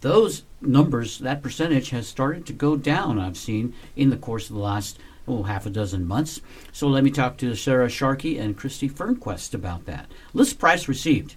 Those 0.00 0.44
numbers, 0.62 1.18
that 1.18 1.42
percentage 1.42 1.90
has 1.90 2.08
started 2.08 2.46
to 2.46 2.54
go 2.54 2.74
down, 2.74 3.20
I've 3.20 3.36
seen 3.36 3.74
in 3.94 4.08
the 4.08 4.16
course 4.16 4.48
of 4.48 4.56
the 4.56 4.62
last 4.62 4.98
oh, 5.28 5.42
half 5.42 5.66
a 5.66 5.70
dozen 5.70 6.06
months. 6.06 6.40
So 6.72 6.88
let 6.88 7.04
me 7.04 7.10
talk 7.10 7.36
to 7.38 7.54
Sara 7.54 7.90
Sharkey 7.90 8.38
and 8.38 8.56
Christie 8.56 8.88
Fernquest 8.88 9.52
about 9.52 9.84
that. 9.84 10.10
List 10.32 10.58
price 10.58 10.88
received. 10.88 11.36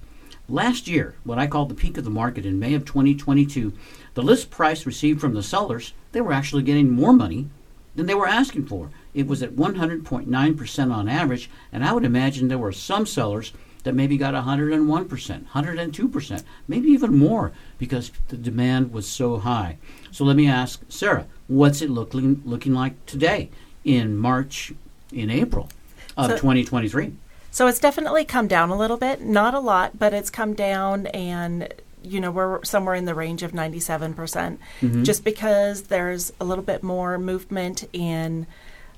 Last 0.50 0.88
year, 0.88 1.16
what 1.26 1.38
I 1.38 1.48
called 1.48 1.68
the 1.70 1.76
peak 1.76 1.98
of 1.98 2.06
the 2.06 2.10
market 2.10 2.46
in 2.46 2.58
May 2.58 2.74
of 2.74 2.86
2022, 2.86 3.74
the 4.14 4.22
list 4.22 4.50
price 4.50 4.86
received 4.86 5.20
from 5.20 5.34
the 5.34 5.44
sellers, 5.44 5.94
they 6.14 6.22
were 6.22 6.32
actually 6.32 6.64
getting 6.64 6.90
more 6.90 7.12
money 7.12 7.50
than 7.96 8.06
they 8.06 8.16
were 8.16 8.28
asking 8.28 8.66
for. 8.68 8.90
It 9.14 9.28
was 9.28 9.44
at 9.44 9.58
100.9% 9.58 10.94
on 10.94 11.10
average, 11.10 11.50
and 11.74 11.84
I 11.84 11.92
would 11.92 12.06
imagine 12.06 12.48
there 12.48 12.58
were 12.58 12.72
some 12.72 13.06
sellers 13.06 13.52
that 13.84 13.94
maybe 13.94 14.18
got 14.18 14.34
101%, 14.34 15.48
102%, 15.50 16.44
maybe 16.68 16.88
even 16.90 17.18
more 17.18 17.52
because 17.78 18.12
the 18.30 18.38
demand 18.38 18.94
was 18.94 19.08
so 19.08 19.40
high. 19.40 19.78
So 20.12 20.24
let 20.24 20.36
me 20.38 20.48
ask 20.48 20.82
Sara, 20.88 21.26
what's 21.48 21.82
it 21.82 21.90
looking 21.90 22.42
looking 22.46 22.74
like 22.74 23.06
today 23.06 23.50
in 23.84 24.18
March, 24.18 24.74
in 25.12 25.30
April 25.30 25.70
of 26.16 26.32
So- 26.32 26.38
2023? 26.38 27.14
So 27.58 27.65
it's 27.65 27.80
definitely 27.80 28.24
come 28.24 28.48
down 28.48 28.70
a 28.70 28.78
little 28.78 28.98
bit, 28.98 29.20
not 29.20 29.56
a 29.56 29.60
lot, 29.60 29.98
but 29.98 30.13
it's 30.13 30.30
come 30.30 30.54
down 30.54 31.08
and 31.08 31.74
you 32.04 32.22
know, 32.22 32.30
we're 32.30 32.63
somewhere 32.63 32.93
in 32.93 33.06
the 33.06 33.15
range 33.15 33.41
of 33.41 33.52
97%, 33.52 34.15
percent 34.15 34.62
just 35.04 35.24
because 35.24 35.82
there's 35.82 36.32
a 36.39 36.46
little 36.46 36.63
bit 36.63 36.84
more 36.84 37.17
movement 37.17 37.84
in 37.93 38.46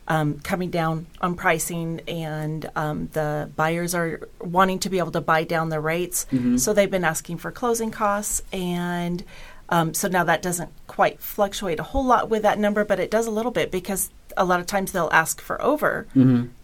um, 0.09 0.39
coming 0.39 0.71
down 0.71 1.07
on 1.21 1.35
pricing, 1.35 2.01
and 2.05 2.69
um, 2.75 3.07
the 3.13 3.49
buyers 3.55 3.95
are 3.95 4.27
wanting 4.41 4.79
to 4.79 4.89
be 4.89 4.99
able 4.99 5.11
to 5.11 5.21
buy 5.21 5.45
down 5.45 5.69
the 5.69 5.79
rates. 5.79 6.25
So 6.57 6.73
they've 6.73 6.91
been 6.91 7.05
asking 7.05 7.37
for 7.37 7.51
closing 7.51 7.91
costs, 7.91 8.41
and 8.51 9.23
um, 9.69 9.93
so 9.93 10.09
now 10.09 10.25
that 10.25 10.41
doesn't 10.41 10.71
quite 10.87 11.21
fluctuate 11.21 11.79
a 11.79 11.83
whole 11.83 12.05
lot 12.05 12.29
with 12.29 12.41
that 12.41 12.59
number, 12.59 12.83
but 12.83 12.99
it 12.99 13.09
does 13.09 13.25
a 13.25 13.31
little 13.31 13.51
bit 13.51 13.71
because 13.71 14.09
a 14.35 14.43
lot 14.45 14.59
of 14.59 14.65
times 14.65 14.91
they'll 14.91 15.09
ask 15.11 15.41
for 15.41 15.61
over 15.61 16.07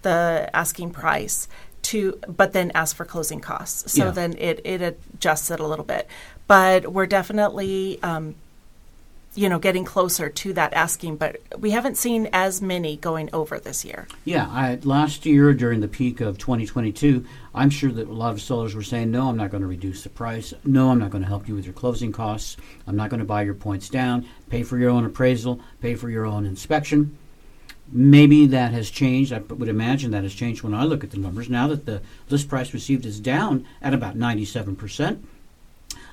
the 0.02 0.50
asking 0.54 0.92
price 0.92 1.48
to, 1.86 2.20
but 2.28 2.54
then 2.54 2.72
ask 2.76 2.96
for 2.96 3.06
closing 3.06 3.40
costs. 3.40 3.92
So 3.94 4.06
Yeah. 4.06 4.12
then 4.12 4.36
it, 4.38 4.62
it 4.66 4.82
adjusts 4.82 5.50
it 5.52 5.60
a 5.60 5.68
little 5.68 5.86
bit. 5.86 6.08
But 6.48 6.92
we're 6.92 7.06
definitely, 7.08 8.00
um, 8.04 8.36
you 9.34 9.50
know, 9.50 9.60
getting 9.60 9.84
closer 9.84 10.30
to 10.30 10.54
that 10.54 10.74
asking, 10.74 11.18
but 11.18 11.42
we 11.60 11.72
haven't 11.72 11.98
seen 11.98 12.30
as 12.32 12.62
many 12.62 12.96
going 12.96 13.30
over 13.34 13.60
this 13.60 13.84
year. 13.84 14.08
Yeah, 14.24 14.48
I, 14.50 14.80
last 14.84 15.26
year 15.26 15.54
during 15.54 15.82
the 15.82 15.90
peak 15.90 16.22
of 16.22 16.38
2022, 16.38 17.26
I'm 17.54 17.70
sure 17.70 17.92
that 17.92 18.08
a 18.08 18.14
lot 18.14 18.32
of 18.32 18.42
sellers 18.42 18.74
were 18.76 18.84
saying, 18.84 19.12
"No, 19.12 19.28
I'm 19.28 19.36
not 19.36 19.52
going 19.52 19.62
to 19.62 19.68
reduce 19.68 20.04
the 20.04 20.10
price. 20.10 20.54
No, 20.64 20.90
I'm 20.90 21.00
not 21.00 21.10
going 21.12 21.24
to 21.24 21.28
help 21.28 21.48
you 21.50 21.56
with 21.56 21.66
your 21.66 21.74
closing 21.74 22.12
costs. 22.14 22.56
I'm 22.88 22.96
not 22.96 23.10
going 23.10 23.20
to 23.20 23.26
buy 23.26 23.42
your 23.44 23.56
points 23.56 23.90
down. 23.90 24.26
Pay 24.50 24.64
for 24.64 24.78
your 24.78 24.90
own 24.90 25.04
appraisal. 25.06 25.60
Pay 25.82 25.96
for 25.96 26.10
your 26.10 26.26
own 26.26 26.46
inspection." 26.46 27.18
Maybe 27.92 28.48
that 28.48 28.72
has 28.72 28.90
changed. 28.90 29.32
I 29.32 29.40
would 29.40 29.68
imagine 29.70 30.12
that 30.12 30.24
has 30.24 30.34
changed 30.34 30.64
when 30.64 30.74
I 30.74 30.84
look 30.84 31.04
at 31.04 31.12
the 31.12 31.18
numbers. 31.18 31.50
Now 31.50 31.68
that 31.68 31.86
the 31.86 32.02
list 32.30 32.50
price 32.50 32.74
received 32.74 33.06
is 33.06 33.20
down 33.20 33.66
at 33.82 33.94
about 33.94 34.16
97 34.16 34.76
percent, 34.76 35.24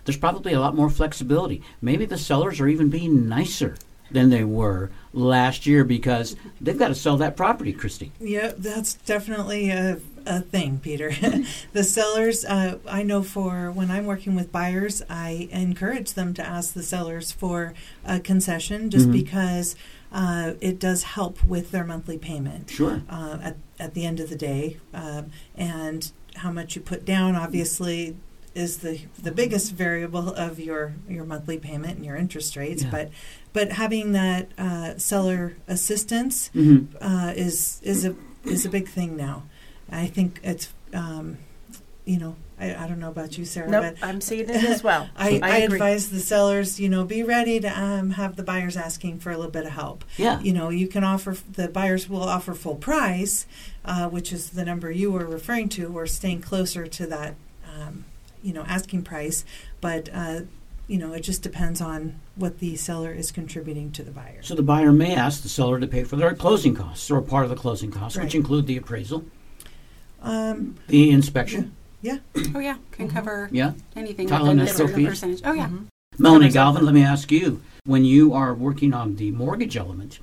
there's 0.04 0.18
probably 0.18 0.52
a 0.52 0.60
lot 0.60 0.74
more 0.76 0.90
flexibility. 0.90 1.62
Maybe 1.80 2.04
the 2.04 2.18
sellers 2.18 2.60
are 2.60 2.68
even 2.68 2.90
being 2.90 3.28
nicer 3.28 3.76
than 4.10 4.28
they 4.28 4.44
were 4.44 4.90
last 5.14 5.64
year 5.64 5.84
because 5.84 6.36
they've 6.60 6.78
got 6.78 6.88
to 6.88 6.94
sell 6.94 7.16
that 7.16 7.36
property, 7.36 7.72
Christie. 7.72 8.12
Yeah, 8.20 8.52
that's 8.58 8.92
definitely 8.94 9.70
a, 9.70 10.00
a 10.26 10.40
thing, 10.40 10.80
Peter. 10.82 11.12
the 11.72 11.82
sellers, 11.84 12.44
uh, 12.44 12.78
I 12.86 13.02
know 13.04 13.22
for 13.22 13.70
when 13.70 13.90
I'm 13.90 14.04
working 14.04 14.34
with 14.34 14.52
buyers, 14.52 15.02
I 15.08 15.48
encourage 15.50 16.12
them 16.12 16.34
to 16.34 16.46
ask 16.46 16.74
the 16.74 16.82
sellers 16.82 17.32
for 17.32 17.72
a 18.04 18.20
concession 18.20 18.90
just 18.90 19.08
Mhm. 19.08 19.12
because 19.12 19.76
uh, 20.12 20.52
it 20.60 20.78
does 20.78 21.02
help 21.02 21.42
with 21.44 21.70
their 21.70 21.84
monthly 21.84 22.18
payment. 22.18 22.70
Sure. 22.70 23.02
uh, 23.08 23.38
at, 23.42 23.56
at 23.78 23.94
the 23.94 24.04
end 24.04 24.20
of 24.20 24.28
the 24.28 24.36
day. 24.36 24.78
Um, 24.92 25.30
and 25.56 26.12
how 26.36 26.50
much 26.50 26.76
you 26.76 26.82
put 26.82 27.04
down, 27.04 27.34
obviously, 27.34 28.16
is 28.54 28.78
the 28.78 29.00
the 29.22 29.32
biggest 29.32 29.72
variable 29.72 30.28
of 30.34 30.60
your, 30.60 30.94
your 31.08 31.24
monthly 31.24 31.58
payment 31.58 31.96
and 31.96 32.04
your 32.04 32.16
interest 32.16 32.54
rates. 32.56 32.82
Yeah. 32.82 32.90
But 32.90 33.10
but 33.52 33.72
having 33.72 34.12
that 34.12 34.48
uh, 34.58 34.98
seller 34.98 35.56
assistance 35.66 36.48
hmm 36.48 36.84
uh, 37.00 37.32
is 37.34 37.80
is 37.82 38.04
a 38.04 38.14
is 38.44 38.66
a 38.66 38.68
big 38.68 38.88
thing 38.88 39.16
now. 39.16 39.44
I 39.90 40.06
think 40.06 40.40
it's 40.42 40.72
um, 40.92 41.38
you 42.04 42.18
know 42.18 42.36
I, 42.62 42.84
I 42.84 42.86
don't 42.86 43.00
know 43.00 43.08
about 43.08 43.36
you, 43.36 43.44
Sara, 43.44 43.68
Nope, 43.68 43.96
but 44.00 44.06
I'm 44.06 44.20
seeing 44.20 44.48
it 44.48 44.50
as 44.50 44.84
well. 44.84 45.08
I, 45.16 45.40
I, 45.42 45.58
agree. 45.58 45.76
advise 45.76 46.10
the 46.10 46.20
sellers, 46.20 46.78
you 46.78 46.88
know, 46.88 47.04
be 47.04 47.24
ready 47.24 47.58
to 47.58 47.68
um, 47.68 48.10
have 48.10 48.36
the 48.36 48.44
buyers 48.44 48.76
asking 48.76 49.18
for 49.18 49.32
a 49.32 49.36
little 49.36 49.50
bit 49.50 49.66
of 49.66 49.72
help. 49.72 50.04
Yeah. 50.16 50.40
You 50.40 50.52
know, 50.52 50.68
you 50.68 50.86
can 50.86 51.02
offer 51.02 51.36
the 51.50 51.68
buyers 51.68 52.08
will 52.08 52.22
offer 52.22 52.54
full 52.54 52.76
price, 52.76 53.46
uh, 53.84 54.08
which 54.08 54.32
is 54.32 54.50
the 54.50 54.64
number 54.64 54.92
you 54.92 55.10
were 55.10 55.26
referring 55.26 55.68
to, 55.70 55.92
or 55.96 56.06
staying 56.06 56.42
closer 56.42 56.86
to 56.86 57.06
that, 57.06 57.34
um, 57.76 58.04
you 58.42 58.52
know, 58.52 58.62
asking 58.68 59.02
price. 59.02 59.44
But 59.80 60.08
uh, 60.14 60.42
you 60.86 60.98
know, 60.98 61.12
it 61.14 61.20
just 61.20 61.42
depends 61.42 61.80
on 61.80 62.20
what 62.36 62.60
the 62.60 62.76
seller 62.76 63.12
is 63.12 63.32
contributing 63.32 63.90
to 63.92 64.04
the 64.04 64.10
buyer. 64.12 64.42
So 64.42 64.54
the 64.54 64.62
buyer 64.62 64.92
may 64.92 65.14
ask 65.14 65.42
the 65.42 65.48
seller 65.48 65.80
to 65.80 65.86
pay 65.86 66.04
for 66.04 66.16
their 66.16 66.34
closing 66.34 66.74
costs 66.74 67.10
or 67.10 67.20
part 67.20 67.44
of 67.44 67.50
the 67.50 67.56
closing 67.56 67.90
costs, 67.90 68.18
which 68.18 68.34
include 68.34 68.66
the 68.66 68.76
appraisal, 68.76 69.24
Um, 70.20 70.76
the 70.86 71.10
inspection. 71.10 71.74
Yeah. 72.02 72.18
Oh, 72.54 72.58
yeah, 72.58 72.76
can 72.90 73.06
mm-hmm. 73.06 73.16
cover 73.16 73.48
Yeah. 73.52 73.72
anything 73.96 74.28
Kyle 74.28 74.42
within 74.42 74.60
and 74.60 74.68
a 74.68 75.08
percentage. 75.08 75.40
Oh, 75.44 75.52
yeah. 75.52 75.66
Mm-hmm. 75.66 75.84
Melanie 76.18 76.46
Covers 76.46 76.54
Galvin, 76.54 76.84
let 76.84 76.94
me 76.94 77.02
ask 77.02 77.32
you: 77.32 77.62
when 77.84 78.04
you 78.04 78.34
are 78.34 78.52
working 78.52 78.92
on 78.92 79.16
the 79.16 79.30
mortgage 79.30 79.76
element, 79.76 80.18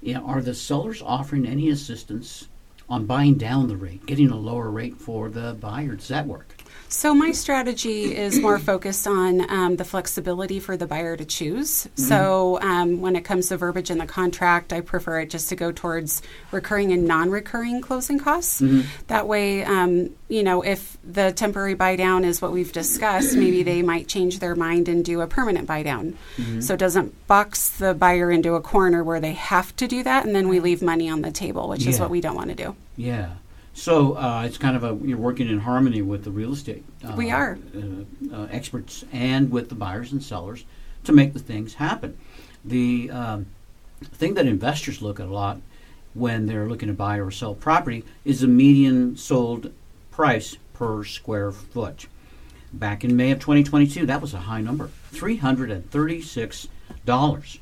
yeah, 0.00 0.20
are 0.20 0.40
the 0.40 0.54
sellers 0.54 1.02
offering 1.02 1.46
any 1.46 1.68
assistance 1.68 2.48
on 2.88 3.04
buying 3.04 3.34
down 3.34 3.68
the 3.68 3.76
rate, 3.76 4.06
getting 4.06 4.30
a 4.30 4.36
lower 4.36 4.70
rate 4.70 4.96
for 4.96 5.28
the 5.28 5.54
buyer? 5.60 5.96
Does 5.96 6.08
that 6.08 6.26
work? 6.26 6.47
So 6.90 7.14
my 7.14 7.32
strategy 7.32 8.16
is 8.16 8.40
more 8.40 8.58
focused 8.58 9.06
on 9.06 9.50
um, 9.50 9.76
the 9.76 9.84
flexibility 9.84 10.58
for 10.58 10.76
the 10.76 10.86
buyer 10.86 11.16
to 11.16 11.24
choose. 11.24 11.86
So 11.94 12.58
um, 12.62 13.00
when 13.00 13.14
it 13.14 13.24
comes 13.24 13.48
to 13.48 13.56
verbiage 13.56 13.90
in 13.90 13.98
the 13.98 14.06
contract, 14.06 14.72
I 14.72 14.80
prefer 14.80 15.20
it 15.20 15.30
just 15.30 15.50
to 15.50 15.56
go 15.56 15.70
towards 15.70 16.22
recurring 16.50 16.92
and 16.92 17.06
non-recurring 17.06 17.82
closing 17.82 18.18
costs. 18.18 18.62
That 19.08 19.28
way, 19.28 19.64
um, 19.64 20.10
you 20.28 20.42
know, 20.42 20.62
if 20.62 20.96
the 21.04 21.32
temporary 21.32 21.74
buy 21.74 21.96
down 21.96 22.24
is 22.24 22.40
what 22.40 22.52
we've 22.52 22.72
discussed, 22.72 23.36
maybe 23.36 23.62
they 23.62 23.82
might 23.82 24.08
change 24.08 24.38
their 24.38 24.54
mind 24.54 24.88
and 24.88 25.04
do 25.04 25.20
a 25.20 25.26
permanent 25.26 25.66
buy 25.66 25.82
down. 25.82 26.16
So 26.60 26.74
it 26.74 26.80
doesn't 26.80 27.26
box 27.26 27.68
the 27.68 27.92
buyer 27.94 28.30
into 28.30 28.54
a 28.54 28.60
corner 28.60 29.04
where 29.04 29.20
they 29.20 29.32
have 29.32 29.76
to 29.76 29.86
do 29.86 30.02
that, 30.04 30.24
and 30.24 30.34
then 30.34 30.48
we 30.48 30.58
leave 30.58 30.80
money 30.80 31.08
on 31.08 31.20
the 31.20 31.30
table, 31.30 31.68
which 31.68 31.86
is 31.86 32.00
what 32.00 32.10
we 32.10 32.20
don't 32.20 32.36
want 32.36 32.48
to 32.48 32.54
do. 32.54 32.76
Yeah. 32.96 33.34
So 33.78 34.14
uh, 34.14 34.42
it's 34.44 34.58
kind 34.58 34.74
of 34.76 34.82
a 34.82 34.98
you're 35.06 35.16
working 35.16 35.48
in 35.48 35.60
harmony 35.60 36.02
with 36.02 36.24
the 36.24 36.32
real 36.32 36.52
estate. 36.52 36.84
Uh, 37.04 37.14
We 37.16 37.30
are. 37.30 37.56
uh, 37.76 37.80
uh, 38.34 38.48
experts 38.50 39.04
and 39.12 39.52
with 39.52 39.68
the 39.68 39.76
buyers 39.76 40.10
and 40.10 40.20
sellers 40.20 40.64
to 41.04 41.12
make 41.12 41.32
the 41.32 41.38
things 41.38 41.74
happen. 41.74 42.18
The 42.64 43.08
um, 43.12 43.46
thing 44.02 44.34
that 44.34 44.46
investors 44.46 45.00
look 45.00 45.20
at 45.20 45.28
a 45.28 45.32
lot 45.32 45.60
when 46.14 46.46
they're 46.46 46.66
looking 46.66 46.88
to 46.88 46.94
buy 46.94 47.20
or 47.20 47.30
sell 47.30 47.54
property 47.54 48.04
is 48.24 48.40
the 48.40 48.48
median 48.48 49.16
sold 49.16 49.72
price 50.10 50.56
per 50.74 51.04
square 51.04 51.52
foot. 51.52 52.08
Back 52.72 53.04
in 53.04 53.14
May 53.16 53.30
of 53.30 53.38
2022, 53.38 54.06
that 54.06 54.20
was 54.20 54.34
a 54.34 54.38
high 54.38 54.60
number 54.60 54.90
$336. 55.14 57.58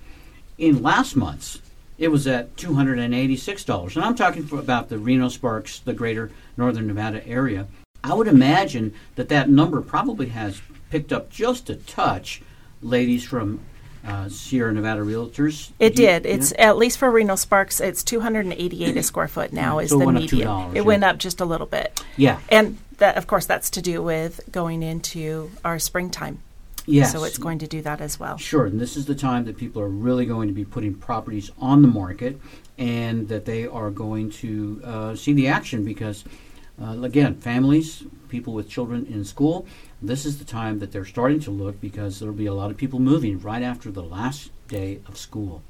In 0.59 0.83
last 0.83 1.15
month's, 1.15 1.61
it 1.99 2.09
was 2.09 2.27
at 2.27 2.57
$286. 2.57 3.97
And 3.97 4.05
I'm 4.05 4.15
talking 4.15 4.47
for 4.47 4.59
about 4.59 4.89
the 4.89 4.99
Reno 4.99 5.29
Sparks, 5.29 5.79
the 5.81 5.93
greater 5.93 6.31
northern 6.57 6.87
Nevada 6.87 7.27
area. 7.27 7.67
I 8.05 8.15
would 8.15 8.29
imagine 8.29 8.95
that 9.17 9.29
that 9.31 9.49
number 9.49 9.81
probably 9.81 10.27
has 10.29 10.61
picked 10.91 11.13
up 11.13 11.31
just 11.31 11.71
a 11.71 11.77
touch, 11.77 12.43
ladies 12.83 13.25
from 13.25 13.61
uh, 14.07 14.29
Sierra 14.29 14.73
Nevada 14.73 15.01
Realtors. 15.01 15.73
It 15.81 15.99
you- 15.99 16.07
did. 16.07 16.27
It's 16.27 16.53
yeah? 16.57 16.69
at 16.69 16.77
least 16.77 16.99
for 16.99 17.11
Reno 17.11 17.35
Sparks, 17.35 17.81
it's 17.81 18.05
288 18.05 18.97
a 18.97 19.03
square 19.03 19.29
foot 19.29 19.53
now 19.53 19.79
is 19.81 19.91
So 19.91 19.99
the 19.99 20.07
median. 20.13 20.49
it 20.71 20.77
yeah. 20.77 20.81
went 20.83 21.03
up 21.03 21.19
just 21.19 21.41
a 21.41 21.45
little 21.45 21.67
bit. 21.67 22.05
Yeah. 22.17 22.39
And 22.49 22.79
that, 22.99 23.17
of 23.17 23.27
course, 23.27 23.47
that's 23.47 23.71
to 23.71 23.83
do 23.83 24.03
with 24.03 24.41
going 24.53 24.83
into 24.83 25.51
our 25.65 25.79
springtime. 25.79 26.41
Yes. 26.87 27.13
So 27.13 27.25
it's 27.25 27.39
going 27.39 27.59
to 27.59 27.67
do 27.67 27.83
that 27.83 28.01
as 28.01 28.19
well. 28.19 28.39
Sure, 28.39 28.67
and 28.67 28.81
this 28.81 28.97
is 28.97 29.07
the 29.07 29.15
time 29.15 29.45
that 29.47 29.57
people 29.57 29.83
are 29.83 29.89
really 29.89 30.25
going 30.25 30.47
to 30.49 30.55
be 30.55 30.65
putting 30.65 30.95
properties 30.95 31.51
on 31.59 31.83
the 31.83 31.89
market 31.89 32.41
and 32.79 33.29
that 33.29 33.45
they 33.45 33.67
are 33.67 33.91
going 33.91 34.31
to 34.31 34.81
uh, 34.85 35.15
see 35.17 35.33
the 35.33 35.49
action 35.49 35.85
because, 35.85 36.25
uh, 36.81 37.03
again, 37.03 37.35
families, 37.41 38.05
people 38.29 38.53
with 38.53 38.69
children 38.69 39.05
in 39.07 39.25
school, 39.25 39.67
this 40.01 40.25
is 40.25 40.39
the 40.39 40.45
time 40.45 40.79
that 40.79 40.93
they're 40.93 41.05
starting 41.05 41.41
to 41.41 41.51
look 41.51 41.81
because 41.81 42.21
there'll 42.21 42.35
be 42.35 42.47
a 42.47 42.55
lot 42.55 42.71
of 42.71 42.77
people 42.77 43.01
moving 43.01 43.41
right 43.41 43.63
after 43.63 43.91
the 43.91 44.03
last 44.03 44.51
day 44.69 45.01
of 45.07 45.17
school. 45.17 45.63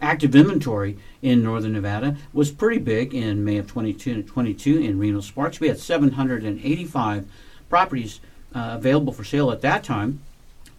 Active 0.00 0.34
inventory 0.34 0.96
in 1.22 1.42
northern 1.42 1.72
Nevada 1.72 2.16
was 2.32 2.50
pretty 2.50 2.78
big 2.78 3.14
in 3.14 3.44
May 3.44 3.58
of 3.58 3.66
2022 3.66 4.78
in 4.78 4.98
Reno 4.98 5.20
Sparks. 5.20 5.60
We 5.60 5.68
had 5.68 5.78
785 5.78 7.26
properties 7.68 8.20
uh, 8.54 8.70
available 8.74 9.12
for 9.12 9.24
sale 9.24 9.50
at 9.50 9.60
that 9.62 9.82
time. 9.84 10.22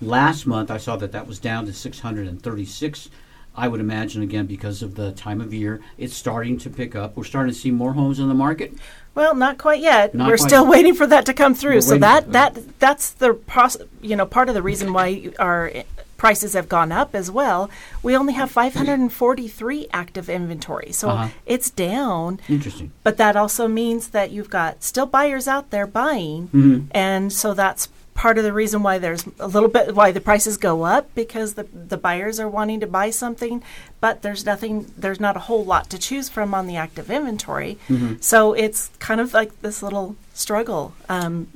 Last 0.02 0.46
month, 0.48 0.72
I 0.72 0.78
saw 0.78 0.96
that 0.98 1.12
that 1.12 1.28
was 1.28 1.40
down 1.40 1.66
to 1.66 1.74
636. 1.74 3.10
I 3.56 3.68
would 3.68 3.82
imagine, 3.82 4.22
again, 4.22 4.46
because 4.46 4.82
of 4.82 4.96
the 4.96 5.12
time 5.12 5.42
of 5.42 5.54
year, 5.54 5.82
it's 5.98 6.16
starting 6.16 6.58
to 6.60 6.70
pick 6.70 6.96
up. 6.96 7.18
We're 7.18 7.24
starting 7.26 7.54
to 7.54 7.60
see 7.60 7.72
more 7.72 7.94
homes 7.94 8.20
on 8.20 8.30
the 8.30 8.34
market. 8.36 8.74
Well, 9.16 9.36
not 9.36 9.58
quite 9.58 9.82
yet. 9.82 10.16
Not 10.16 10.30
We're 10.30 10.38
quite. 10.38 10.48
still 10.48 10.66
waiting 10.66 10.94
for 10.96 11.06
that 11.08 11.26
to 11.26 11.34
come 11.34 11.54
through. 11.56 11.76
We're 11.76 11.82
so 11.82 11.98
that 11.98 12.32
that 12.32 12.80
that's 12.80 13.10
the 13.12 13.34
pros- 13.34 13.78
you 14.02 14.16
know 14.16 14.26
part 14.26 14.48
of 14.48 14.56
the 14.56 14.62
reason 14.62 14.94
why 14.94 15.34
our 15.40 15.72
prices 16.16 16.54
have 16.54 16.70
gone 16.70 16.92
up 16.94 17.14
as 17.16 17.30
well. 17.32 17.70
We 18.04 18.16
only 18.16 18.34
have 18.34 18.52
543 18.52 19.88
active 19.92 20.30
inventory, 20.30 20.92
so 20.94 21.10
Uh-huh. 21.10 21.30
it's 21.46 21.70
down. 21.70 22.40
Interesting. 22.48 22.92
But 23.04 23.18
that 23.18 23.36
also 23.36 23.68
means 23.68 24.10
that 24.10 24.32
you've 24.32 24.50
got 24.50 24.84
still 24.84 25.06
buyers 25.08 25.48
out 25.48 25.72
there 25.72 25.88
buying, 25.88 26.48
Mm-hmm. 26.54 26.80
and 26.92 27.34
so 27.34 27.54
that's 27.54 27.90
part 28.20 28.38
of 28.38 28.44
the 28.44 28.52
reason 28.52 28.84
why 28.84 28.98
there's 28.98 29.26
a 29.40 29.48
little 29.48 29.70
bit 29.70 29.96
why 29.96 30.12
the 30.12 30.20
prices 30.20 30.58
go 30.58 30.84
up 30.84 31.08
because 31.16 31.54
the 31.54 31.64
the 31.64 31.96
buyers 31.96 32.38
are 32.38 32.50
wanting 32.50 32.82
to 32.82 32.86
buy 32.86 33.10
something, 33.10 33.64
but 34.02 34.24
there's 34.24 34.46
nothing 34.46 34.92
there's 34.98 35.22
not 35.22 35.38
a 35.38 35.40
whole 35.40 35.64
lot 35.64 35.90
to 35.90 35.98
choose 35.98 36.28
from 36.28 36.54
on 36.54 36.68
the 36.68 36.76
active 36.76 37.10
inventory. 37.10 37.78
Mm-hmm. 37.88 38.16
So 38.20 38.52
it's 38.52 38.92
kind 39.00 39.22
of 39.22 39.34
like 39.34 39.62
this 39.62 39.82
little 39.82 40.18
struggle. 40.34 40.94
Um, 41.08 41.48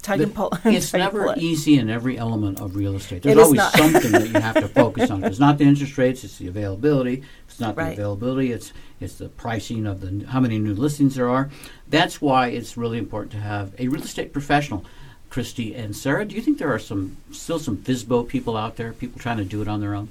tug 0.00 0.22
and 0.22 0.34
pull. 0.34 0.56
It's 0.64 0.94
never 0.94 1.34
easy 1.36 1.76
in 1.78 1.90
every 1.90 2.16
element 2.16 2.60
of 2.60 2.76
real 2.76 2.96
estate. 2.96 3.22
There's 3.22 3.36
always 3.36 3.58
not. 3.58 3.76
something 3.76 4.12
that 4.12 4.26
you 4.26 4.40
have 4.40 4.54
to 4.54 4.68
focus 4.68 5.10
on. 5.10 5.22
It's 5.30 5.38
not 5.38 5.58
the 5.58 5.64
interest 5.64 5.98
rates, 5.98 6.24
it's 6.24 6.38
the 6.38 6.48
availability. 6.48 7.24
It's 7.46 7.60
not 7.60 7.76
the 7.76 7.92
availability, 7.92 8.52
it's 8.52 8.72
it's 9.00 9.16
the 9.16 9.28
pricing 9.28 9.86
of 9.86 10.00
the 10.00 10.26
how 10.28 10.40
many 10.40 10.58
new 10.58 10.74
listings 10.74 11.16
there 11.16 11.28
are. 11.28 11.50
That's 11.88 12.22
why 12.22 12.48
it's 12.48 12.78
really 12.78 12.96
important 12.96 13.32
to 13.32 13.38
have 13.40 13.74
a 13.78 13.88
real 13.88 14.02
estate 14.02 14.32
professional. 14.32 14.86
Christie 15.30 15.74
and 15.74 15.96
Sara, 15.96 16.24
do 16.24 16.34
you 16.34 16.42
think 16.42 16.58
there 16.58 16.72
are 16.72 16.78
some 16.78 17.16
still 17.32 17.58
some 17.58 17.78
FSBO 17.78 18.28
people 18.28 18.56
out 18.56 18.76
there, 18.76 18.92
people 18.92 19.20
trying 19.20 19.38
to 19.38 19.44
do 19.44 19.62
it 19.62 19.68
on 19.68 19.80
their 19.80 19.94
own? 19.94 20.10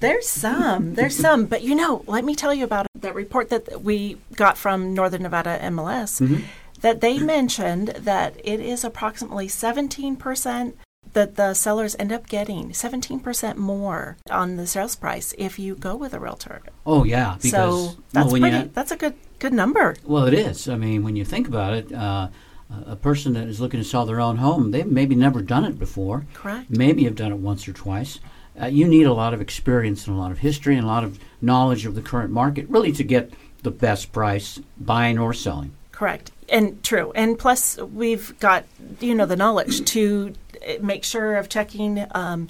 There's 0.00 0.28
some. 0.28 0.94
There's 0.94 1.16
some. 1.26 1.46
But 1.46 1.62
you 1.62 1.74
know, 1.74 2.02
let 2.06 2.24
me 2.24 2.34
tell 2.34 2.52
you 2.54 2.64
about 2.64 2.86
that 2.94 3.14
report 3.14 3.50
that 3.50 3.82
we 3.82 4.18
got 4.34 4.58
from 4.58 4.94
Northern 4.94 5.22
Nevada 5.22 5.58
MLS 5.62 6.44
that 6.80 7.00
they 7.00 7.18
mentioned 7.18 7.88
that 7.88 8.36
it 8.44 8.60
is 8.60 8.84
approximately 8.84 9.48
17% 9.48 10.74
that 11.12 11.36
the 11.36 11.54
sellers 11.54 11.96
end 11.98 12.12
up 12.12 12.28
getting 12.28 12.70
17% 12.70 13.56
more 13.56 14.18
on 14.30 14.56
the 14.56 14.66
sales 14.66 14.96
price 14.96 15.34
if 15.38 15.58
you 15.58 15.74
go 15.74 15.96
with 15.96 16.12
a 16.12 16.20
realtor. 16.20 16.60
Oh 16.84 17.04
yeah, 17.04 17.36
because 17.40 17.50
so 17.50 18.02
that's 18.12 18.32
well, 18.32 18.40
pretty 18.40 18.56
you, 18.56 18.70
that's 18.74 18.90
a 18.90 18.96
good 18.96 19.14
good 19.38 19.52
number. 19.52 19.96
Well, 20.04 20.26
it 20.26 20.34
is. 20.34 20.68
I 20.68 20.76
mean, 20.76 21.02
when 21.04 21.16
you 21.16 21.24
think 21.24 21.48
about 21.48 21.72
it, 21.72 21.92
uh, 21.92 22.28
a 22.70 22.96
person 22.96 23.32
that 23.34 23.46
is 23.46 23.60
looking 23.60 23.80
to 23.80 23.84
sell 23.84 24.06
their 24.06 24.20
own 24.20 24.36
home, 24.36 24.70
they've 24.70 24.86
maybe 24.86 25.14
never 25.14 25.42
done 25.42 25.64
it 25.64 25.78
before. 25.78 26.26
Correct. 26.34 26.70
Maybe 26.70 27.04
have 27.04 27.14
done 27.14 27.32
it 27.32 27.38
once 27.38 27.68
or 27.68 27.72
twice. 27.72 28.18
Uh, 28.60 28.66
you 28.66 28.88
need 28.88 29.06
a 29.06 29.12
lot 29.12 29.34
of 29.34 29.40
experience 29.40 30.06
and 30.06 30.16
a 30.16 30.18
lot 30.18 30.32
of 30.32 30.38
history 30.38 30.76
and 30.76 30.84
a 30.84 30.88
lot 30.88 31.04
of 31.04 31.18
knowledge 31.40 31.84
of 31.86 31.94
the 31.94 32.02
current 32.02 32.30
market, 32.30 32.68
really, 32.68 32.92
to 32.92 33.04
get 33.04 33.32
the 33.62 33.70
best 33.70 34.12
price 34.12 34.60
buying 34.78 35.18
or 35.18 35.34
selling. 35.34 35.72
Correct. 35.92 36.30
And 36.48 36.82
true. 36.82 37.12
And 37.14 37.38
plus, 37.38 37.78
we've 37.78 38.38
got, 38.38 38.64
you 39.00 39.14
know, 39.14 39.26
the 39.26 39.36
knowledge 39.36 39.84
to 39.86 40.34
uh, 40.66 40.74
make 40.80 41.04
sure 41.04 41.36
of 41.36 41.48
checking, 41.48 42.06
um, 42.12 42.48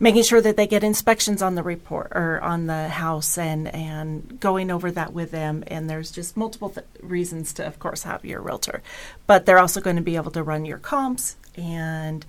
making 0.00 0.22
sure 0.22 0.40
that 0.40 0.56
they 0.56 0.66
get 0.66 0.82
inspections 0.82 1.42
on 1.42 1.54
the 1.54 1.62
report 1.62 2.10
or 2.12 2.40
on 2.40 2.66
the 2.66 2.88
house 2.88 3.36
and, 3.36 3.68
and 3.68 4.40
going 4.40 4.70
over 4.70 4.90
that 4.90 5.12
with 5.12 5.30
them. 5.30 5.62
And 5.66 5.88
there's 5.88 6.10
just 6.10 6.36
multiple 6.36 6.70
th- 6.70 6.86
reasons 7.02 7.52
to, 7.54 7.66
of 7.66 7.78
course, 7.78 8.02
have 8.04 8.24
your 8.24 8.40
realtor. 8.40 8.82
But 9.26 9.44
they're 9.44 9.58
also 9.58 9.80
going 9.80 9.96
to 9.96 10.02
be 10.02 10.16
able 10.16 10.30
to 10.32 10.42
run 10.42 10.64
your 10.64 10.78
comps 10.78 11.36
and, 11.54 12.24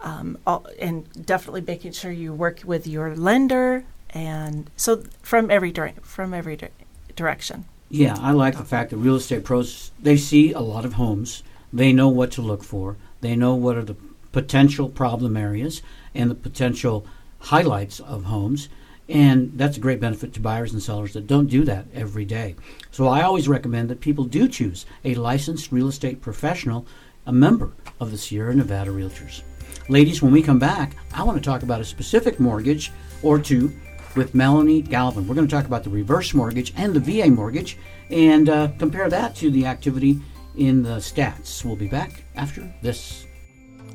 um, 0.00 0.38
all, 0.46 0.66
and 0.80 1.06
definitely 1.26 1.60
making 1.60 1.92
sure 1.92 2.10
you 2.10 2.32
work 2.32 2.62
with 2.64 2.86
your 2.86 3.14
lender. 3.14 3.84
And 4.10 4.70
so 4.76 5.02
from 5.20 5.50
every, 5.50 5.72
from 6.02 6.32
every 6.32 6.56
di- 6.56 6.70
direction. 7.14 7.66
Yeah, 7.90 8.16
I 8.18 8.32
like 8.32 8.56
the 8.56 8.64
fact 8.64 8.88
that 8.90 8.96
real 8.96 9.16
estate 9.16 9.44
pros 9.44 9.90
they 10.00 10.16
see 10.16 10.52
a 10.52 10.60
lot 10.60 10.86
of 10.86 10.94
homes. 10.94 11.42
They 11.74 11.92
know 11.92 12.08
what 12.08 12.30
to 12.32 12.42
look 12.42 12.64
for. 12.64 12.96
They 13.20 13.36
know 13.36 13.54
what 13.54 13.76
are 13.76 13.84
the 13.84 13.96
potential 14.32 14.88
problem 14.88 15.36
areas 15.36 15.82
and 16.14 16.30
the 16.30 16.34
potential 16.34 17.06
highlights 17.38 18.00
of 18.00 18.24
homes. 18.24 18.68
And 19.08 19.52
that's 19.56 19.76
a 19.76 19.80
great 19.80 20.00
benefit 20.00 20.32
to 20.34 20.40
buyers 20.40 20.72
and 20.72 20.82
sellers 20.82 21.12
that 21.12 21.26
don't 21.26 21.48
do 21.48 21.64
that 21.64 21.86
every 21.92 22.24
day. 22.24 22.56
So 22.90 23.08
I 23.08 23.22
always 23.22 23.48
recommend 23.48 23.90
that 23.90 24.00
people 24.00 24.24
do 24.24 24.48
choose 24.48 24.86
a 25.04 25.14
licensed 25.14 25.72
real 25.72 25.88
estate 25.88 26.20
professional, 26.20 26.86
a 27.26 27.32
member 27.32 27.72
of 28.00 28.10
the 28.10 28.18
Sierra 28.18 28.54
Nevada 28.54 28.90
Realtors. 28.90 29.42
Ladies, 29.88 30.22
when 30.22 30.32
we 30.32 30.42
come 30.42 30.58
back, 30.58 30.96
I 31.12 31.24
want 31.24 31.36
to 31.36 31.44
talk 31.44 31.62
about 31.62 31.80
a 31.80 31.84
specific 31.84 32.38
mortgage 32.38 32.92
or 33.22 33.38
two 33.38 33.72
with 34.14 34.34
Melanie 34.34 34.82
Galvin. 34.82 35.26
We're 35.26 35.34
going 35.34 35.48
to 35.48 35.54
talk 35.54 35.66
about 35.66 35.84
the 35.84 35.90
reverse 35.90 36.34
mortgage 36.34 36.72
and 36.76 36.94
the 36.94 37.00
VA 37.00 37.30
mortgage 37.30 37.78
and 38.10 38.48
uh, 38.48 38.68
compare 38.78 39.08
that 39.08 39.34
to 39.36 39.50
the 39.50 39.66
activity 39.66 40.20
in 40.56 40.82
the 40.82 40.96
stats. 40.96 41.64
We'll 41.64 41.76
be 41.76 41.88
back 41.88 42.24
after 42.36 42.72
this. 42.82 43.26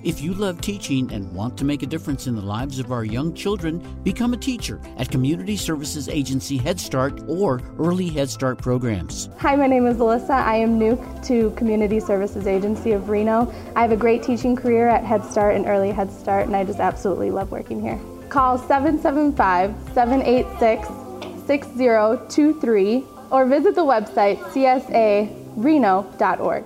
If 0.03 0.21
you 0.21 0.33
love 0.33 0.61
teaching 0.61 1.11
and 1.11 1.31
want 1.33 1.57
to 1.57 1.65
make 1.65 1.81
a 1.81 1.87
difference 1.87 2.27
in 2.27 2.35
the 2.35 2.41
lives 2.41 2.77
of 2.79 2.91
our 2.91 3.03
young 3.03 3.33
children, 3.33 3.79
become 4.03 4.33
a 4.33 4.37
teacher 4.37 4.79
at 4.97 5.09
Community 5.09 5.55
Services 5.55 6.07
Agency 6.07 6.57
Head 6.57 6.79
Start 6.79 7.21
or 7.27 7.61
Early 7.79 8.07
Head 8.09 8.29
Start 8.29 8.59
programs. 8.59 9.29
Hi, 9.39 9.55
my 9.55 9.65
name 9.65 9.87
is 9.87 9.97
Alyssa. 9.97 10.29
I 10.29 10.57
am 10.57 10.77
new 10.77 11.03
to 11.23 11.49
Community 11.51 11.99
Services 11.99 12.45
Agency 12.45 12.91
of 12.91 13.09
Reno. 13.09 13.51
I 13.75 13.81
have 13.81 13.91
a 13.91 13.97
great 13.97 14.21
teaching 14.21 14.55
career 14.55 14.87
at 14.87 15.03
Head 15.03 15.25
Start 15.25 15.55
and 15.55 15.65
Early 15.65 15.89
Head 15.91 16.11
Start, 16.11 16.45
and 16.45 16.55
I 16.55 16.63
just 16.63 16.79
absolutely 16.79 17.31
love 17.31 17.51
working 17.51 17.81
here. 17.81 17.99
Call 18.29 18.59
775 18.59 19.73
786 19.93 20.87
6023 21.47 23.03
or 23.31 23.45
visit 23.45 23.73
the 23.73 23.83
website 23.83 24.37
csareno.org. 25.57 26.65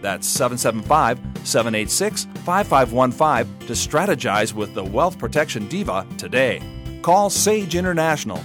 That's 0.00 0.26
775 0.26 1.18
786 1.44 2.24
5515 2.44 3.66
to 3.66 3.72
strategize 3.72 4.52
with 4.52 4.74
the 4.74 4.84
Wealth 4.84 5.18
Protection 5.18 5.66
Diva 5.68 6.06
today. 6.16 6.62
Call 7.02 7.30
Sage 7.30 7.74
International. 7.74 8.42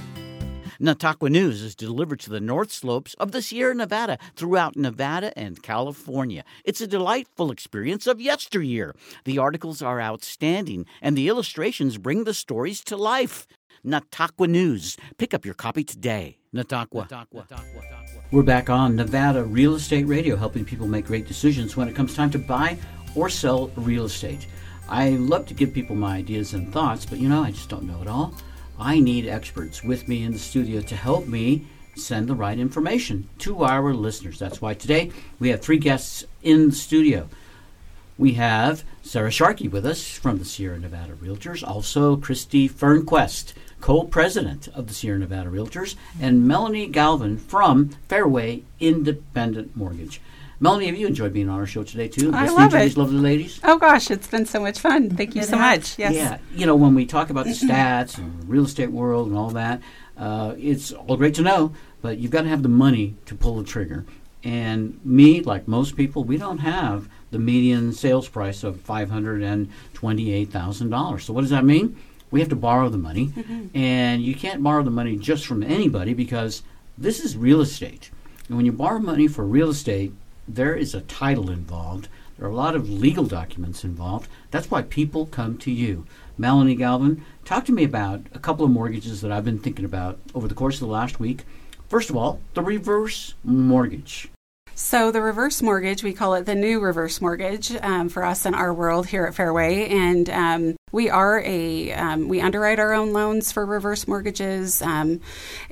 Nataqua 0.83 1.29
News 1.29 1.61
is 1.61 1.75
delivered 1.75 2.19
to 2.19 2.29
the 2.29 2.41
north 2.41 2.71
slopes 2.71 3.13
of 3.13 3.31
the 3.31 3.41
Sierra 3.41 3.73
Nevada 3.73 4.17
throughout 4.35 4.75
Nevada 4.75 5.31
and 5.37 5.63
California. 5.63 6.43
It's 6.65 6.81
a 6.81 6.87
delightful 6.87 7.51
experience 7.51 8.05
of 8.05 8.19
yesteryear. 8.19 8.93
The 9.23 9.37
articles 9.37 9.81
are 9.81 10.01
outstanding, 10.01 10.85
and 11.01 11.15
the 11.15 11.29
illustrations 11.29 11.97
bring 11.97 12.25
the 12.25 12.33
stories 12.33 12.83
to 12.85 12.97
life. 12.97 13.47
Nataqua 13.85 14.49
News. 14.49 14.97
Pick 15.17 15.33
up 15.33 15.45
your 15.45 15.53
copy 15.53 15.85
today. 15.85 16.37
Nataqua. 16.53 17.07
We're 18.33 18.41
back 18.41 18.67
on 18.67 18.95
Nevada 18.95 19.43
Real 19.43 19.75
Estate 19.75 20.07
Radio, 20.07 20.35
helping 20.35 20.65
people 20.65 20.87
make 20.87 21.05
great 21.05 21.27
decisions 21.27 21.77
when 21.77 21.87
it 21.87 21.95
comes 21.95 22.15
time 22.15 22.31
to 22.31 22.39
buy 22.39 22.79
or 23.13 23.29
sell 23.29 23.67
real 23.75 24.05
estate. 24.05 24.47
I 24.89 25.09
love 25.09 25.45
to 25.45 25.53
give 25.53 25.71
people 25.71 25.95
my 25.95 26.15
ideas 26.15 26.55
and 26.55 26.73
thoughts, 26.73 27.05
but 27.05 27.19
you 27.19 27.29
know, 27.29 27.43
I 27.43 27.51
just 27.51 27.69
don't 27.69 27.83
know 27.83 28.01
it 28.01 28.07
all. 28.07 28.33
I 28.79 28.99
need 28.99 29.27
experts 29.27 29.83
with 29.83 30.07
me 30.07 30.23
in 30.23 30.31
the 30.31 30.39
studio 30.39 30.81
to 30.81 30.95
help 30.95 31.27
me 31.27 31.67
send 31.95 32.27
the 32.27 32.33
right 32.33 32.57
information 32.57 33.29
to 33.37 33.65
our 33.65 33.93
listeners. 33.93 34.39
That's 34.39 34.59
why 34.59 34.73
today 34.73 35.11
we 35.37 35.49
have 35.49 35.61
three 35.61 35.77
guests 35.77 36.25
in 36.41 36.69
the 36.69 36.75
studio. 36.75 37.29
We 38.17 38.33
have 38.33 38.83
Sara 39.03 39.29
Sharkey 39.29 39.67
with 39.67 39.85
us 39.85 40.07
from 40.07 40.39
the 40.39 40.45
Sierra 40.45 40.79
Nevada 40.79 41.13
Realtors, 41.13 41.61
also 41.61 42.17
Christie 42.17 42.67
Fernquest, 42.67 43.53
co 43.83 44.05
president 44.05 44.69
of 44.69 44.87
the 44.87 44.93
Sierra 44.93 45.19
Nevada 45.19 45.49
Realtors, 45.49 45.95
and 46.21 46.47
Melanie 46.47 46.87
Galvin 46.87 47.37
from 47.37 47.89
Fairway 48.07 48.63
Independent 48.79 49.75
Mortgage. 49.75 50.21
Melanie, 50.61 50.85
have 50.85 50.95
you 50.95 51.05
enjoyed 51.05 51.33
being 51.33 51.49
on 51.49 51.59
our 51.59 51.65
show 51.65 51.83
today 51.83 52.07
too? 52.07 52.31
I 52.33 52.47
love 52.47 52.71
to 52.71 52.77
it. 52.77 52.83
these 52.83 52.95
lovely 52.95 53.19
ladies. 53.19 53.59
Oh 53.61 53.77
gosh, 53.77 54.09
it's 54.09 54.27
been 54.27 54.45
so 54.45 54.61
much 54.61 54.79
fun. 54.79 55.09
Thank 55.09 55.35
you 55.35 55.41
It 55.41 55.49
so 55.49 55.57
has. 55.57 55.79
much. 55.79 55.99
Yes. 55.99 56.13
Yeah, 56.13 56.37
you 56.55 56.65
know, 56.65 56.77
when 56.77 56.95
we 56.95 57.05
talk 57.05 57.29
about 57.29 57.43
the 57.43 57.51
stats 57.51 58.17
and 58.17 58.41
the 58.41 58.45
real 58.45 58.63
estate 58.63 58.89
world 58.89 59.27
and 59.27 59.37
all 59.37 59.49
that, 59.49 59.81
uh, 60.17 60.55
it's 60.57 60.93
all 60.93 61.17
great 61.17 61.33
to 61.33 61.41
know, 61.41 61.73
but 62.01 62.19
you've 62.19 62.31
got 62.31 62.43
to 62.43 62.47
have 62.47 62.63
the 62.63 62.69
money 62.69 63.15
to 63.25 63.35
pull 63.35 63.57
the 63.57 63.65
trigger. 63.65 64.05
And 64.45 64.97
me, 65.03 65.41
like 65.41 65.67
most 65.67 65.97
people, 65.97 66.23
we 66.23 66.37
don't 66.37 66.59
have 66.59 67.09
the 67.31 67.39
median 67.39 67.91
sales 67.91 68.29
price 68.29 68.63
of 68.63 68.79
five 68.79 69.09
hundred 69.09 69.43
and 69.43 69.69
twenty-eight 69.93 70.51
thousand 70.51 70.89
dollars. 70.89 71.25
So 71.25 71.33
what 71.33 71.41
does 71.41 71.49
that 71.49 71.65
mean? 71.65 71.97
We 72.33 72.39
have 72.39 72.49
to 72.49 72.55
borrow 72.55 72.89
the 72.89 72.97
money, 72.97 73.31
and 73.75 74.23
you 74.23 74.33
can't 74.33 74.63
borrow 74.63 74.81
the 74.81 74.89
money 74.89 75.17
just 75.17 75.45
from 75.45 75.61
anybody 75.61 76.15
because 76.15 76.63
this 76.97 77.19
is 77.23 77.37
real 77.37 77.61
estate. 77.61 78.09
And 78.47 78.57
when 78.57 78.65
you 78.65 78.71
borrow 78.71 78.97
money 78.97 79.27
for 79.27 79.45
real 79.45 79.69
estate, 79.69 80.13
there 80.47 80.73
is 80.73 80.95
a 80.95 81.01
title 81.01 81.51
involved. 81.51 82.07
There 82.35 82.47
are 82.47 82.51
a 82.51 82.55
lot 82.55 82.75
of 82.75 82.89
legal 82.89 83.25
documents 83.25 83.83
involved. 83.83 84.31
That's 84.49 84.71
why 84.71 84.81
people 84.81 85.27
come 85.27 85.59
to 85.59 85.69
you. 85.69 86.07
Melanie 86.35 86.73
Galvin, 86.73 87.23
talk 87.45 87.65
to 87.65 87.71
me 87.71 87.83
about 87.83 88.21
a 88.33 88.39
couple 88.39 88.65
of 88.65 88.71
mortgages 88.71 89.21
that 89.21 89.31
I've 89.31 89.45
been 89.45 89.59
thinking 89.59 89.85
about 89.85 90.17
over 90.33 90.47
the 90.47 90.55
course 90.55 90.77
of 90.77 90.87
the 90.87 90.93
last 90.93 91.19
week. 91.19 91.43
First 91.87 92.09
of 92.09 92.17
all, 92.17 92.39
the 92.55 92.63
reverse 92.63 93.35
mortgage. 93.43 94.31
So 94.73 95.11
the 95.11 95.21
reverse 95.21 95.61
mortgage, 95.61 96.01
we 96.01 96.13
call 96.13 96.33
it 96.33 96.47
the 96.47 96.55
new 96.55 96.79
reverse 96.79 97.21
mortgage 97.21 97.75
um, 97.75 98.09
for 98.09 98.25
us 98.25 98.43
in 98.43 98.55
our 98.55 98.73
world 98.73 99.05
here 99.05 99.25
at 99.25 99.35
Fairway, 99.35 99.87
and 99.87 100.27
um, 100.31 100.75
we 100.93 101.09
are 101.09 101.41
a 101.43 101.91
um, 101.91 102.29
we 102.29 102.39
underwrite 102.39 102.79
our 102.79 102.93
own 102.93 103.11
loans 103.11 103.51
for 103.51 103.65
reverse 103.65 104.07
mortgages, 104.07 104.81
um, 104.81 105.19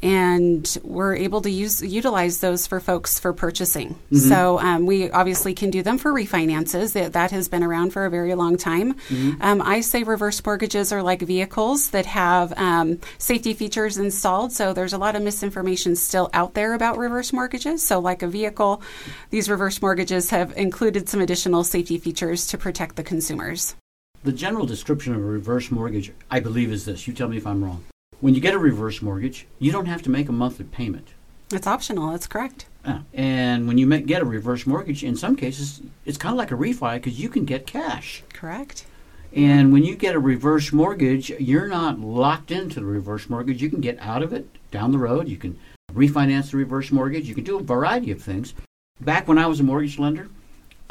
and 0.01 0.77
we're 0.83 1.15
able 1.15 1.41
to 1.41 1.49
use 1.49 1.81
utilize 1.81 2.39
those 2.39 2.67
for 2.67 2.79
folks 2.79 3.19
for 3.19 3.31
purchasing. 3.31 3.95
So 4.17 4.59
um, 4.59 4.85
we 4.87 5.11
obviously 5.11 5.53
can 5.53 5.69
do 5.69 5.83
them 5.83 5.99
for 5.99 6.11
refinances. 6.11 6.93
That 6.93 7.13
that 7.13 7.31
has 7.31 7.47
been 7.47 7.63
around 7.63 7.91
for 7.93 8.05
a 8.05 8.09
very 8.09 8.33
long 8.33 8.57
time. 8.57 8.95
Um, 9.41 9.61
I 9.61 9.81
say 9.81 10.03
reverse 10.03 10.43
mortgages 10.43 10.91
are 10.91 11.03
like 11.03 11.21
vehicles 11.21 11.91
that 11.91 12.07
have 12.07 12.51
um, 12.57 12.99
safety 13.19 13.53
features 13.53 13.99
installed. 13.99 14.51
So 14.51 14.73
there's 14.73 14.93
a 14.93 14.97
lot 14.97 15.15
of 15.15 15.21
misinformation 15.21 15.95
still 15.95 16.31
out 16.33 16.55
there 16.55 16.73
about 16.73 16.97
reverse 16.97 17.31
mortgages. 17.31 17.85
So 17.85 17.99
like 17.99 18.23
a 18.23 18.27
vehicle, 18.27 18.81
these 19.29 19.49
reverse 19.49 19.83
mortgages 19.83 20.31
have 20.31 20.57
included 20.57 21.07
some 21.07 21.21
additional 21.21 21.63
safety 21.63 21.99
features 21.99 22.47
to 22.47 22.57
protect 22.57 22.95
the 22.95 23.03
consumers. 23.03 23.75
The 24.23 24.31
general 24.31 24.67
description 24.67 25.15
of 25.15 25.19
a 25.19 25.25
reverse 25.25 25.71
mortgage, 25.71 26.11
I 26.29 26.39
believe, 26.39 26.71
is 26.71 26.85
this. 26.85 27.07
You 27.07 27.13
tell 27.13 27.27
me 27.27 27.37
if 27.37 27.47
I'm 27.47 27.63
wrong. 27.63 27.83
When 28.19 28.35
you 28.35 28.41
get 28.41 28.53
a 28.53 28.59
reverse 28.59 29.01
mortgage, 29.01 29.47
you 29.57 29.71
don't 29.71 29.87
have 29.87 30.03
to 30.03 30.11
make 30.11 30.29
a 30.29 30.31
monthly 30.31 30.65
payment. 30.65 31.07
It's 31.51 31.65
optional. 31.65 32.11
That's 32.11 32.27
correct. 32.27 32.67
Yeah. 32.85 33.01
And 33.15 33.67
when 33.67 33.79
you 33.79 33.99
get 34.01 34.21
a 34.21 34.25
reverse 34.25 34.67
mortgage, 34.67 35.03
in 35.03 35.15
some 35.15 35.35
cases, 35.35 35.81
it's 36.05 36.19
kind 36.19 36.33
of 36.33 36.37
like 36.37 36.51
a 36.51 36.55
refi 36.55 36.95
because 36.95 37.19
you 37.19 37.29
can 37.29 37.45
get 37.45 37.65
cash. 37.65 38.21
Correct. 38.31 38.85
And 39.33 39.73
when 39.73 39.83
you 39.83 39.95
get 39.95 40.13
a 40.13 40.19
reverse 40.19 40.71
mortgage, 40.71 41.31
you're 41.31 41.67
not 41.67 41.99
locked 41.99 42.51
into 42.51 42.79
the 42.79 42.85
reverse 42.85 43.27
mortgage. 43.27 43.59
You 43.59 43.71
can 43.71 43.81
get 43.81 43.97
out 43.99 44.21
of 44.21 44.33
it 44.33 44.47
down 44.69 44.91
the 44.91 44.99
road. 44.99 45.29
You 45.29 45.37
can 45.37 45.57
refinance 45.93 46.51
the 46.51 46.57
reverse 46.57 46.91
mortgage. 46.91 47.27
You 47.27 47.33
can 47.33 47.43
do 47.43 47.57
a 47.57 47.63
variety 47.63 48.11
of 48.11 48.21
things. 48.21 48.53
Back 48.99 49.27
when 49.27 49.39
I 49.39 49.47
was 49.47 49.59
a 49.59 49.63
mortgage 49.63 49.97
lender, 49.97 50.29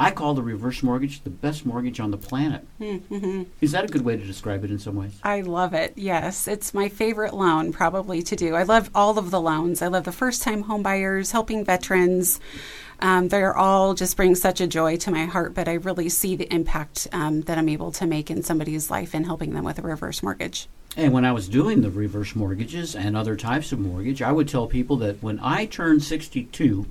I 0.01 0.11
call 0.11 0.33
the 0.33 0.41
reverse 0.41 0.81
mortgage 0.81 1.23
the 1.23 1.29
best 1.29 1.65
mortgage 1.65 1.99
on 1.99 2.11
the 2.11 2.17
planet. 2.17 2.65
Mm-hmm. 2.79 3.43
Is 3.61 3.71
that 3.71 3.83
a 3.83 3.87
good 3.87 4.03
way 4.03 4.17
to 4.17 4.25
describe 4.25 4.63
it 4.63 4.71
in 4.71 4.79
some 4.79 4.95
ways? 4.95 5.19
I 5.23 5.41
love 5.41 5.73
it. 5.73 5.93
Yes, 5.95 6.47
it's 6.47 6.73
my 6.73 6.89
favorite 6.89 7.33
loan 7.33 7.71
probably 7.71 8.21
to 8.23 8.35
do. 8.35 8.55
I 8.55 8.63
love 8.63 8.89
all 8.95 9.17
of 9.19 9.29
the 9.29 9.39
loans. 9.39 9.81
I 9.81 9.87
love 9.87 10.05
the 10.05 10.11
first 10.11 10.41
time 10.41 10.63
home 10.63 10.81
buyers, 10.81 11.31
helping 11.31 11.63
veterans. 11.63 12.39
Um, 12.99 13.29
they're 13.29 13.55
all 13.55 13.93
just 13.93 14.17
bring 14.17 14.35
such 14.35 14.61
a 14.61 14.67
joy 14.67 14.97
to 14.97 15.11
my 15.11 15.25
heart, 15.25 15.53
but 15.53 15.67
I 15.67 15.73
really 15.73 16.09
see 16.09 16.35
the 16.35 16.51
impact 16.53 17.07
um, 17.11 17.41
that 17.41 17.57
I'm 17.57 17.69
able 17.69 17.91
to 17.93 18.05
make 18.05 18.29
in 18.29 18.43
somebody's 18.43 18.91
life 18.91 19.15
in 19.15 19.23
helping 19.23 19.53
them 19.53 19.63
with 19.63 19.79
a 19.79 19.81
reverse 19.81 20.21
mortgage. 20.21 20.67
And 20.97 21.13
when 21.13 21.25
I 21.25 21.31
was 21.31 21.47
doing 21.47 21.81
the 21.81 21.89
reverse 21.89 22.35
mortgages 22.35 22.95
and 22.95 23.15
other 23.15 23.35
types 23.35 23.71
of 23.71 23.79
mortgage, 23.79 24.21
I 24.21 24.31
would 24.31 24.47
tell 24.47 24.67
people 24.67 24.97
that 24.97 25.23
when 25.23 25.39
I 25.39 25.65
turn 25.65 25.99
62, 25.99 26.85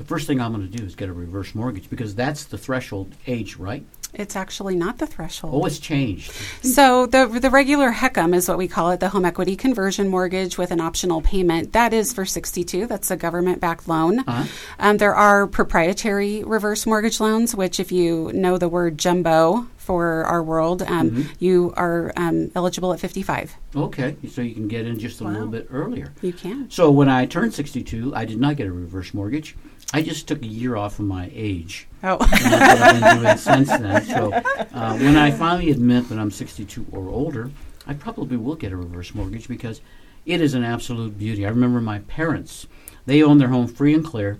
the 0.00 0.06
first 0.06 0.26
thing 0.26 0.40
I'm 0.40 0.54
going 0.54 0.66
to 0.66 0.78
do 0.78 0.82
is 0.82 0.94
get 0.94 1.10
a 1.10 1.12
reverse 1.12 1.54
mortgage 1.54 1.90
because 1.90 2.14
that's 2.14 2.44
the 2.44 2.56
threshold 2.56 3.12
age, 3.26 3.56
right? 3.56 3.84
It's 4.14 4.34
actually 4.34 4.74
not 4.74 4.96
the 4.96 5.06
threshold. 5.06 5.52
Oh, 5.54 5.66
it's 5.66 5.78
changed. 5.78 6.32
So 6.62 7.04
the 7.06 7.26
the 7.26 7.50
regular 7.50 7.92
HECM 7.92 8.34
is 8.34 8.48
what 8.48 8.56
we 8.56 8.66
call 8.66 8.90
it, 8.92 8.98
the 8.98 9.10
home 9.10 9.26
equity 9.26 9.56
conversion 9.56 10.08
mortgage 10.08 10.56
with 10.56 10.70
an 10.70 10.80
optional 10.80 11.20
payment. 11.20 11.74
That 11.74 11.92
is 11.92 12.12
for 12.14 12.24
62. 12.24 12.86
That's 12.86 13.10
a 13.10 13.16
government-backed 13.16 13.86
loan. 13.86 14.20
Uh-huh. 14.20 14.46
Um, 14.78 14.96
there 14.96 15.14
are 15.14 15.46
proprietary 15.46 16.42
reverse 16.44 16.86
mortgage 16.86 17.20
loans, 17.20 17.54
which, 17.54 17.78
if 17.78 17.92
you 17.92 18.32
know 18.32 18.56
the 18.58 18.68
word 18.70 18.98
jumbo 18.98 19.68
for 19.76 20.24
our 20.24 20.42
world, 20.42 20.82
um, 20.82 21.10
Mm-hmm. 21.10 21.32
you 21.38 21.72
are 21.76 22.12
um, 22.16 22.50
eligible 22.56 22.92
at 22.92 22.98
55. 23.00 23.54
Okay, 23.76 24.16
so 24.28 24.40
you 24.42 24.54
can 24.54 24.66
get 24.66 24.86
in 24.86 24.98
just 24.98 25.20
a 25.20 25.24
little 25.24 25.46
bit 25.46 25.68
earlier. 25.70 26.12
You 26.20 26.32
can. 26.32 26.68
So 26.70 26.90
when 26.90 27.08
I 27.08 27.26
turned 27.26 27.54
62, 27.54 28.12
I 28.16 28.24
did 28.24 28.40
not 28.40 28.56
get 28.56 28.66
a 28.66 28.72
reverse 28.72 29.14
mortgage. 29.14 29.56
I 29.92 30.02
just 30.02 30.28
took 30.28 30.42
a 30.42 30.46
year 30.46 30.76
off 30.76 30.98
of 30.98 31.06
my 31.06 31.30
age. 31.34 31.88
Oh, 32.04 32.18
And 32.20 32.52
that's 32.52 32.80
what 32.80 32.82
I've 32.82 33.00
been 33.00 33.22
doing 33.22 33.36
since 33.38 33.68
then. 33.68 34.04
So 34.04 34.32
uh, 34.32 34.96
when 34.98 35.16
I 35.16 35.30
finally 35.30 35.70
admit 35.70 36.08
that 36.08 36.18
I'm 36.18 36.30
62 36.30 36.86
or 36.92 37.08
older, 37.08 37.50
I 37.86 37.94
probably 37.94 38.36
will 38.36 38.54
get 38.54 38.72
a 38.72 38.76
reverse 38.76 39.14
mortgage 39.14 39.48
because 39.48 39.80
it 40.26 40.40
is 40.40 40.54
an 40.54 40.64
absolute 40.64 41.18
beauty. 41.18 41.44
I 41.44 41.50
remember 41.50 41.80
my 41.80 42.00
parents, 42.00 42.66
they 43.06 43.22
owned 43.22 43.40
their 43.40 43.48
home 43.48 43.66
free 43.66 43.94
and 43.94 44.04
clear. 44.04 44.38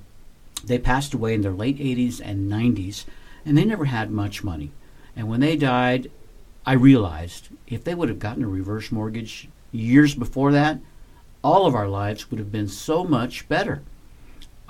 They 0.63 0.79
passed 0.79 1.15
away 1.15 1.35
in 1.35 1.41
their 1.41 1.53
late 1.53 1.79
80s 1.79 2.21
and 2.23 2.51
90s, 2.51 3.07
and 3.45 3.57
they 3.57 3.65
never 3.65 3.87
had 3.87 4.11
much 4.11 4.45
money. 4.45 4.71
And 5.17 5.29
when 5.29 5.41
they 5.41 5.57
died, 5.57 6.11
I 6.65 6.75
realized 6.75 7.49
if 7.67 7.83
they 7.83 7.95
would 7.95 8.09
have 8.09 8.19
gotten 8.19 8.45
a 8.45 8.49
reverse 8.49 8.93
mortgage 8.93 9.49
years 9.73 10.15
before 10.15 10.53
that, 10.53 10.79
all 11.43 11.67
of 11.67 11.75
our 11.75 11.89
lives 11.89 12.31
would 12.31 12.39
have 12.39 12.53
been 12.53 12.69
so 12.69 13.03
much 13.03 13.49
better. 13.49 13.83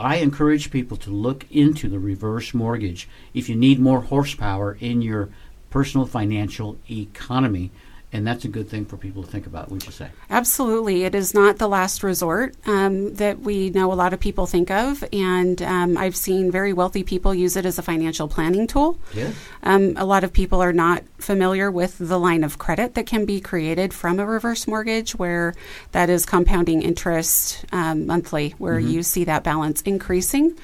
I 0.00 0.16
encourage 0.16 0.70
people 0.70 0.96
to 0.96 1.10
look 1.10 1.44
into 1.50 1.86
the 1.86 1.98
reverse 1.98 2.54
mortgage 2.54 3.06
if 3.34 3.50
you 3.50 3.54
need 3.54 3.78
more 3.78 4.00
horsepower 4.00 4.78
in 4.80 5.02
your 5.02 5.28
personal 5.68 6.06
financial 6.06 6.78
economy. 6.90 7.70
And 8.12 8.26
that's 8.26 8.44
a 8.44 8.48
good 8.48 8.68
thing 8.68 8.86
for 8.86 8.96
people 8.96 9.22
to 9.22 9.30
think 9.30 9.46
about, 9.46 9.70
would 9.70 9.86
you 9.86 9.92
say? 9.92 10.08
Absolutely. 10.30 11.04
It 11.04 11.14
is 11.14 11.32
not 11.32 11.58
the 11.58 11.68
last 11.68 12.02
resort 12.02 12.56
um, 12.66 13.14
that 13.14 13.38
we 13.38 13.70
know 13.70 13.92
a 13.92 13.94
lot 13.94 14.12
of 14.12 14.18
people 14.18 14.46
think 14.46 14.68
of. 14.68 15.04
And 15.12 15.62
um, 15.62 15.96
I've 15.96 16.16
seen 16.16 16.50
very 16.50 16.72
wealthy 16.72 17.04
people 17.04 17.32
use 17.32 17.56
it 17.56 17.64
as 17.64 17.78
a 17.78 17.82
financial 17.82 18.26
planning 18.26 18.66
tool. 18.66 18.98
Yeah. 19.14 19.30
Um, 19.62 19.94
a 19.96 20.04
lot 20.04 20.24
of 20.24 20.32
people 20.32 20.60
are 20.60 20.72
not 20.72 21.04
familiar 21.18 21.70
with 21.70 21.98
the 21.98 22.18
line 22.18 22.42
of 22.42 22.58
credit 22.58 22.94
that 22.94 23.06
can 23.06 23.26
be 23.26 23.40
created 23.40 23.94
from 23.94 24.18
a 24.18 24.26
reverse 24.26 24.66
mortgage, 24.66 25.12
where 25.12 25.54
that 25.92 26.10
is 26.10 26.26
compounding 26.26 26.82
interest 26.82 27.64
um, 27.70 28.06
monthly, 28.06 28.50
where 28.58 28.80
you 28.80 29.04
see 29.04 29.22
that 29.24 29.44
balance 29.44 29.82
increasing. 29.82 30.58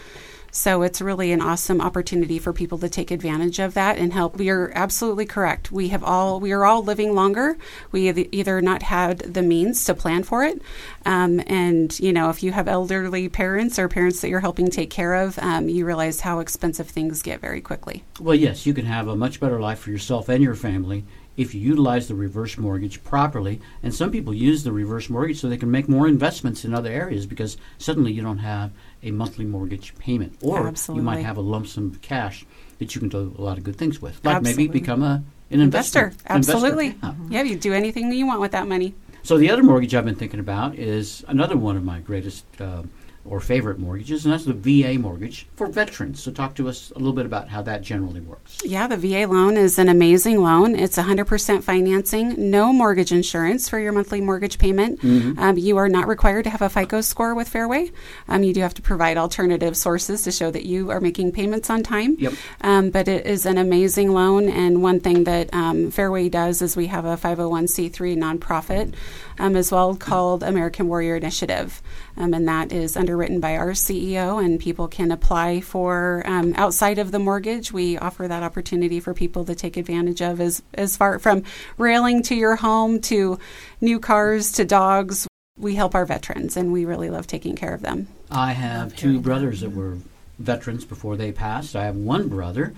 So 0.56 0.80
it's 0.80 1.02
really 1.02 1.32
an 1.32 1.42
awesome 1.42 1.82
opportunity 1.82 2.38
for 2.38 2.50
people 2.50 2.78
to 2.78 2.88
take 2.88 3.10
advantage 3.10 3.58
of 3.58 3.74
that 3.74 3.98
and 3.98 4.10
help. 4.10 4.40
You're 4.40 4.72
absolutely 4.74 5.26
correct. 5.26 5.70
We 5.70 5.88
have 5.88 6.02
all 6.02 6.40
we 6.40 6.50
are 6.52 6.64
all 6.64 6.82
living 6.82 7.14
longer. 7.14 7.58
We 7.92 8.06
have 8.06 8.16
either 8.18 8.62
not 8.62 8.82
had 8.82 9.18
the 9.18 9.42
means 9.42 9.84
to 9.84 9.94
plan 9.94 10.22
for 10.22 10.44
it, 10.44 10.62
um, 11.04 11.42
and 11.46 11.96
you 12.00 12.10
know 12.10 12.30
if 12.30 12.42
you 12.42 12.52
have 12.52 12.68
elderly 12.68 13.28
parents 13.28 13.78
or 13.78 13.86
parents 13.86 14.22
that 14.22 14.30
you're 14.30 14.40
helping 14.40 14.70
take 14.70 14.88
care 14.88 15.12
of, 15.12 15.38
um, 15.40 15.68
you 15.68 15.84
realize 15.84 16.22
how 16.22 16.38
expensive 16.38 16.88
things 16.88 17.20
get 17.20 17.38
very 17.38 17.60
quickly. 17.60 18.02
Well, 18.18 18.34
yes, 18.34 18.64
you 18.64 18.72
can 18.72 18.86
have 18.86 19.08
a 19.08 19.14
much 19.14 19.38
better 19.38 19.60
life 19.60 19.80
for 19.80 19.90
yourself 19.90 20.30
and 20.30 20.42
your 20.42 20.54
family 20.54 21.04
if 21.36 21.54
you 21.54 21.60
utilize 21.60 22.08
the 22.08 22.14
reverse 22.14 22.56
mortgage 22.56 23.04
properly. 23.04 23.60
And 23.82 23.94
some 23.94 24.10
people 24.10 24.32
use 24.32 24.64
the 24.64 24.72
reverse 24.72 25.10
mortgage 25.10 25.40
so 25.40 25.48
they 25.48 25.58
can 25.58 25.70
make 25.70 25.88
more 25.88 26.08
investments 26.08 26.64
in 26.64 26.72
other 26.74 26.90
areas 26.90 27.26
because 27.26 27.58
suddenly 27.78 28.12
you 28.12 28.22
don't 28.22 28.38
have 28.38 28.72
a 29.06 29.12
monthly 29.12 29.44
mortgage 29.44 29.94
payment, 29.98 30.36
or 30.42 30.72
you 30.88 31.02
might 31.02 31.24
have 31.24 31.36
a 31.36 31.40
lump 31.40 31.66
sum 31.66 31.90
of 31.90 32.02
cash 32.02 32.44
that 32.78 32.94
you 32.94 33.00
can 33.00 33.08
do 33.08 33.34
a 33.38 33.40
lot 33.40 33.56
of 33.56 33.64
good 33.64 33.76
things 33.76 34.02
with, 34.02 34.22
like 34.24 34.42
maybe 34.42 34.66
become 34.66 35.02
a 35.02 35.22
an 35.50 35.60
investor. 35.60 36.06
Investor. 36.06 36.32
Absolutely. 36.32 36.98
Yeah. 37.02 37.14
Yeah, 37.28 37.42
you 37.42 37.56
do 37.56 37.72
anything 37.72 38.12
you 38.12 38.26
want 38.26 38.40
with 38.40 38.50
that 38.52 38.66
money. 38.66 38.94
So 39.22 39.38
the 39.38 39.50
other 39.50 39.62
mortgage 39.62 39.94
I've 39.94 40.04
been 40.04 40.16
thinking 40.16 40.40
about 40.40 40.76
is 40.76 41.24
another 41.28 41.56
one 41.56 41.76
of 41.76 41.84
my 41.84 42.00
greatest 42.00 42.44
uh, 42.60 42.82
or 43.28 43.40
favorite 43.40 43.78
mortgages, 43.78 44.24
and 44.24 44.32
that's 44.32 44.44
the 44.44 44.52
VA 44.52 44.98
mortgage 44.98 45.46
for 45.54 45.66
veterans. 45.66 46.22
So 46.22 46.30
talk 46.30 46.54
to 46.56 46.68
us 46.68 46.90
a 46.94 46.98
little 46.98 47.12
bit 47.12 47.26
about 47.26 47.48
how 47.48 47.62
that 47.62 47.82
generally 47.82 48.20
works. 48.20 48.58
Yeah, 48.64 48.86
the 48.86 48.96
VA 48.96 49.26
loan 49.26 49.56
is 49.56 49.78
an 49.78 49.88
amazing 49.88 50.42
loan. 50.42 50.74
It's 50.74 50.96
100% 50.96 51.62
financing, 51.62 52.50
no 52.50 52.72
mortgage 52.72 53.12
insurance 53.12 53.68
for 53.68 53.78
your 53.78 53.92
monthly 53.92 54.20
mortgage 54.20 54.58
payment. 54.58 55.00
Mm-hmm. 55.00 55.38
Um, 55.38 55.58
you 55.58 55.76
are 55.76 55.88
not 55.88 56.06
required 56.06 56.44
to 56.44 56.50
have 56.50 56.62
a 56.62 56.68
FICO 56.68 57.00
score 57.00 57.34
with 57.34 57.48
Fairway. 57.48 57.90
Um, 58.28 58.42
you 58.42 58.54
do 58.54 58.60
have 58.60 58.74
to 58.74 58.82
provide 58.82 59.16
alternative 59.16 59.76
sources 59.76 60.22
to 60.22 60.32
show 60.32 60.50
that 60.50 60.64
you 60.64 60.90
are 60.90 61.00
making 61.00 61.32
payments 61.32 61.70
on 61.70 61.82
time. 61.82 62.16
Yep. 62.18 62.32
Um, 62.60 62.90
but 62.90 63.08
it 63.08 63.26
is 63.26 63.46
an 63.46 63.58
amazing 63.58 64.12
loan. 64.12 64.48
And 64.48 64.82
one 64.82 65.00
thing 65.00 65.24
that 65.24 65.52
um, 65.52 65.90
Fairway 65.90 66.28
does 66.28 66.62
is 66.62 66.76
we 66.76 66.86
have 66.86 67.04
a 67.04 67.16
501c3 67.16 68.16
nonprofit 68.16 68.94
um, 69.38 69.56
as 69.56 69.72
well 69.72 69.94
called 69.96 70.42
American 70.42 70.88
Warrior 70.88 71.16
Initiative. 71.16 71.82
Um, 72.16 72.34
and 72.34 72.48
that 72.48 72.72
is 72.72 72.96
underwritten 72.96 73.40
by 73.40 73.56
our 73.56 73.72
CEO, 73.72 74.42
and 74.42 74.58
people 74.58 74.88
can 74.88 75.10
apply 75.10 75.60
for 75.60 76.22
um, 76.26 76.54
outside 76.56 76.98
of 76.98 77.10
the 77.10 77.18
mortgage. 77.18 77.72
We 77.72 77.98
offer 77.98 78.26
that 78.26 78.42
opportunity 78.42 79.00
for 79.00 79.14
people 79.14 79.44
to 79.44 79.54
take 79.54 79.76
advantage 79.76 80.22
of 80.22 80.40
as, 80.40 80.62
as 80.74 80.96
far 80.96 81.18
from 81.18 81.44
railing 81.78 82.22
to 82.24 82.34
your 82.34 82.56
home 82.56 83.00
to 83.02 83.38
new 83.80 84.00
cars 84.00 84.52
to 84.52 84.64
dogs. 84.64 85.28
We 85.58 85.74
help 85.74 85.94
our 85.94 86.04
veterans, 86.04 86.56
and 86.56 86.72
we 86.72 86.84
really 86.84 87.10
love 87.10 87.26
taking 87.26 87.56
care 87.56 87.74
of 87.74 87.82
them. 87.82 88.08
I 88.30 88.52
have 88.52 88.94
two 88.96 89.20
brothers 89.20 89.60
that 89.60 89.72
were 89.72 89.98
veterans 90.38 90.84
before 90.84 91.16
they 91.16 91.32
passed. 91.32 91.76
I 91.76 91.84
have 91.84 91.96
one 91.96 92.28
brother, 92.28 92.74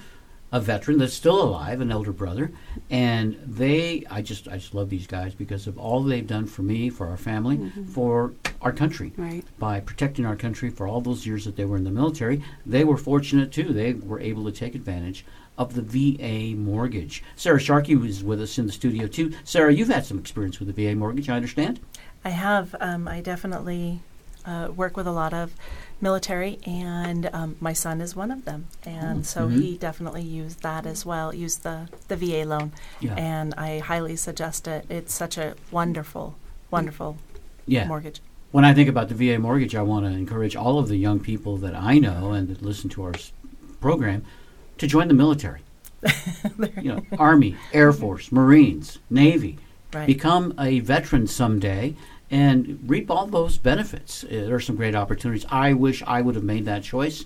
a 0.51 0.61
veteran 0.61 0.99
that's 0.99 1.12
still 1.12 1.42
alive, 1.42 1.80
an 1.80 1.92
elder 1.92 2.12
brother, 2.12 2.51
and 2.90 3.38
they 3.44 4.05
I 4.11 4.22
just 4.22 4.49
I 4.49 4.57
just 4.57 4.74
love 4.74 4.88
these 4.88 5.07
guys 5.07 5.34
because 5.34 5.66
of 5.66 5.78
all 5.78 6.03
they've 6.03 6.26
done 6.26 6.46
for 6.46 6.62
me, 6.62 6.90
for 6.90 7.09
our 7.09 7.16
family, 7.16 7.70
for 7.92 8.32
our 8.62 8.72
country. 8.72 9.12
Right. 9.16 9.44
By 9.59 9.80
protecting 9.80 10.24
our 10.24 10.36
country 10.36 10.70
for 10.70 10.86
all 10.88 11.01
those 11.01 11.26
years 11.26 11.44
that 11.44 11.57
they 11.57 11.64
were 11.64 11.76
in 11.76 11.84
the 11.84 11.90
military, 11.90 12.42
they 12.64 12.84
were 12.84 12.96
fortunate 12.96 13.53
too. 13.53 13.72
They 13.72 13.92
were 13.92 14.20
able 14.20 14.44
to 14.44 14.53
take 14.53 14.74
advantage 14.74 15.24
of 15.59 15.74
the 15.74 15.82
VA 15.82 16.57
mortgage. 16.57 17.22
Sara 17.34 17.59
Sharkey 17.59 17.96
was 17.96 18.22
with 18.22 18.40
us 18.40 18.59
in 18.59 18.66
the 18.66 18.72
studio 18.72 19.09
too. 19.09 19.34
Sara, 19.44 19.74
you've 19.74 19.88
had 19.88 20.07
some 20.07 20.18
experience 20.18 20.61
with 20.61 20.74
the 20.74 20.86
VA 20.86 20.94
mortgage, 20.94 21.28
I 21.28 21.36
understand. 21.36 21.80
I 22.24 22.30
have. 22.30 22.74
Um, 22.80 23.09
I 23.09 23.20
definitely 23.20 24.01
uh, 24.44 24.68
work 24.74 24.96
with 24.96 25.07
a 25.07 25.12
lot 25.12 25.34
of 25.34 25.53
military, 26.01 26.59
and 26.64 27.28
um, 27.32 27.57
my 27.61 27.72
son 27.72 28.01
is 28.01 28.14
one 28.14 28.30
of 28.30 28.44
them. 28.44 28.66
And 28.84 29.26
so 29.26 29.49
Mhm. 29.49 29.61
he 29.62 29.76
definitely 29.78 30.22
used 30.22 30.62
that 30.62 30.86
as 30.86 31.05
well, 31.05 31.34
used 31.34 31.62
the, 31.64 31.88
the 32.09 32.16
VA 32.16 32.44
loan. 32.44 32.72
Yeah. 33.01 33.14
And 33.14 33.55
I 33.55 33.78
highly 33.80 34.16
suggest 34.16 34.68
it. 34.68 34.86
It's 34.88 35.12
such 35.12 35.36
a 35.38 35.55
wonderful, 35.70 36.36
wonderful 36.70 37.16
Yeah. 37.66 37.86
mortgage. 37.88 38.20
When 38.51 38.64
I 38.64 38.72
think 38.72 38.88
about 38.88 39.09
the 39.09 39.14
VA 39.14 39.38
mortgage, 39.38 39.74
I 39.74 39.82
want 39.82 40.07
to 40.07 40.11
encourage 40.12 40.57
all 40.57 40.78
of 40.78 40.88
the 40.88 40.96
young 40.96 41.20
people 41.20 41.57
that 41.59 41.74
I 41.74 41.99
know 41.99 42.32
and 42.32 42.49
that 42.49 42.62
listen 42.62 42.88
to 42.90 43.03
our 43.03 43.14
s- 43.14 43.32
program 43.80 44.24
to 44.78 44.86
join 44.86 45.09
the 45.09 45.14
military. 45.14 45.61
you 46.80 46.94
know, 46.94 47.03
Army, 47.18 47.57
Air 47.72 47.92
Force, 47.92 48.30
Marines, 48.32 48.99
Navy. 49.11 49.59
Right. 49.92 50.07
Become 50.07 50.55
a 50.61 50.80
veteran 50.80 51.26
someday 51.26 51.94
and 52.31 52.79
reap 52.87 53.11
all 53.11 53.26
those 53.26 53.59
benefits. 53.59 54.24
Uh, 54.24 54.29
there 54.31 54.55
are 54.55 54.61
some 54.61 54.76
great 54.76 54.95
opportunities. 54.95 55.47
I 55.51 55.72
wish 55.72 56.03
I 56.07 56.20
would 56.20 56.35
have 56.35 56.45
made 56.45 56.64
that 56.66 56.83
choice. 56.83 57.24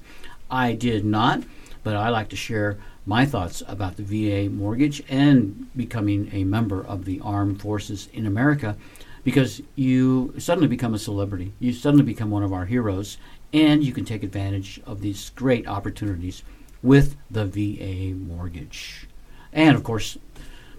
I 0.50 0.72
did 0.74 1.05
not, 1.05 1.42
but 1.82 1.96
I 1.96 2.09
like 2.09 2.28
to 2.30 2.36
share 2.36 2.78
my 3.05 3.26
thoughts 3.26 3.62
about 3.66 3.96
the 3.96 4.03
VA 4.05 4.48
mortgage 4.48 5.03
and 5.09 5.66
becoming 5.76 6.30
a 6.32 6.44
member 6.44 6.84
of 6.84 7.05
the 7.05 7.20
armed 7.20 7.61
forces 7.61 8.09
in 8.12 8.26
America 8.26 8.76
because 9.24 9.62
you 9.74 10.34
suddenly 10.38 10.68
become 10.68 10.94
a 10.94 10.98
celebrity. 10.98 11.53
You 11.59 11.72
suddenly 11.72 12.05
become 12.05 12.30
one 12.30 12.42
of 12.42 12.53
our 12.53 12.66
heroes, 12.66 13.18
and 13.53 13.84
you 13.84 13.92
can 13.92 14.05
take 14.05 14.22
advantage 14.22 14.80
of 14.84 15.00
these 15.00 15.30
great 15.30 15.66
opportunities 15.66 16.42
with 16.82 17.16
the 17.30 17.44
VA 17.44 18.14
mortgage. 18.14 19.07
And 19.53 19.76
of 19.76 19.84
course, 19.84 20.18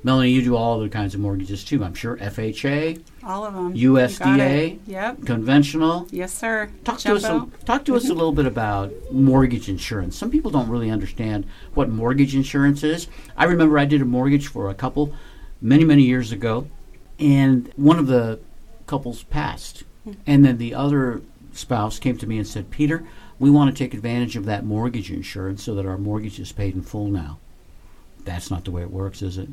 Melanie, 0.05 0.31
you 0.31 0.41
do 0.41 0.55
all 0.57 0.75
other 0.77 0.89
kinds 0.89 1.15
of 1.15 1.21
mortgages 1.21 1.63
too, 1.63 1.81
I'm 1.81 1.93
sure. 1.93 2.17
FHA, 2.17 3.01
All 3.23 3.45
of 3.45 3.53
them. 3.53 3.73
USDA. 3.73 4.79
Yep. 4.85 5.25
conventional. 5.25 6.07
Yes, 6.11 6.33
sir. 6.33 6.69
Talk 6.83 6.99
to 6.99 7.15
us. 7.15 7.23
A, 7.23 7.47
talk 7.63 7.85
to 7.85 7.95
us 7.95 8.09
a 8.09 8.13
little 8.13 8.33
bit 8.33 8.45
about 8.45 8.91
mortgage 9.11 9.69
insurance. 9.69 10.17
Some 10.17 10.29
people 10.29 10.51
don't 10.51 10.67
really 10.67 10.89
understand 10.89 11.45
what 11.73 11.87
mortgage 11.87 12.35
insurance 12.35 12.83
is. 12.83 13.07
I 13.37 13.45
remember 13.45 13.79
I 13.79 13.85
did 13.85 14.01
a 14.01 14.05
mortgage 14.05 14.47
for 14.47 14.69
a 14.69 14.73
couple 14.75 15.13
many 15.61 15.85
many 15.85 16.03
years 16.03 16.33
ago, 16.33 16.67
and 17.17 17.71
one 17.77 17.97
of 17.97 18.07
the 18.07 18.39
couples 18.87 19.23
passed, 19.23 19.83
hmm. 20.03 20.13
and 20.27 20.43
then 20.43 20.57
the 20.57 20.75
other 20.75 21.21
spouse 21.53 21.97
came 21.97 22.17
to 22.17 22.27
me 22.27 22.37
and 22.37 22.47
said, 22.47 22.69
"Peter, 22.71 23.07
we 23.39 23.49
want 23.49 23.73
to 23.73 23.83
take 23.83 23.93
advantage 23.93 24.35
of 24.35 24.43
that 24.45 24.65
mortgage 24.65 25.09
insurance 25.09 25.63
so 25.63 25.73
that 25.75 25.85
our 25.85 25.97
mortgage 25.97 26.41
is 26.41 26.51
paid 26.51 26.75
in 26.75 26.81
full 26.81 27.07
now." 27.07 27.39
That's 28.25 28.51
not 28.51 28.65
the 28.65 28.71
way 28.71 28.81
it 28.81 28.91
works, 28.91 29.21
is 29.21 29.37
it? 29.37 29.49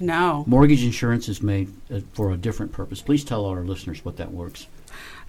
No. 0.00 0.44
Mortgage 0.46 0.84
insurance 0.84 1.28
is 1.28 1.42
made 1.42 1.72
uh, 1.92 2.00
for 2.12 2.32
a 2.32 2.36
different 2.36 2.72
purpose. 2.72 3.00
Please 3.02 3.24
tell 3.24 3.44
our 3.46 3.62
listeners 3.62 4.04
what 4.04 4.16
that 4.16 4.32
works. 4.32 4.66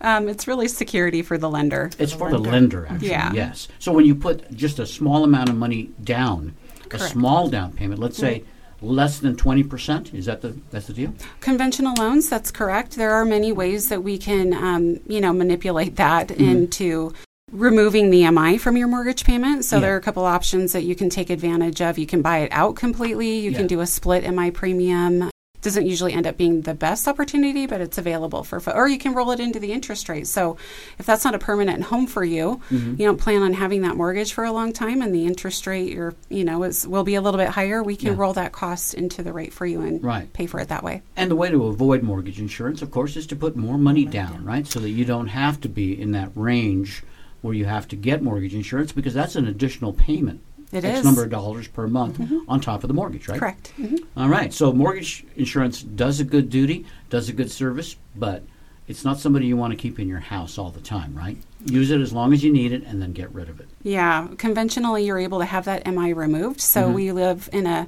Um, 0.01 0.27
it's 0.27 0.47
really 0.47 0.67
security 0.67 1.21
for 1.21 1.37
the 1.37 1.49
lender. 1.49 1.89
It's 1.97 2.13
for 2.13 2.29
the 2.29 2.37
lender, 2.37 2.85
actually. 2.89 3.09
Yeah. 3.09 3.31
Yes. 3.33 3.67
So 3.79 3.91
when 3.91 4.05
you 4.05 4.13
put 4.15 4.51
just 4.53 4.79
a 4.79 4.85
small 4.85 5.23
amount 5.23 5.49
of 5.49 5.55
money 5.55 5.89
down, 6.03 6.55
a 6.91 6.99
small 6.99 7.49
down 7.49 7.73
payment, 7.73 7.99
let's 7.99 8.17
say 8.17 8.43
less 8.81 9.19
than 9.19 9.35
twenty 9.35 9.63
percent, 9.63 10.13
is 10.13 10.25
that 10.25 10.41
the 10.41 10.55
that's 10.69 10.87
the 10.87 10.93
deal? 10.93 11.13
Conventional 11.39 11.95
loans, 11.97 12.29
that's 12.29 12.51
correct. 12.51 12.97
There 12.97 13.13
are 13.13 13.25
many 13.25 13.51
ways 13.51 13.89
that 13.89 14.03
we 14.03 14.17
can, 14.17 14.53
um, 14.53 14.99
you 15.07 15.21
know, 15.21 15.33
manipulate 15.33 15.95
that 15.95 16.27
Mm-hmm. 16.27 16.43
into 16.43 17.13
removing 17.59 18.09
the 18.09 18.29
MI 18.29 18.57
from 18.57 18.75
your 18.75 18.87
mortgage 18.87 19.23
payment. 19.23 19.65
So 19.65 19.77
Yeah. 19.77 19.81
there 19.81 19.93
are 19.93 19.97
a 19.97 20.01
couple 20.01 20.25
options 20.25 20.73
that 20.73 20.83
you 20.83 20.95
can 20.95 21.09
take 21.09 21.29
advantage 21.29 21.81
of. 21.81 21.97
You 21.97 22.05
can 22.07 22.21
buy 22.21 22.39
it 22.39 22.49
out 22.51 22.75
completely. 22.75 23.39
You 23.39 23.51
Yeah. 23.51 23.57
can 23.59 23.67
do 23.67 23.79
a 23.81 23.87
split 23.87 24.23
MI 24.25 24.51
premium. 24.51 25.29
Doesn't 25.61 25.87
usually 25.87 26.13
end 26.13 26.27
up 26.27 26.37
being 26.37 26.61
the 26.61 26.75
best 26.75 27.07
opportunity, 27.07 27.65
but 27.65 27.81
it's 27.81 27.97
available 27.97 28.43
for, 28.43 28.59
fo- 28.59 28.73
or 28.73 28.87
you 28.87 28.99
can 28.99 29.13
roll 29.15 29.31
it 29.31 29.39
into 29.39 29.57
the 29.59 29.71
interest 29.71 30.09
rate. 30.09 30.27
So 30.27 30.57
if 30.99 31.07
that's 31.07 31.25
not 31.25 31.33
a 31.33 31.39
permanent 31.39 31.83
home 31.83 32.05
for 32.05 32.23
you, 32.23 32.59
Mm-hmm. 32.69 32.89
you 33.01 33.05
don't 33.07 33.17
plan 33.19 33.41
on 33.41 33.53
having 33.53 33.81
that 33.81 33.95
mortgage 33.95 34.31
for 34.33 34.43
a 34.43 34.51
long 34.51 34.73
time, 34.73 35.01
and 35.01 35.13
the 35.15 35.25
interest 35.25 35.65
rate, 35.65 35.91
you're, 35.91 36.13
you 36.29 36.43
know, 36.43 36.61
is 36.63 36.87
will 36.87 37.03
be 37.03 37.15
a 37.15 37.21
little 37.21 37.39
bit 37.39 37.49
higher. 37.49 37.81
We 37.81 37.95
can 37.95 38.09
Yeah. 38.09 38.15
roll 38.19 38.33
that 38.33 38.51
cost 38.51 38.93
into 38.93 39.23
the 39.23 39.33
rate 39.33 39.53
for 39.53 39.65
you 39.65 39.81
and 39.81 40.03
Right. 40.03 40.31
pay 40.33 40.45
for 40.45 40.59
it 40.59 40.67
that 40.67 40.83
way. 40.83 41.01
And 41.17 41.31
the 41.31 41.35
way 41.35 41.49
to 41.49 41.63
avoid 41.65 42.03
mortgage 42.03 42.39
insurance, 42.39 42.83
of 42.83 42.91
course, 42.91 43.15
is 43.15 43.25
to 43.27 43.35
put 43.35 43.55
more 43.55 43.79
money 43.79 44.05
down, 44.05 44.43
right? 44.45 44.67
So 44.67 44.79
that 44.81 44.89
you 44.91 45.03
don't 45.05 45.27
have 45.27 45.59
to 45.61 45.69
be 45.69 45.99
in 45.99 46.11
that 46.11 46.29
range 46.35 47.01
where 47.45 47.53
you 47.53 47.65
have 47.65 47.87
to 47.89 47.95
get 47.95 48.21
mortgage 48.23 48.55
insurance 48.55 48.91
because 48.91 49.13
that's 49.13 49.35
an 49.35 49.47
additional 49.47 49.93
payment. 49.93 50.41
It 50.71 50.83
X 50.83 50.99
is. 50.99 51.05
number 51.05 51.23
of 51.23 51.29
dollars 51.29 51.67
per 51.67 51.87
month 51.87 52.19
on 52.49 52.59
top 52.59 52.83
of 52.83 52.87
the 52.87 52.93
mortgage, 52.93 53.27
right? 53.29 53.39
Correct. 53.39 53.71
Mhm. 53.79 53.99
All 54.17 54.27
right. 54.27 54.51
So 54.51 54.73
mortgage 54.73 55.23
insurance 55.37 55.81
does 55.83 56.19
a 56.19 56.23
good 56.23 56.49
duty, 56.49 56.85
does 57.11 57.29
a 57.29 57.33
good 57.33 57.51
service, 57.51 57.95
but 58.15 58.43
it's 58.87 59.05
not 59.05 59.19
somebody 59.19 59.45
you 59.45 59.55
want 59.55 59.71
to 59.71 59.77
keep 59.77 59.99
in 59.99 60.07
your 60.07 60.19
house 60.19 60.57
all 60.57 60.71
the 60.71 60.81
time, 60.81 61.13
right? 61.15 61.37
Use 61.65 61.91
it 61.91 62.01
as 62.01 62.11
long 62.11 62.33
as 62.33 62.43
you 62.43 62.51
need 62.51 62.71
it 62.71 62.83
and 62.85 62.99
then 63.01 63.13
get 63.13 63.31
rid 63.33 63.47
of 63.47 63.59
it. 63.59 63.67
Yeah, 63.83 64.27
conventionally, 64.37 65.05
you're 65.05 65.19
able 65.19 65.39
to 65.39 65.45
have 65.45 65.65
that 65.65 65.85
MI 65.85 66.13
removed. 66.13 66.59
So 66.61 66.81
Mm-hmm. 66.85 66.93
we 66.93 67.11
live 67.11 67.47
in 67.53 67.67
a 67.67 67.87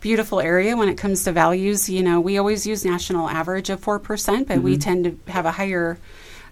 beautiful 0.00 0.40
area 0.40 0.76
when 0.76 0.88
it 0.88 0.96
comes 0.98 1.22
to 1.24 1.32
values. 1.32 1.88
You 1.88 2.02
know, 2.02 2.20
we 2.20 2.38
always 2.38 2.66
use 2.66 2.84
national 2.84 3.28
average 3.28 3.70
of 3.70 3.80
4%, 3.80 4.46
but 4.48 4.56
Mm-hmm. 4.56 4.62
we 4.64 4.76
tend 4.78 5.04
to 5.04 5.32
have 5.32 5.46
a 5.46 5.52
higher. 5.52 5.96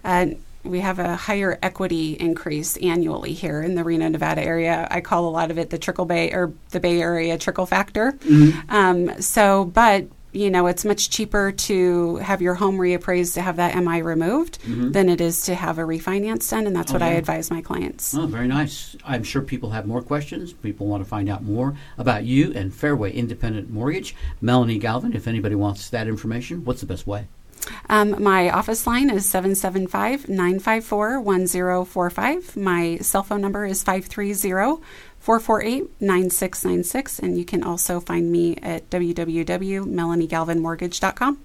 Uh, 0.05 0.27
we 0.65 0.79
have 0.81 0.99
a 0.99 1.15
higher 1.15 1.57
equity 1.61 2.13
increase 2.13 2.77
annually 2.77 3.33
here 3.33 3.61
in 3.61 3.75
the 3.75 3.83
Reno, 3.83 4.07
Nevada 4.09 4.41
area. 4.43 4.87
I 4.91 5.01
call 5.01 5.27
a 5.27 5.31
lot 5.31 5.51
of 5.51 5.57
it 5.57 5.69
the 5.69 5.77
trickle 5.77 6.05
bay 6.05 6.31
or 6.31 6.53
the 6.71 6.79
Bay 6.79 6.99
Area 7.01 7.37
trickle 7.37 7.65
factor. 7.65 8.13
Mm-hmm. 8.13 8.69
Um, 8.75 9.21
so, 9.21 9.65
but 9.65 10.05
you 10.31 10.49
know, 10.51 10.67
it's 10.67 10.83
much 10.83 11.09
cheaper 11.11 11.53
to 11.53 12.17
have 12.17 12.41
your 12.41 12.55
home 12.55 12.77
reappraised 12.77 13.35
to 13.35 13.41
have 13.41 13.55
that 13.55 13.73
MI 13.81 14.01
removed 14.01 14.59
than 14.65 15.07
it 15.07 15.21
is 15.21 15.43
to 15.45 15.55
have 15.55 15.77
a 15.77 15.83
refinance 15.83 16.49
done, 16.49 16.67
and 16.67 16.75
that's 16.75 16.91
what 16.91 17.01
I 17.01 17.11
Mm-hmm. 17.11 17.19
advise 17.19 17.49
my 17.49 17.61
clients. 17.61 18.13
Oh, 18.13 18.27
very 18.27 18.47
nice. 18.47 18.97
I'm 19.05 19.23
sure 19.23 19.41
people 19.41 19.69
have 19.69 19.85
more 19.87 20.01
questions. 20.01 20.51
People 20.51 20.87
want 20.87 21.01
to 21.01 21.09
find 21.09 21.29
out 21.29 21.43
more 21.43 21.77
about 21.97 22.25
you 22.25 22.51
and 22.53 22.73
Fairway 22.75 23.13
Independent 23.13 23.69
Mortgage. 23.69 24.13
Melanie 24.41 24.77
Galvin, 24.77 25.13
if 25.15 25.25
anybody 25.25 25.55
wants 25.55 25.89
that 25.91 26.05
information, 26.05 26.65
what's 26.65 26.81
the 26.81 26.85
best 26.87 27.07
way? 27.07 27.27
Um, 27.89 28.21
my 28.21 28.49
office 28.49 28.85
line 28.87 29.09
is 29.09 29.27
775 29.27 30.29
954 30.29 31.19
1045. 31.19 32.55
My 32.57 32.97
cell 32.97 33.23
phone 33.23 33.41
number 33.41 33.65
is 33.65 33.81
530 33.83 34.81
448 35.19 36.01
9696. 36.01 37.19
And 37.19 37.37
you 37.37 37.45
can 37.45 37.63
also 37.63 37.99
find 37.99 38.31
me 38.31 38.55
at 38.57 38.89
www.melaniegalvinmortgage.com. 38.89 41.37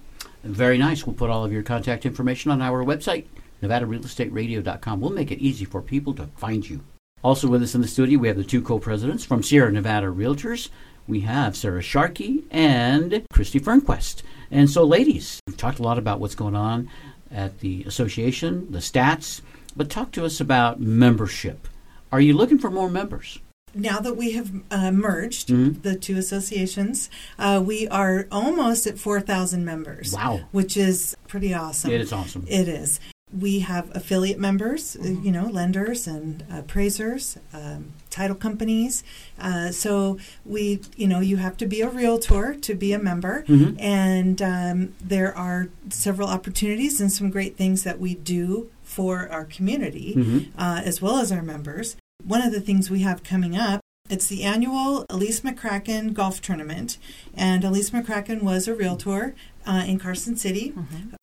Very 0.43 0.77
nice. 0.77 1.05
We'll 1.05 1.15
put 1.15 1.29
all 1.29 1.45
of 1.45 1.53
your 1.53 1.63
contact 1.63 2.05
information 2.05 2.51
on 2.51 2.61
our 2.61 2.83
website, 2.83 3.25
nevadarealestateradio.com. 3.61 5.01
We'll 5.01 5.11
make 5.11 5.31
it 5.31 5.39
easy 5.39 5.65
for 5.65 5.81
people 5.81 6.13
to 6.15 6.27
find 6.37 6.69
you. 6.69 6.81
Also 7.23 7.47
with 7.47 7.61
us 7.61 7.75
in 7.75 7.81
the 7.81 7.87
studio, 7.87 8.17
we 8.17 8.27
have 8.27 8.37
the 8.37 8.43
two 8.43 8.61
co-presidents 8.61 9.23
from 9.23 9.43
Sierra 9.43 9.71
Nevada 9.71 10.07
Realtors. 10.07 10.69
We 11.07 11.21
have 11.21 11.55
Sara 11.55 11.81
Sharkey 11.81 12.43
and 12.49 13.23
Christie 13.31 13.59
Fernquest. 13.59 14.23
And 14.51 14.69
so, 14.69 14.83
ladies, 14.83 15.39
we've 15.47 15.57
talked 15.57 15.79
a 15.79 15.83
lot 15.83 15.97
about 15.97 16.19
what's 16.19 16.35
going 16.35 16.55
on 16.55 16.89
at 17.31 17.59
the 17.59 17.83
association, 17.87 18.71
the 18.71 18.79
stats, 18.79 19.41
but 19.75 19.89
talk 19.89 20.11
to 20.11 20.25
us 20.25 20.41
about 20.41 20.79
membership. 20.81 21.67
Are 22.11 22.19
you 22.19 22.33
looking 22.33 22.57
for 22.59 22.69
more 22.69 22.89
members? 22.89 23.39
now 23.73 23.99
that 24.01 24.17
we 24.17 24.31
have 24.33 24.51
uh, 24.69 24.91
merged 24.91 25.47
Mhm. 25.47 25.81
the 25.81 25.95
two 25.95 26.17
associations, 26.17 27.09
uh, 27.39 27.63
we 27.65 27.87
are 27.87 28.27
almost 28.29 28.85
at 28.85 28.99
4,000 28.99 29.63
members. 29.63 30.11
Wow. 30.13 30.41
Which 30.51 30.75
is 30.75 31.15
pretty 31.29 31.53
awesome. 31.53 31.89
It 31.89 32.01
is 32.01 32.11
awesome. 32.11 32.43
It 32.49 32.67
is. 32.67 32.99
We 33.37 33.59
have 33.59 33.89
affiliate 33.95 34.39
members, 34.39 34.95
uh, 34.95 35.03
Mm-hmm. 35.03 35.25
you 35.25 35.31
know, 35.31 35.45
lenders 35.47 36.05
and 36.07 36.43
appraisers, 36.51 37.37
um, 37.53 37.93
title 38.09 38.35
companies. 38.35 39.03
Uh, 39.39 39.71
so 39.71 40.17
we, 40.45 40.81
you 40.97 41.07
know, 41.07 41.21
you 41.21 41.37
have 41.37 41.55
to 41.57 41.65
be 41.65 41.81
a 41.81 41.89
realtor 41.89 42.55
to 42.55 42.75
be 42.75 42.91
a 42.93 42.99
member. 42.99 43.43
Mhm. 43.47 43.75
And 43.81 44.41
um, 44.41 44.93
there 45.01 45.35
are 45.37 45.69
several 45.89 46.27
opportunities 46.27 46.99
and 46.99 47.11
some 47.11 47.29
great 47.29 47.55
things 47.57 47.83
that 47.83 47.99
we 47.99 48.15
do 48.15 48.69
for 48.83 49.29
our 49.29 49.45
community 49.45 50.13
Mhm. 50.17 50.47
uh, 50.57 50.81
as 50.83 51.01
well 51.01 51.17
as 51.19 51.31
our 51.31 51.41
members. 51.41 51.95
One 52.25 52.41
of 52.41 52.51
the 52.51 52.59
things 52.61 52.89
we 52.89 52.99
have 53.01 53.23
coming 53.23 53.55
up, 53.55 53.79
it's 54.09 54.27
the 54.27 54.43
annual 54.43 55.05
Elise 55.09 55.39
McCracken 55.39 56.13
Golf 56.13 56.41
Tournament. 56.41 56.97
And 57.33 57.63
Elise 57.63 57.91
McCracken 57.91 58.41
was 58.43 58.67
a 58.67 58.75
realtor 58.75 59.33
uh, 59.65 59.83
in 59.87 59.99
Carson 59.99 60.35
City, 60.35 60.73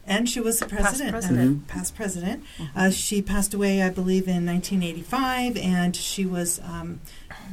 and 0.06 0.28
she 0.28 0.40
was 0.40 0.58
the 0.58 0.66
president. 0.66 1.10
president. 1.10 1.62
uh, 1.68 1.72
past 1.72 1.94
president. 1.96 2.44
Uh, 2.76 2.90
she 2.90 3.20
passed 3.22 3.54
away, 3.54 3.82
I 3.82 3.90
believe, 3.90 4.28
in 4.28 4.46
1985, 4.46 5.56
and 5.56 5.94
she 5.96 6.24
was 6.26 6.60
um, 6.60 7.00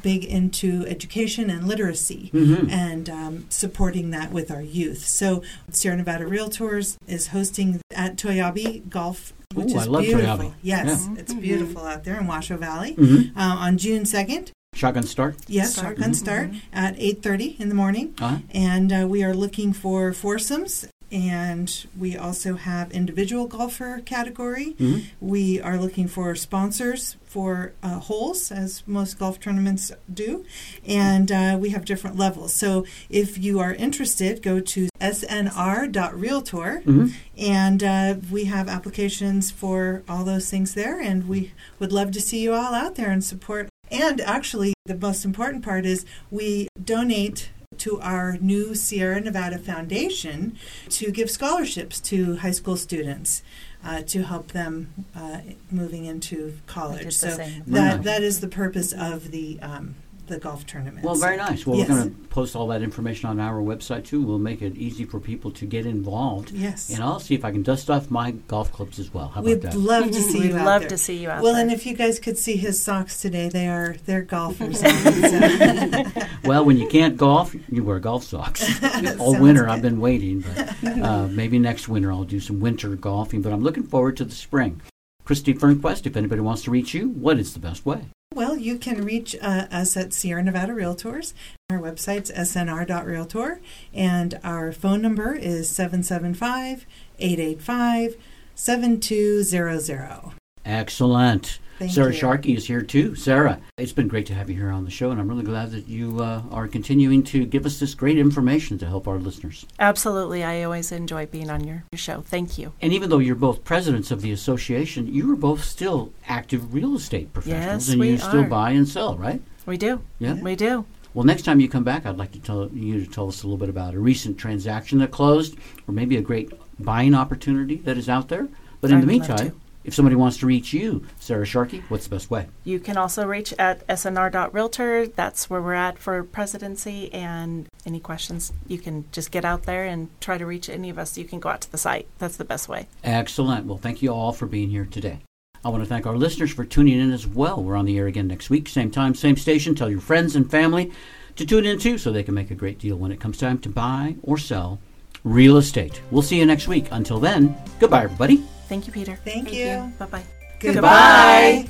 big 0.02 0.24
into 0.24 0.86
education 0.88 1.50
and 1.50 1.68
literacy 1.68 2.30
Mhm. 2.34 2.72
and 2.72 3.10
um, 3.10 3.46
supporting 3.50 4.12
that 4.12 4.32
with 4.32 4.52
our 4.52 4.62
youth. 4.62 5.06
So 5.06 5.42
Sierra 5.72 5.98
Nevada 5.98 6.26
Realtors 6.26 6.98
is 7.08 7.28
hosting 7.28 7.82
at 7.92 8.16
Toiyabe 8.18 8.88
Golf, 8.90 9.34
which 9.54 9.72
Ooh, 9.74 9.78
is 9.78 9.88
I 9.88 9.90
love 9.90 10.04
beautiful. 10.04 10.38
Toiyabe. 10.38 10.54
Yes, 10.62 11.08
Yeah. 11.12 11.20
it's 11.20 11.34
beautiful 11.34 11.82
out 11.86 12.04
there 12.04 12.20
in 12.20 12.28
Washoe 12.28 12.58
Valley. 12.58 12.96
Mhm. 12.98 13.32
Uh, 13.36 13.40
on 13.40 13.78
June 13.78 14.04
2nd, 14.06 14.52
Shotgun 14.76 15.04
start? 15.04 15.36
yes, 15.48 15.72
Start. 15.74 15.96
shotgun 15.98 16.12
Mhm. 16.12 16.16
start 16.16 16.50
at 16.74 16.96
8.30 17.00 17.56
in 17.60 17.70
the 17.70 17.76
morning. 17.76 18.14
Uh-huh. 18.20 18.38
And 18.54 18.92
uh, 18.94 19.08
we 19.10 19.24
are 19.24 19.34
looking 19.34 19.74
for 19.74 20.14
foursomes. 20.14 20.86
And 21.12 21.86
we 21.98 22.18
also 22.18 22.56
have 22.56 22.92
individual 22.92 23.46
golfer 23.48 24.02
category. 24.06 24.76
Mhm. 24.80 25.04
We 25.22 25.62
are 25.62 25.78
looking 25.78 26.08
for 26.10 26.36
sponsors 26.36 27.16
for 27.24 27.74
uh, 27.84 28.00
holes, 28.00 28.52
as 28.52 28.82
most 28.88 29.20
golf 29.20 29.40
tournaments 29.40 29.92
do. 30.12 30.44
And 30.86 31.32
uh, 31.32 31.58
we 31.62 31.70
have 31.70 31.86
different 31.86 32.18
levels. 32.18 32.54
So 32.54 32.86
if 33.10 33.38
you 33.38 33.60
are 33.60 33.74
interested, 33.74 34.42
go 34.42 34.60
to 34.60 34.90
snr.realtor. 35.00 36.82
Mhm. 36.86 37.14
And 37.38 37.84
uh, 37.84 38.16
we 38.32 38.46
have 38.46 38.68
applications 38.68 39.52
for 39.52 40.04
all 40.10 40.24
those 40.26 40.50
things 40.50 40.74
there. 40.74 41.00
And 41.00 41.30
we 41.30 41.52
would 41.80 41.92
love 41.94 42.12
to 42.12 42.20
see 42.20 42.42
you 42.42 42.54
all 42.54 42.74
out 42.74 42.96
there 42.96 43.12
and 43.12 43.24
support. 43.24 43.70
And 43.92 44.22
actually, 44.22 44.74
the 44.86 44.96
most 44.96 45.26
important 45.26 45.64
part 45.64 45.86
is 45.86 46.06
we 46.32 46.68
donate 46.84 47.50
to 47.80 48.00
our 48.02 48.38
new 48.38 48.74
Sierra 48.74 49.20
Nevada 49.20 49.58
Foundation 49.58 50.58
to 50.90 51.12
give 51.12 51.30
scholarships 51.30 52.00
to 52.02 52.38
high 52.38 52.52
school 52.52 52.78
students 52.78 53.44
uh, 53.84 54.02
to 54.04 54.24
help 54.24 54.52
them 54.54 55.06
uh, 55.16 55.40
moving 55.70 56.06
into 56.06 56.58
college. 56.68 57.14
So 57.14 57.38
that 57.68 58.04
that 58.04 58.24
is 58.24 58.40
the 58.40 58.48
purpose 58.48 58.94
of 58.94 59.32
the 59.32 59.60
um, 59.62 59.96
the 60.28 60.40
golf 60.40 60.66
tournament. 60.66 61.06
Well, 61.06 61.16
very 61.16 61.38
nice. 61.38 61.66
Well, 61.66 61.78
yes. 61.78 61.90
we're 61.90 61.96
going 61.96 62.16
to 62.16 62.28
post 62.28 62.56
all 62.56 62.68
that 62.68 62.82
information 62.82 63.30
on 63.30 63.40
our 63.40 63.62
website 63.62 64.06
too. 64.06 64.22
We'll 64.22 64.40
make 64.40 64.62
it 64.62 64.76
easy 64.76 65.06
for 65.06 65.20
people 65.20 65.52
to 65.52 65.66
get 65.66 65.86
involved. 65.86 66.52
Yes. 66.52 66.90
And 66.90 67.04
I'll 67.04 67.20
see 67.20 67.36
if 67.36 67.46
I 67.46 67.52
can 67.52 67.64
dust 67.64 67.90
off 67.90 68.10
my 68.10 68.32
golf 68.32 68.72
clubs 68.72 69.00
as 69.00 69.14
well. 69.14 69.28
How 69.30 69.42
about 69.42 69.46
We'd 69.46 69.62
that? 69.62 69.76
love 69.76 70.08
to 70.08 70.22
see 70.22 70.40
We'd 70.42 70.50
you 70.50 70.58
out 70.58 70.66
love 70.66 70.82
there. 70.82 70.90
to 70.90 70.98
see 70.98 71.18
you 71.18 71.30
out 71.30 71.44
well, 71.44 71.54
there. 71.54 71.62
and 71.62 71.72
if 71.72 71.86
you 71.86 71.96
guys 71.96 72.20
could 72.20 72.38
see 72.38 72.56
his 72.58 72.82
socks 72.82 73.22
today, 73.22 73.50
they 73.50 73.68
are 73.68 73.96
they're 74.06 74.22
golfers. 74.22 74.82
well, 76.44 76.66
when 76.66 76.78
you 76.78 76.88
can't 76.88 77.18
golf, 77.18 77.56
you 77.70 77.84
wear 77.84 78.00
golf 78.00 78.24
socks. 78.24 78.64
All 79.20 79.40
winter, 79.40 79.64
good. 79.64 79.70
I've 79.70 79.82
been 79.82 80.00
waiting, 80.00 80.42
but 80.42 80.84
uh, 80.86 81.28
maybe 81.28 81.60
next 81.60 81.88
winter 81.88 82.12
I'll 82.12 82.24
do 82.24 82.40
some 82.40 82.60
winter 82.60 82.96
golfing. 82.96 83.42
But 83.42 83.54
I'm 83.54 83.62
looking 83.62 83.84
forward 83.84 84.18
to 84.18 84.26
the 84.26 84.36
spring. 84.36 84.82
Christie 85.24 85.56
Fernquest, 85.56 86.06
if 86.06 86.16
anybody 86.16 86.42
wants 86.42 86.64
to 86.64 86.72
reach 86.72 86.94
you, 86.94 87.10
what 87.10 87.40
is 87.40 87.54
the 87.54 87.60
best 87.60 87.84
way? 87.84 88.06
Well, 88.34 88.58
you 88.58 88.78
can 88.78 89.04
reach 89.06 89.36
uh, 89.42 89.68
us 89.72 89.96
at 89.96 90.14
Sierra 90.14 90.44
Nevada 90.44 90.74
Realtors. 90.74 91.34
Our 91.70 91.80
website's 91.80 92.32
snr.realtor, 92.32 93.62
and 93.94 94.40
our 94.44 94.72
phone 94.72 95.02
number 95.02 95.34
is 95.34 95.70
775 95.70 96.86
885 97.20 98.16
7200. 98.56 100.34
Excellent. 100.66 101.60
Thank 101.78 101.92
Sara 101.92 102.12
you. 102.12 102.18
Sharkey 102.18 102.56
is 102.56 102.66
here 102.68 102.82
too. 102.82 103.16
Sara, 103.16 103.60
it's 103.78 103.92
been 103.92 104.08
great 104.08 104.26
to 104.28 104.34
have 104.34 104.50
you 104.50 104.56
here 104.56 104.70
on 104.70 104.86
the 104.86 104.90
show, 104.92 105.12
and 105.12 105.20
I'm 105.20 105.28
really 105.28 105.44
glad 105.44 105.72
that 105.72 105.88
you 105.90 106.22
uh, 106.22 106.42
are 106.52 106.68
continuing 106.70 107.22
to 107.24 107.46
give 107.46 107.66
us 107.66 107.80
this 107.80 107.94
great 107.94 108.18
information 108.18 108.78
to 108.78 108.86
help 108.86 109.08
our 109.10 109.18
listeners. 109.18 109.66
Absolutely. 109.78 110.44
I 110.44 110.64
always 110.64 110.92
enjoy 110.94 111.26
being 111.26 111.50
on 111.50 111.66
your, 111.66 111.84
your 111.92 111.98
show. 112.00 112.22
Thank 112.22 112.58
you. 112.58 112.72
And 112.82 112.94
even 112.94 113.10
though 113.10 113.20
you're 113.20 113.36
both 113.36 113.64
presidents 113.66 114.10
of 114.10 114.22
the 114.22 114.32
association, 114.32 115.14
you 115.14 115.32
are 115.34 115.36
both 115.36 115.64
still 115.64 116.14
active 116.28 116.74
real 116.74 116.96
estate 116.96 117.34
professionals, 117.34 117.88
Yes, 117.88 117.90
and 117.90 118.00
we 118.00 118.12
you 118.12 118.18
still 118.18 118.42
are. 118.42 118.48
buy 118.48 118.72
and 118.72 118.88
sell, 118.88 119.18
right? 119.18 119.42
We 119.66 119.78
do. 119.78 120.02
Yeah. 120.20 120.36
We 120.36 120.56
do. 120.56 120.86
Well, 121.14 121.26
next 121.26 121.44
time 121.44 121.60
you 121.60 121.68
come 121.70 121.84
back, 121.84 122.06
I'd 122.06 122.18
like 122.18 122.32
to 122.34 122.40
tell 122.40 122.70
you 122.74 123.04
to 123.04 123.10
tell 123.10 123.28
us 123.28 123.44
a 123.44 123.48
little 123.48 123.58
bit 123.58 123.70
about 123.70 123.94
a 123.96 124.00
recent 124.00 124.38
transaction 124.38 125.00
that 125.00 125.12
closed, 125.12 125.58
or 125.88 125.94
maybe 125.94 126.18
a 126.18 126.22
great 126.22 126.52
buying 126.80 127.14
opportunity 127.16 127.78
that 127.78 127.98
is 127.98 128.08
out 128.10 128.28
there. 128.30 128.48
But 128.82 128.92
in 128.92 128.98
I 128.98 129.02
the 129.02 129.08
would 129.08 129.16
love 129.22 129.30
meantime, 129.30 129.50
to. 129.52 129.56
If 129.86 129.94
somebody 129.94 130.16
wants 130.16 130.38
to 130.38 130.48
reach 130.48 130.74
you, 130.74 131.06
Sara 131.20 131.46
Sharkey, 131.46 131.84
what's 131.90 132.06
the 132.06 132.16
best 132.16 132.32
way? 132.32 132.48
You 132.64 132.80
can 132.80 132.98
also 132.98 133.26
reach 133.28 133.54
at 133.60 133.86
snr.realtor. 133.88 135.08
That's 135.08 135.48
where 135.48 135.62
we're 135.62 135.76
at 135.76 136.00
for 136.00 136.24
presidency. 136.24 137.14
And 137.14 137.68
any 137.86 138.00
questions, 138.00 138.52
you 138.68 138.80
can 138.80 139.06
just 139.12 139.30
get 139.30 139.46
out 139.46 139.64
there 139.64 139.86
and 139.86 140.10
try 140.20 140.40
to 140.40 140.46
reach 140.46 140.70
any 140.70 140.90
of 140.90 140.98
us. 140.98 141.20
You 141.20 141.26
can 141.26 141.40
go 141.40 141.50
out 141.50 141.62
to 141.62 141.72
the 141.72 141.78
site. 141.78 142.08
That's 142.18 142.38
the 142.38 142.44
best 142.44 142.68
way. 142.68 142.88
Excellent. 143.04 143.68
Well, 143.68 143.78
thank 143.78 144.02
you 144.02 144.12
all 144.12 144.34
for 144.34 144.48
being 144.48 144.72
here 144.72 144.88
today. 144.90 145.20
I 145.64 145.70
want 145.70 145.84
to 145.84 145.90
thank 145.90 146.08
our 146.08 146.18
listeners 146.18 146.52
for 146.52 146.66
tuning 146.66 147.00
in 147.00 147.12
as 147.12 147.28
well. 147.28 147.64
We're 147.64 147.76
on 147.76 147.86
the 147.86 147.98
air 147.98 148.08
again 148.08 148.28
next 148.28 148.50
week, 148.50 148.68
same 148.68 148.90
time, 148.90 149.14
same 149.14 149.36
station. 149.36 149.76
Tell 149.76 149.90
your 149.90 150.02
friends 150.02 150.36
and 150.36 150.50
family 150.50 150.92
to 151.36 151.46
tune 151.46 151.66
in 151.66 151.80
too 151.80 151.98
so 151.98 152.12
they 152.12 152.24
can 152.24 152.34
make 152.34 152.52
a 152.52 152.56
great 152.56 152.80
deal 152.80 152.98
when 152.98 153.12
it 153.12 153.20
comes 153.20 153.38
time 153.38 153.60
to 153.60 153.70
buy 153.70 154.16
or 154.24 154.38
sell 154.38 154.80
real 155.26 155.58
estate. 155.58 156.02
We'll 156.12 156.22
see 156.22 156.40
you 156.40 156.46
next 156.46 156.70
week. 156.70 156.88
Until 156.92 157.20
then, 157.20 157.54
goodbye, 157.80 158.06
everybody. 158.06 158.38
Thank 158.70 158.88
you, 158.88 158.94
Peter. 158.94 159.18
Thank, 159.26 159.52
you. 159.52 159.92
Bye 160.00 160.06
bye. 160.06 160.24
Goodbye. 160.60 161.68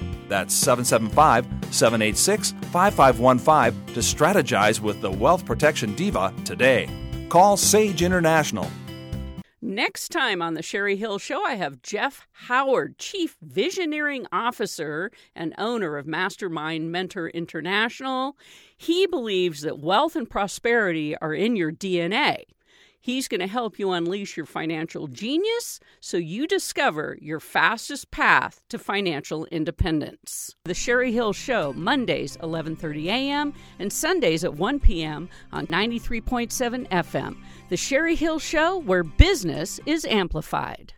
That's 0.31 0.53
775 0.53 1.45
786 1.71 2.51
5515 2.71 3.93
to 3.93 3.99
strategize 3.99 4.79
with 4.79 5.01
the 5.01 5.11
Wealth 5.11 5.45
Protection 5.45 5.93
Diva 5.93 6.33
today. 6.45 6.87
Call 7.27 7.57
Sage 7.57 8.01
International. 8.01 8.65
Next 9.61 10.07
time 10.07 10.41
on 10.41 10.53
the 10.53 10.61
Sherry 10.61 10.95
Hill 10.95 11.17
Show, 11.17 11.43
I 11.43 11.55
have 11.55 11.81
Jeff 11.81 12.27
Howard, 12.47 12.97
Chief 12.97 13.35
Visioneering 13.45 14.25
Officer 14.31 15.11
and 15.35 15.53
owner 15.57 15.97
of 15.97 16.07
Mastermind 16.07 16.93
Mentor 16.93 17.27
International. 17.27 18.37
He 18.77 19.05
believes 19.07 19.63
that 19.63 19.79
wealth 19.79 20.15
and 20.15 20.29
prosperity 20.29 21.13
are 21.17 21.33
in 21.33 21.57
your 21.57 21.73
DNA. 21.73 22.43
He's 23.03 23.27
going 23.27 23.41
to 23.41 23.47
help 23.47 23.79
you 23.79 23.91
unleash 23.91 24.37
your 24.37 24.45
financial 24.45 25.07
genius 25.07 25.79
so 25.99 26.17
you 26.17 26.45
discover 26.45 27.17
your 27.19 27.39
fastest 27.39 28.11
path 28.11 28.61
to 28.69 28.77
financial 28.77 29.45
independence. 29.45 30.55
The 30.65 30.75
Sherry 30.75 31.11
Hill 31.11 31.33
Show, 31.33 31.73
Mondays 31.73 32.37
11:30 32.37 33.05
a.m. 33.07 33.53
and 33.79 33.91
Sundays 33.91 34.43
at 34.43 34.53
1 34.53 34.79
p.m. 34.79 35.29
on 35.51 35.65
93.7 35.67 36.87
FM. 36.89 37.37
The 37.69 37.77
Sherry 37.77 38.15
Hill 38.15 38.37
Show 38.37 38.77
where 38.77 39.03
business 39.03 39.79
is 39.87 40.05
amplified. 40.05 40.93